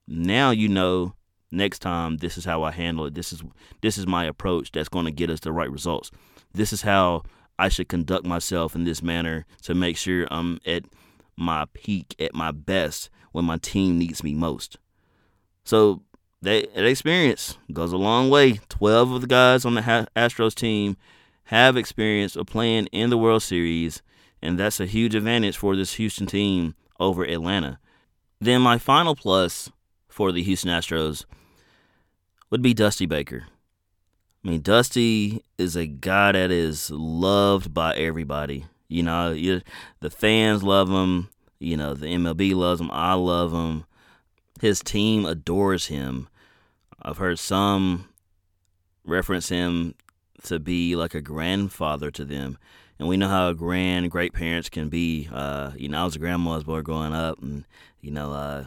now 0.08 0.52
you 0.52 0.68
know 0.68 1.14
next 1.52 1.80
time 1.80 2.18
this 2.18 2.38
is 2.38 2.46
how 2.46 2.64
I 2.64 2.72
handle 2.72 3.06
it. 3.06 3.14
This 3.14 3.32
is 3.32 3.42
this 3.82 3.98
is 3.98 4.06
my 4.06 4.26
approach 4.26 4.72
that's 4.72 4.90
going 4.90 5.06
to 5.06 5.12
get 5.12 5.30
us 5.30 5.40
the 5.40 5.52
right 5.52 5.72
results. 5.72 6.12
This 6.56 6.72
is 6.72 6.84
how 6.84 7.24
I 7.60 7.68
should 7.68 7.90
conduct 7.90 8.26
myself 8.26 8.76
in 8.76 8.86
this 8.86 9.04
manner 9.04 9.46
to 9.64 9.76
make 9.76 9.98
sure 9.98 10.26
I'm 10.32 10.60
at 10.66 10.84
my 11.36 11.66
peak, 11.74 12.16
at 12.18 12.34
my 12.34 12.52
best 12.52 13.10
when 13.34 13.44
my 13.44 13.58
team 13.58 14.00
needs 14.00 14.24
me 14.24 14.34
most. 14.34 14.78
So 15.66 16.02
that, 16.42 16.74
that 16.74 16.86
experience 16.86 17.58
goes 17.74 17.92
a 17.92 17.98
long 17.98 18.30
way. 18.30 18.60
12 18.70 19.12
of 19.12 19.22
the 19.22 19.28
guys 19.28 19.66
on 19.66 19.76
the 19.76 20.08
Astros 20.16 20.56
team 20.56 20.96
have 21.46 21.76
experience 21.76 22.38
of 22.38 22.48
playing 22.48 22.86
in 22.88 23.10
the 23.10 23.18
World 23.18 23.44
Series, 23.44 24.02
and 24.42 24.58
that's 24.58 24.80
a 24.80 24.86
huge 24.86 25.14
advantage 25.14 25.58
for 25.58 25.76
this 25.76 25.96
Houston 25.96 26.26
team 26.26 26.74
over 27.02 27.26
Atlanta. 27.26 27.80
Then 28.40 28.62
my 28.62 28.78
final 28.78 29.16
plus 29.16 29.70
for 30.08 30.32
the 30.32 30.44
Houston 30.44 30.72
Astros 30.72 31.26
would 32.50 32.62
be 32.62 32.74
Dusty 32.74 33.06
Baker. 33.06 33.48
I 34.46 34.50
mean, 34.50 34.62
Dusty 34.62 35.44
is 35.58 35.76
a 35.76 35.88
guy 35.88 36.34
that 36.34 36.52
is 36.52 36.92
loved 36.92 37.74
by 37.74 37.96
everybody. 37.96 38.66
You 38.88 39.02
know, 39.02 39.34
the 39.34 40.10
fans 40.12 40.62
love 40.62 40.88
him. 40.88 41.30
You 41.58 41.78
know, 41.78 41.96
the 41.96 42.06
MLB 42.06 42.54
loves 42.54 42.80
him. 42.80 42.92
I 42.92 43.14
love 43.14 43.52
him. 43.52 43.86
His 44.62 44.82
team 44.82 45.26
adores 45.26 45.88
him. 45.88 46.28
I've 47.02 47.18
heard 47.18 47.40
some 47.40 48.08
reference 49.04 49.50
him 49.50 49.96
to 50.44 50.60
be 50.60 50.96
like 50.96 51.16
a 51.16 51.22
grandfather 51.22 52.12
to 52.12 52.24
them. 52.24 52.60
And 53.00 53.08
we 53.08 53.18
know 53.18 53.28
how 53.28 53.52
grand 53.54 54.12
great 54.12 54.34
parents 54.34 54.70
can 54.70 54.90
be. 54.90 55.28
Uh, 55.32 55.72
you 55.76 55.90
know, 55.90 56.02
I 56.02 56.06
was 56.06 56.16
a 56.16 56.20
grandma's 56.20 56.64
boy 56.64 56.82
growing 56.82 57.14
up, 57.14 57.42
and 57.42 57.66
you 58.00 58.12
know, 58.12 58.32
uh, 58.32 58.66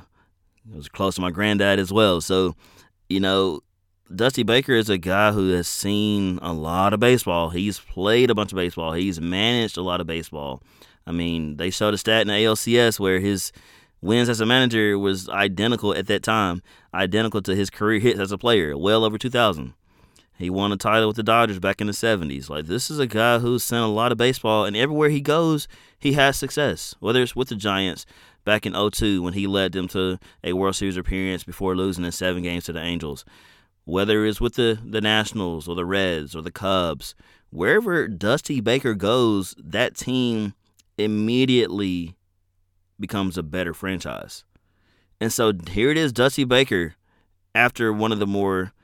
I 0.73 0.77
was 0.77 0.89
close 0.89 1.15
to 1.15 1.21
my 1.21 1.31
granddad 1.31 1.79
as 1.79 1.93
well. 1.93 2.21
So, 2.21 2.57
you 3.09 3.21
know, 3.21 3.63
Dusty 4.15 4.43
Baker 4.43 4.73
is 4.73 4.89
a 4.89 4.97
guy 4.97 5.33
who 5.33 5.51
has 5.51 5.69
seen 5.69 6.39
a 6.41 6.55
lot 6.55 6.95
of 6.95 7.01
baseball. 7.01 7.51
He's 7.51 7.79
played 7.79 8.31
a 8.31 8.35
bunch 8.35 8.53
of 8.53 8.57
baseball. 8.57 8.95
He's 8.95 9.21
managed 9.21 9.77
a 9.77 9.83
lot 9.83 10.01
of 10.01 10.07
baseball. 10.07 10.63
I 11.07 11.13
mean, 11.13 11.59
they 11.59 11.69
showed 11.69 11.93
a 11.93 11.99
stat 11.99 12.23
in 12.23 12.29
the 12.29 12.33
ALCS 12.33 12.99
where 12.99 13.21
his 13.21 13.53
wins 14.01 14.31
as 14.31 14.41
a 14.41 14.47
manager 14.47 14.99
was 14.99 15.29
identical 15.29 15.95
at 15.95 16.07
that 16.07 16.23
time, 16.23 16.63
identical 16.95 17.43
to 17.43 17.55
his 17.55 17.69
career 17.69 18.01
hits 18.01 18.19
as 18.19 18.33
a 18.33 18.39
player, 18.39 18.79
well 18.79 19.05
over 19.05 19.19
2,000. 19.19 19.75
He 20.39 20.49
won 20.49 20.73
a 20.73 20.79
title 20.79 21.09
with 21.09 21.17
the 21.17 21.23
Dodgers 21.23 21.59
back 21.59 21.83
in 21.83 21.87
the 21.87 21.93
70s. 21.93 22.49
Like, 22.49 22.65
this 22.65 22.91
is 22.91 22.99
a 22.99 23.07
guy 23.07 23.41
who's 23.41 23.63
seen 23.63 23.79
a 23.79 23.89
lot 23.89 24.13
of 24.13 24.17
baseball, 24.17 24.65
and 24.65 24.75
everywhere 24.77 25.11
he 25.11 25.21
goes, 25.21 25.69
he 25.99 26.15
has 26.15 26.37
success, 26.37 26.95
whether 27.01 27.21
it's 27.21 27.37
with 27.37 27.49
the 27.49 27.57
Giants 27.57 28.07
back 28.45 28.65
in 28.65 28.73
02 28.73 29.21
when 29.21 29.35
he 29.35 29.47
led 29.47 29.73
them 29.73 29.89
to 29.89 30.19
a 30.43 30.55
World 30.55 30.77
Series 30.77 30.97
appearance 30.97 31.45
before 31.45 31.77
losing 31.77 32.05
in 32.05 32.13
seven 32.13 32.43
games 32.43 32.65
to 32.65 32.73
the 32.73 32.81
Angels 32.81 33.27
whether 33.89 34.27
it's 34.27 34.39
with 34.39 34.57
the, 34.57 34.79
the 34.85 35.01
Nationals 35.01 35.67
or 35.67 35.75
the 35.75 35.87
Reds 35.87 36.37
or 36.37 36.43
the 36.43 36.51
Cubs, 36.51 37.15
wherever 37.49 38.07
Dusty 38.07 38.61
Baker 38.61 38.93
goes, 38.93 39.55
that 39.59 39.97
team 39.97 40.53
immediately 40.99 42.15
becomes 43.01 43.39
a 43.39 43.43
better 43.43 43.73
franchise. 43.73 44.45
And 45.23 45.33
so 45.33 45.55
here 45.71 45.91
it 45.91 45.97
is, 45.97 46.13
Dusty 46.13 46.45
Baker, 46.45 46.97
after 47.55 47.91
one 47.91 48.13
of 48.13 48.19
the 48.19 48.27
more, 48.27 48.75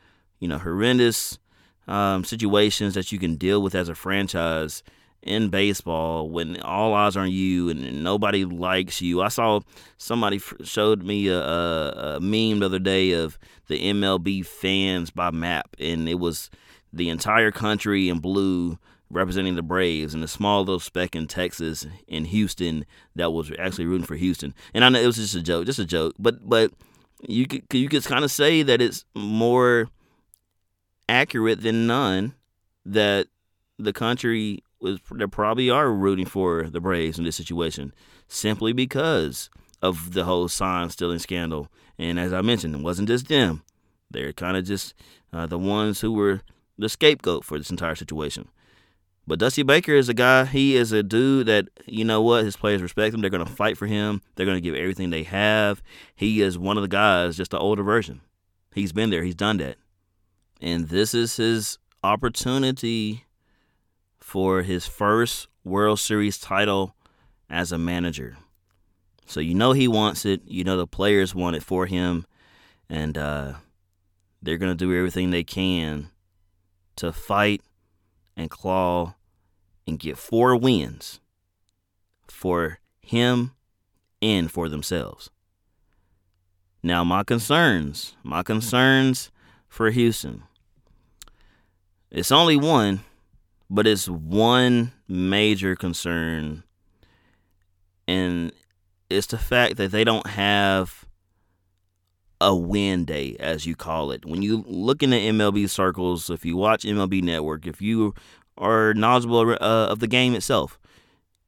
you 0.40 0.49
know, 0.49 0.57
horrendous 0.57 1.38
um, 1.87 2.25
situations 2.25 2.95
that 2.95 3.12
you 3.12 3.19
can 3.19 3.37
deal 3.37 3.61
with 3.61 3.75
as 3.75 3.90
a 3.90 3.95
franchise 3.95 4.83
in 5.25 5.49
baseball 5.49 6.29
when 6.29 6.61
all 6.61 6.95
eyes 6.95 7.17
are 7.17 7.21
on 7.21 7.31
you 7.31 7.71
and 7.71 8.05
nobody 8.05 8.45
likes 8.45 9.01
you. 9.01 9.23
I 9.23 9.29
saw 9.29 9.61
somebody 9.97 10.39
showed 10.63 11.03
me 11.03 11.29
a, 11.29 11.41
a, 11.41 12.17
a, 12.17 12.21
meme 12.21 12.61
the 12.61 12.67
other 12.67 12.79
day 12.79 13.13
of 13.13 13.39
the 13.67 13.79
MLB 13.79 14.45
fans 14.45 15.11
by 15.11 15.31
map, 15.31 15.75
and 15.81 16.09
it 16.09 16.21
was 16.21 16.51
the 16.93 17.09
entire 17.09 17.51
country 17.51 18.09
in 18.09 18.19
blue 18.19 18.79
representing 19.11 19.55
the 19.55 19.63
Braves 19.63 20.13
and 20.13 20.23
a 20.23 20.29
small 20.29 20.61
little 20.61 20.81
speck 20.81 21.17
in 21.17 21.27
Texas 21.27 21.87
in 22.07 22.27
Houston 22.27 22.85
that 23.17 23.33
was 23.33 23.51
actually 23.59 23.87
rooting 23.87 24.07
for 24.07 24.17
Houston. 24.17 24.55
And 24.75 24.85
I 24.85 24.89
know 24.91 25.01
it 25.01 25.07
was 25.07 25.17
just 25.17 25.35
a 25.35 25.43
joke, 25.43 25.67
just 25.67 25.79
a 25.79 25.87
joke, 25.87 26.15
but 26.19 26.47
but 26.47 26.71
you 27.27 27.47
could 27.47 27.63
you 27.73 27.89
could 27.89 28.05
kind 28.05 28.25
of 28.25 28.31
say 28.31 28.63
that 28.63 28.83
it's 28.83 29.05
more 29.15 29.89
accurate 31.09 31.63
than 31.63 31.87
none 31.87 32.35
that 32.85 33.29
the 33.79 33.93
country 33.93 34.63
was 34.85 35.01
they 35.11 35.27
probably 35.27 35.70
are 35.70 35.90
rooting 35.90 36.27
for 36.27 36.64
the 36.64 36.81
Braves 36.81 37.18
in 37.18 37.25
this 37.25 37.37
situation 37.37 37.92
simply 38.29 38.73
because 38.73 39.51
of 39.83 40.12
the 40.12 40.25
whole 40.25 40.47
sign 40.49 40.90
stealing 40.90 41.18
scandal. 41.18 41.68
And 41.99 42.20
as 42.20 42.33
I 42.33 42.42
mentioned, 42.42 42.75
it 42.75 42.83
wasn't 42.83 43.09
just 43.09 43.29
them; 43.29 43.62
they're 44.11 44.33
kind 44.33 44.57
of 44.57 44.64
just 44.64 44.94
uh, 45.33 45.47
the 45.47 45.59
ones 45.59 46.01
who 46.01 46.12
were 46.12 46.42
the 46.79 46.88
scapegoat 46.88 47.44
for 47.44 47.59
this 47.59 47.70
entire 47.70 47.94
situation. 47.94 48.49
But 49.27 49.38
Dusty 49.38 49.62
Baker 49.62 49.94
is 49.94 50.11
a 50.11 50.14
guy. 50.14 50.44
He 50.44 50.77
is 50.77 50.92
a 50.92 51.03
dude 51.03 51.47
that 51.47 51.68
you 51.87 52.05
know 52.05 52.20
what 52.20 52.44
his 52.44 52.57
players 52.57 52.83
respect 52.83 53.14
him. 53.14 53.23
They're 53.23 53.31
going 53.31 53.47
to 53.47 53.53
fight 53.53 53.79
for 53.79 53.87
him. 53.87 54.20
They're 54.35 54.47
going 54.47 54.59
to 54.59 54.61
give 54.61 54.75
everything 54.75 55.11
they 55.11 55.23
have. 55.23 55.83
He 56.14 56.42
is 56.42 56.59
one 56.59 56.77
of 56.77 56.83
the 56.83 56.88
guys, 56.88 57.37
just 57.37 57.53
the 57.53 57.59
older 57.59 57.83
version. 57.83 58.20
He's 58.75 58.92
been 58.92 59.11
there. 59.11 59.23
He's 59.23 59.35
done 59.35 59.57
that, 59.59 59.77
and 60.61 60.88
this 60.88 61.14
is 61.14 61.37
his 61.37 61.79
opportunity 62.03 63.24
for 64.25 64.63
his 64.63 64.87
first 64.87 65.49
World 65.65 66.01
Series 66.01 66.39
title 66.39 66.97
as 67.51 67.73
a 67.73 67.79
manager. 67.79 68.39
So 69.27 69.39
you 69.39 69.55
know 69.55 69.73
he 69.73 69.87
wants 69.87 70.25
it. 70.25 70.41
You 70.47 70.65
know 70.65 70.79
the 70.79 70.87
players 70.87 71.35
want 71.35 71.57
it 71.57 71.63
for 71.63 71.85
him, 71.85 72.25
and 72.89 73.19
uh, 73.19 73.53
they're 74.43 74.57
gonna 74.57 74.75
do 74.75 74.97
everything 74.97 75.31
they 75.31 75.45
can 75.45 76.09
to 76.97 77.13
fight 77.13 77.61
and 78.35 78.49
claw 78.49 79.15
and 79.87 79.99
get 79.99 80.17
four 80.17 80.57
wins 80.57 81.21
for 82.27 82.79
him 83.01 83.53
and 84.23 84.51
for 84.51 84.71
themselves. 84.71 85.29
Now 86.83 87.05
my 87.05 87.25
concerns, 87.25 88.17
my 88.23 88.43
concerns 88.43 89.31
for 89.69 89.91
Houston. 89.91 90.45
It's 92.11 92.33
only 92.33 92.57
one 92.57 93.05
but 93.70 93.87
it's 93.87 94.09
one 94.09 94.92
major 95.09 95.74
concern, 95.74 96.62
and 98.07 98.53
it's 99.11 99.29
the 99.29 99.38
fact 99.38 99.77
that 99.77 99.90
they 99.90 100.05
don't 100.05 100.27
have 100.27 101.05
a 102.40 102.55
win 102.55 103.05
day, 103.05 103.37
as 103.40 103.66
you 103.66 103.74
call 103.74 104.11
it. 104.11 104.27
When 104.27 104.42
you 104.42 104.64
look 104.66 105.03
in 105.03 105.11
the 105.11 105.29
MLB 105.29 105.68
circles, 105.68 106.31
if 106.31 106.44
you 106.44 106.57
watch 106.57 106.85
MLB 106.85 107.22
Network, 107.22 107.66
if 107.66 107.81
you 107.81 108.14
are 108.59 108.94
knowledgeable 108.94 109.50
uh, 109.53 109.87
of 109.88 110.00
the 110.00 110.07
game 110.07 110.35
itself, 110.35 110.79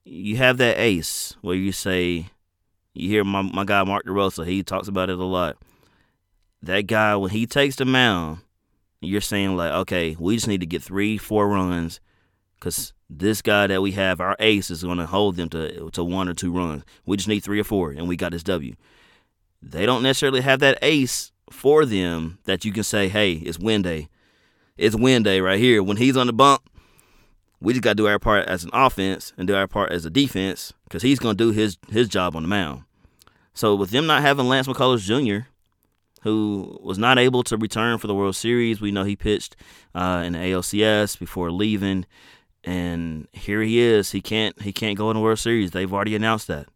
you 0.05 0.37
have 0.37 0.59
that 0.59 0.79
ace 0.79 1.37
where 1.42 1.57
you 1.57 1.72
say, 1.72 2.26
you 2.94 3.09
hear 3.09 3.24
my, 3.24 3.42
my 3.42 3.64
guy 3.64 3.85
Mark 3.85 4.07
DeRosa, 4.07 4.46
he 4.46 4.62
talks 4.62 4.88
about 4.88 5.11
it 5.11 5.18
a 5.18 5.24
lot. 5.24 5.57
That 6.62 6.83
guy, 6.83 7.14
when 7.16 7.31
he 7.31 7.46
takes 7.46 7.76
the 7.76 7.85
mound, 7.85 8.38
you're 9.00 9.20
saying 9.20 9.57
like, 9.57 9.72
okay, 9.72 10.16
we 10.18 10.37
just 10.37 10.48
need 10.48 10.61
to 10.61 10.66
get 10.66 10.83
three, 10.83 11.18
four 11.18 11.48
runs, 11.48 12.00
because 12.59 12.92
this 13.09 13.42
guy 13.42 13.66
that 13.66 13.83
we 13.83 13.92
have, 13.92 14.21
our 14.21 14.37
ace, 14.38 14.71
is 14.71 14.83
going 14.83 14.99
to 14.99 15.07
hold 15.07 15.37
them 15.37 15.49
to 15.51 15.90
to 15.90 16.05
one 16.05 16.29
or 16.29 16.35
two 16.35 16.53
runs. 16.53 16.85
We 17.05 17.16
just 17.16 17.29
need 17.29 17.40
three 17.40 17.61
or 17.61 17.64
four, 17.64 17.90
and 17.90 18.09
we 18.09 18.16
got 18.16 18.33
this 18.33 18.42
W. 18.45 18.75
They 19.62 19.87
don't 19.87 20.03
necessarily 20.03 20.40
have 20.40 20.61
that 20.61 20.79
ace 20.83 21.33
for 21.51 21.85
them 21.85 22.38
that 22.45 22.64
you 22.64 22.73
can 22.73 22.83
say, 22.83 23.09
hey, 23.09 23.33
it's 23.33 23.59
win 23.59 23.83
day. 23.83 24.09
It's 24.77 24.97
win 24.97 25.23
day 25.23 25.40
right 25.40 25.59
here. 25.59 25.83
When 25.83 25.97
he's 25.97 26.16
on 26.16 26.27
the 26.27 26.33
bump, 26.33 26.69
we 27.61 27.73
just 27.73 27.83
got 27.83 27.92
to 27.92 27.95
do 27.95 28.07
our 28.07 28.19
part 28.19 28.46
as 28.46 28.65
an 28.65 28.71
offense 28.73 29.33
and 29.38 29.46
do 29.46 29.54
our 29.54 29.67
part 29.67 29.92
as 29.92 30.04
a 30.04 30.11
defense 30.11 30.73
because 30.85 31.02
he's 31.02 31.19
going 31.19 31.37
to 31.37 31.44
do 31.44 31.52
his 31.52 31.79
his 31.88 32.09
job 32.09 32.37
on 32.37 32.42
the 32.42 32.48
mound. 32.48 32.83
So 33.54 33.75
with 33.75 33.90
them 33.90 34.07
not 34.07 34.23
having 34.23 34.48
Lance 34.48 34.69
McCullers 34.69 35.00
Jr., 35.00 35.48
who 36.27 36.79
was 36.83 36.98
not 36.98 37.19
able 37.19 37.44
to 37.44 37.57
return 37.57 37.98
for 37.98 38.09
the 38.09 38.15
World 38.15 38.35
Series. 38.35 38.81
We 38.81 38.90
know 38.90 39.04
he 39.04 39.15
pitched 39.15 39.54
uh, 39.94 40.25
in 40.27 40.33
the 40.33 40.40
ALCS 40.40 41.17
before 41.17 41.52
leaving, 41.52 42.04
and 42.67 43.29
here 43.33 43.62
he 43.62 43.79
is. 43.79 44.10
He 44.10 44.21
can't 44.21 44.60
he 44.60 44.73
can't 44.73 44.98
go 44.98 45.10
in 45.10 45.17
the 45.17 45.23
World 45.23 45.38
Series. 45.38 45.71
They've 45.71 45.92
already 45.92 46.17
announced 46.17 46.48
that. 46.48 46.67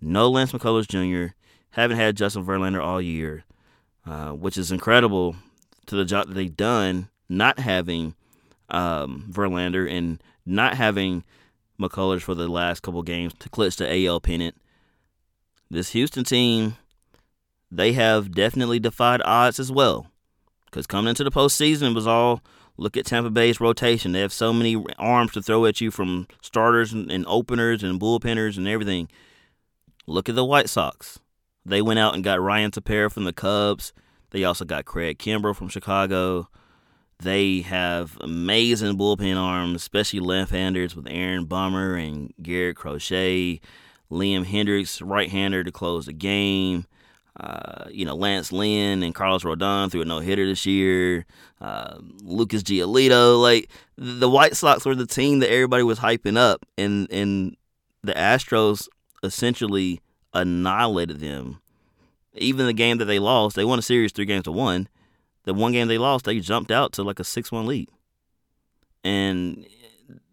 No 0.00 0.28
Lance 0.28 0.52
McCullers 0.52 0.88
Jr. 0.88 1.34
Haven't 1.70 1.98
had 1.98 2.16
Justin 2.16 2.44
Verlander 2.44 2.82
all 2.82 3.00
year, 3.00 3.44
uh, 4.06 4.30
which 4.30 4.56
is 4.56 4.72
incredible 4.72 5.36
to 5.86 5.96
the 5.96 6.04
job 6.04 6.28
that 6.28 6.34
they've 6.34 6.56
done. 6.56 7.08
Not 7.28 7.58
having 7.58 8.14
um, 8.70 9.26
Verlander 9.30 9.90
and 9.90 10.22
not 10.46 10.74
having 10.76 11.24
McCullers 11.80 12.22
for 12.22 12.34
the 12.34 12.48
last 12.48 12.82
couple 12.82 13.02
games 13.02 13.34
to 13.40 13.48
clutch 13.48 13.76
the 13.76 14.06
AL 14.06 14.20
pennant. 14.20 14.56
This 15.70 15.90
Houston 15.90 16.24
team 16.24 16.76
they 17.70 17.92
have 17.92 18.32
definitely 18.32 18.78
defied 18.78 19.20
odds 19.24 19.58
as 19.58 19.72
well. 19.72 20.06
Because 20.66 20.86
coming 20.86 21.08
into 21.08 21.24
the 21.24 21.30
postseason, 21.30 21.94
was 21.94 22.06
all 22.06 22.40
look 22.76 22.96
at 22.96 23.06
Tampa 23.06 23.30
Bay's 23.30 23.60
rotation. 23.60 24.12
They 24.12 24.20
have 24.20 24.32
so 24.32 24.52
many 24.52 24.82
arms 24.98 25.32
to 25.32 25.42
throw 25.42 25.64
at 25.66 25.80
you 25.80 25.90
from 25.90 26.26
starters 26.42 26.92
and, 26.92 27.10
and 27.10 27.24
openers 27.26 27.82
and 27.82 28.00
bullpenners 28.00 28.56
and 28.56 28.68
everything. 28.68 29.08
Look 30.06 30.28
at 30.28 30.34
the 30.34 30.44
White 30.44 30.68
Sox. 30.68 31.18
They 31.64 31.80
went 31.80 31.98
out 31.98 32.14
and 32.14 32.24
got 32.24 32.40
Ryan 32.40 32.70
Tepera 32.70 33.10
from 33.10 33.24
the 33.24 33.32
Cubs. 33.32 33.92
They 34.30 34.44
also 34.44 34.64
got 34.64 34.84
Craig 34.84 35.18
Kimbrel 35.18 35.56
from 35.56 35.68
Chicago. 35.68 36.48
They 37.20 37.60
have 37.60 38.18
amazing 38.20 38.98
bullpen 38.98 39.36
arms, 39.36 39.76
especially 39.76 40.20
left-handers 40.20 40.96
with 40.96 41.06
Aaron 41.08 41.44
Bummer 41.46 41.94
and 41.94 42.34
Garrett 42.42 42.76
Crochet, 42.76 43.60
Liam 44.10 44.44
Hendriks, 44.44 45.00
right-hander 45.02 45.64
to 45.64 45.72
close 45.72 46.06
the 46.06 46.12
game. 46.12 46.86
Uh, 47.40 47.86
you 47.90 48.04
know, 48.04 48.14
Lance 48.14 48.52
Lynn 48.52 49.02
and 49.02 49.14
Carlos 49.14 49.42
Rodon 49.42 49.90
threw 49.90 50.02
a 50.02 50.04
no 50.04 50.20
hitter 50.20 50.46
this 50.46 50.66
year. 50.66 51.26
Uh, 51.60 51.98
Lucas 52.22 52.62
Giolito, 52.62 53.40
like 53.42 53.68
the 53.96 54.30
White 54.30 54.56
Sox 54.56 54.84
were 54.84 54.94
the 54.94 55.06
team 55.06 55.40
that 55.40 55.50
everybody 55.50 55.82
was 55.82 55.98
hyping 55.98 56.36
up, 56.36 56.64
and 56.78 57.10
and 57.10 57.56
the 58.02 58.12
Astros 58.12 58.88
essentially 59.24 60.00
annihilated 60.32 61.18
them. 61.18 61.60
Even 62.34 62.66
the 62.66 62.72
game 62.72 62.98
that 62.98 63.06
they 63.06 63.18
lost, 63.18 63.56
they 63.56 63.64
won 63.64 63.78
a 63.78 63.82
series 63.82 64.12
three 64.12 64.26
games 64.26 64.44
to 64.44 64.52
one. 64.52 64.88
The 65.44 65.54
one 65.54 65.72
game 65.72 65.88
they 65.88 65.98
lost, 65.98 66.24
they 66.24 66.40
jumped 66.40 66.70
out 66.70 66.92
to 66.94 67.02
like 67.02 67.20
a 67.20 67.24
six-one 67.24 67.66
lead. 67.66 67.90
And 69.02 69.66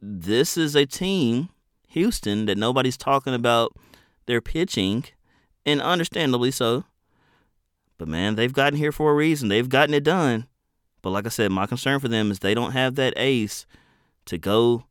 this 0.02 0.58
is 0.58 0.76
a 0.76 0.86
team, 0.86 1.50
Houston, 1.90 2.46
that 2.46 2.58
nobody's 2.58 2.98
talking 2.98 3.34
about 3.34 3.76
their 4.26 4.42
pitching, 4.42 5.06
and 5.66 5.82
understandably 5.82 6.52
so. 6.52 6.86
But 8.02 8.08
man, 8.08 8.34
they've 8.34 8.52
gotten 8.52 8.80
here 8.80 8.92
for 8.92 9.12
a 9.12 9.14
reason. 9.14 9.48
They've 9.48 9.70
gotten 9.70 9.94
it 9.94 10.04
done. 10.04 10.48
But 11.04 11.12
like 11.12 11.28
I 11.28 11.30
said, 11.30 11.52
my 11.52 11.68
concern 11.68 12.00
for 12.00 12.08
them 12.08 12.32
is 12.32 12.40
they 12.40 12.56
don't 12.56 12.72
have 12.72 12.96
that 12.96 13.14
ace 13.16 13.68
to 14.26 14.40
go 14.40 14.86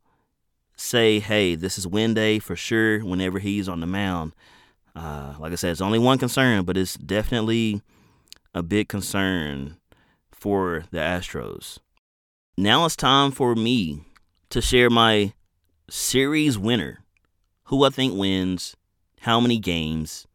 say, 0.77 1.19
hey, 1.19 1.55
this 1.55 1.77
is 1.77 1.85
win 1.85 2.13
day 2.13 2.39
for 2.39 2.55
sure 2.55 2.99
whenever 3.03 3.39
he's 3.39 3.67
on 3.67 3.81
the 3.81 3.85
mound. 3.85 4.31
Uh, 4.95 5.33
like 5.39 5.51
I 5.51 5.55
said, 5.55 5.71
it's 5.71 5.81
only 5.81 5.99
one 5.99 6.19
concern, 6.19 6.63
but 6.63 6.77
it's 6.77 6.95
definitely 6.95 7.81
a 8.55 8.63
big 8.63 8.87
concern 8.87 9.75
for 10.31 10.85
the 10.91 10.99
Astros. 10.99 11.79
Now 12.57 12.85
it's 12.85 12.95
time 12.95 13.31
for 13.31 13.55
me 13.55 14.05
to 14.51 14.61
share 14.61 14.89
my 14.89 15.33
series 15.89 16.57
winner, 16.57 16.99
who 17.65 17.83
I 17.83 17.89
think 17.89 18.17
wins, 18.17 18.77
how 19.19 19.41
many 19.41 19.59
games, 19.59 20.27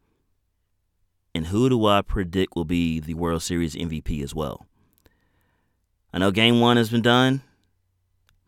and 1.37 1.49
who 1.49 1.69
do 1.69 1.85
I 1.85 2.01
predict 2.01 2.57
will 2.57 2.65
be 2.65 2.99
the 2.99 3.13
World 3.13 3.43
Series 3.43 3.77
MVP 3.77 4.23
as 4.23 4.35
well? 4.35 4.67
I 6.11 6.17
know 6.17 6.31
game 6.31 6.61
one 6.61 6.79
has 6.79 6.89
been 6.89 7.03
done. 7.03 7.43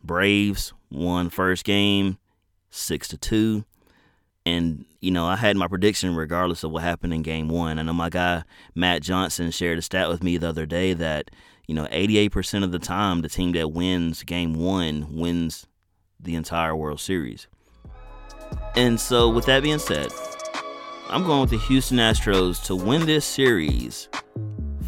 Braves 0.02 0.72
won 0.90 1.28
first 1.28 1.66
game 1.66 2.16
six 2.70 3.06
to 3.08 3.18
two. 3.18 3.66
And, 4.46 4.86
you 5.02 5.10
know, 5.10 5.26
I 5.26 5.36
had 5.36 5.58
my 5.58 5.68
prediction 5.68 6.16
regardless 6.16 6.64
of 6.64 6.70
what 6.70 6.82
happened 6.82 7.12
in 7.12 7.20
game 7.20 7.50
one. 7.50 7.78
I 7.78 7.82
know 7.82 7.92
my 7.92 8.08
guy 8.08 8.42
Matt 8.74 9.02
Johnson 9.02 9.50
shared 9.50 9.76
a 9.76 9.82
stat 9.82 10.08
with 10.08 10.22
me 10.22 10.38
the 10.38 10.48
other 10.48 10.64
day 10.64 10.94
that, 10.94 11.30
you 11.66 11.74
know, 11.74 11.84
88% 11.88 12.64
of 12.64 12.72
the 12.72 12.78
time 12.78 13.20
the 13.20 13.28
team 13.28 13.52
that 13.52 13.70
wins 13.70 14.22
game 14.22 14.54
one 14.54 15.14
wins 15.14 15.66
the 16.18 16.36
entire 16.36 16.74
World 16.74 17.00
Series. 17.00 17.48
And 18.74 18.98
so, 18.98 19.28
with 19.28 19.44
that 19.44 19.62
being 19.62 19.78
said, 19.78 20.10
I'm 21.10 21.24
going 21.24 21.40
with 21.40 21.48
the 21.48 21.58
Houston 21.58 21.96
Astros 21.96 22.62
to 22.66 22.76
win 22.76 23.06
this 23.06 23.24
series 23.24 24.10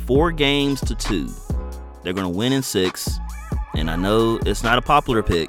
four 0.05 0.31
games 0.31 0.83
to 0.83 0.95
two. 0.95 1.33
They're 2.03 2.13
going 2.13 2.31
to 2.31 2.39
win 2.39 2.53
in 2.53 2.63
six. 2.63 3.19
And 3.75 3.91
I 3.91 3.97
know 3.97 4.39
it's 4.45 4.63
not 4.63 4.77
a 4.77 4.83
popular 4.83 5.23
pick, 5.23 5.49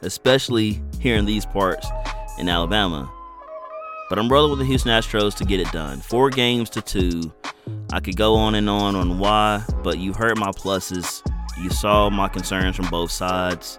especially 0.00 0.82
here 0.98 1.14
in 1.14 1.24
these 1.24 1.46
parts 1.46 1.86
in 2.36 2.48
Alabama. 2.48 3.08
But 4.08 4.18
I'm 4.18 4.28
rolling 4.28 4.50
with 4.50 4.58
the 4.58 4.64
Houston 4.64 4.90
Astros 4.90 5.36
to 5.36 5.44
get 5.44 5.60
it 5.60 5.70
done. 5.70 6.00
Four 6.00 6.30
games 6.30 6.68
to 6.70 6.82
two. 6.82 7.32
I 7.92 8.00
could 8.00 8.16
go 8.16 8.34
on 8.34 8.56
and 8.56 8.68
on 8.68 8.96
on 8.96 9.20
why, 9.20 9.62
but 9.84 9.98
you 9.98 10.12
heard 10.14 10.36
my 10.36 10.50
pluses. 10.50 11.22
You 11.60 11.70
saw 11.70 12.10
my 12.10 12.26
concerns 12.26 12.74
from 12.74 12.88
both 12.90 13.12
sides. 13.12 13.78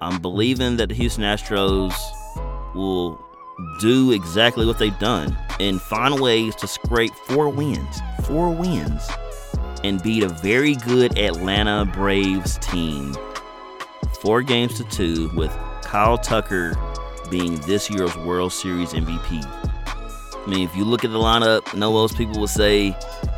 I'm 0.00 0.22
believing 0.22 0.76
that 0.76 0.90
the 0.90 0.94
Houston 0.94 1.24
Astros 1.24 1.94
will 2.76 3.20
do 3.78 4.12
exactly 4.12 4.66
what 4.66 4.78
they've 4.78 4.98
done 4.98 5.36
and 5.58 5.80
find 5.80 6.20
ways 6.20 6.54
to 6.56 6.66
scrape 6.66 7.14
four 7.26 7.48
wins, 7.48 8.00
four 8.24 8.50
wins, 8.50 9.08
and 9.84 10.02
beat 10.02 10.22
a 10.22 10.28
very 10.28 10.74
good 10.76 11.18
Atlanta 11.18 11.84
Braves 11.84 12.58
team. 12.58 13.14
Four 14.20 14.42
games 14.42 14.76
to 14.76 14.84
two, 14.84 15.30
with 15.34 15.50
Kyle 15.82 16.18
Tucker 16.18 16.76
being 17.30 17.56
this 17.60 17.90
year's 17.90 18.14
World 18.18 18.52
Series 18.52 18.92
MVP. 18.92 19.44
I 19.44 20.46
mean, 20.46 20.66
if 20.66 20.74
you 20.76 20.84
look 20.84 21.04
at 21.04 21.10
the 21.10 21.18
lineup, 21.18 21.74
no 21.74 21.92
most 21.92 22.16
people 22.16 22.40
will 22.40 22.48
say 22.48 22.96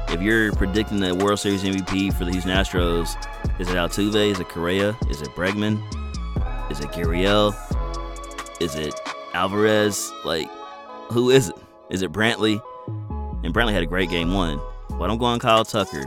if 0.09 0.20
you're 0.20 0.53
predicting 0.53 1.01
the 1.01 1.14
World 1.14 1.39
Series 1.39 1.62
MVP 1.62 2.12
for 2.12 2.25
the 2.25 2.33
Houston 2.33 2.53
Astros, 2.53 3.16
is 3.61 3.68
it 3.68 3.77
Altuve? 3.77 4.31
Is 4.33 4.41
it 4.41 4.49
Correa? 4.49 4.97
Is 5.09 5.23
it 5.23 5.29
Bregman? 5.31 5.81
Is 6.70 6.81
it 6.81 6.89
Gurriel? 6.89 7.55
Is 8.61 8.75
it 8.75 8.95
Alvarez? 9.35 10.12
Like, 10.24 10.51
who 11.11 11.30
is 11.30 11.49
it? 11.49 11.57
Is 11.91 12.03
it 12.03 12.12
Brantley? 12.12 12.62
And 13.45 13.53
Brantley 13.53 13.72
had 13.72 13.83
a 13.83 13.87
great 13.87 14.11
game 14.11 14.33
one. 14.33 14.61
But 14.91 15.11
I'm 15.11 15.18
going 15.18 15.41
Kyle 15.41 15.64
Tucker. 15.64 16.07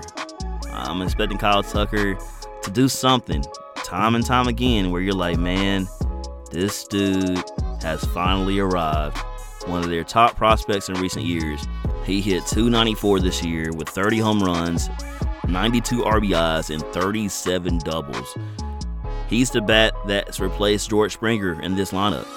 I'm 0.70 1.02
expecting 1.02 1.38
Kyle 1.38 1.64
Tucker 1.64 2.18
to 2.64 2.72
do 2.72 2.88
something 2.88 3.44
time 3.84 4.16
and 4.16 4.26
time 4.26 4.48
again 4.48 4.92
where 4.92 5.02
you're 5.02 5.14
like, 5.14 5.38
man, 5.38 5.88
this 6.52 6.88
dude 6.88 7.44
has 7.82 8.04
finally 8.06 8.60
arrived. 8.60 9.18
One 9.68 9.84
of 9.84 9.90
their 9.90 10.04
top 10.04 10.36
prospects 10.36 10.90
in 10.90 10.96
recent 10.96 11.26
years. 11.26 11.66
He 12.06 12.22
hit 12.22 12.46
294 12.48 13.20
this 13.20 13.44
year 13.44 13.72
with 13.74 13.90
30 13.90 14.20
home 14.20 14.44
runs, 14.44 14.90
92 15.48 16.04
RBIs, 16.04 16.74
and 16.74 16.84
37 16.94 17.80
doubles. 17.80 18.38
He's 19.28 19.50
the 19.50 19.62
bat 19.62 19.94
that's 20.06 20.40
replaced 20.40 20.90
George 20.90 21.14
Springer 21.14 21.60
in 21.62 21.76
this 21.76 21.92
lineup. 21.92 22.28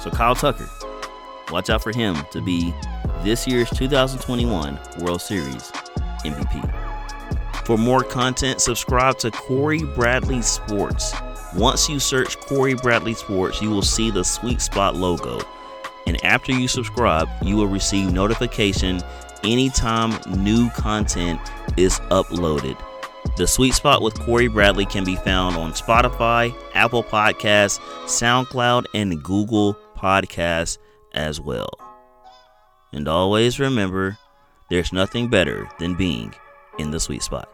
So 0.00 0.10
Kyle 0.10 0.34
Tucker, 0.34 0.68
watch 1.50 1.70
out 1.70 1.82
for 1.82 1.92
him 1.92 2.16
to 2.30 2.40
be 2.40 2.72
this 3.22 3.46
year's 3.46 3.70
2021 3.70 4.78
World 5.00 5.20
Series 5.20 5.72
MVP. 6.24 7.66
For 7.66 7.76
more 7.76 8.02
content, 8.02 8.60
subscribe 8.60 9.18
to 9.18 9.30
Cory 9.30 9.82
Bradley 9.82 10.40
Sports. 10.40 11.14
Once 11.54 11.88
you 11.88 11.98
search 11.98 12.38
Cory 12.40 12.74
Bradley 12.74 13.14
Sports, 13.14 13.60
you 13.60 13.70
will 13.70 13.82
see 13.82 14.10
the 14.10 14.24
Sweet 14.24 14.60
Spot 14.60 14.94
logo. 14.94 15.40
And 16.06 16.22
after 16.24 16.52
you 16.52 16.68
subscribe, 16.68 17.28
you 17.42 17.56
will 17.56 17.66
receive 17.66 18.12
notification 18.12 19.02
anytime 19.44 20.18
new 20.42 20.70
content 20.70 21.40
is 21.76 22.00
uploaded. 22.10 22.80
The 23.36 23.46
Sweet 23.46 23.74
Spot 23.74 24.00
with 24.00 24.18
Cory 24.18 24.48
Bradley 24.48 24.86
can 24.86 25.04
be 25.04 25.16
found 25.16 25.56
on 25.56 25.72
Spotify, 25.72 26.54
Apple 26.74 27.04
Podcasts, 27.04 27.78
SoundCloud, 28.06 28.86
and 28.94 29.22
Google 29.22 29.78
Podcasts 29.98 30.78
as 31.12 31.40
well. 31.40 31.70
And 32.92 33.08
always 33.08 33.58
remember 33.58 34.16
there's 34.70 34.92
nothing 34.92 35.28
better 35.28 35.68
than 35.78 35.96
being 35.96 36.34
in 36.78 36.92
the 36.92 37.00
sweet 37.00 37.22
spot. 37.22 37.48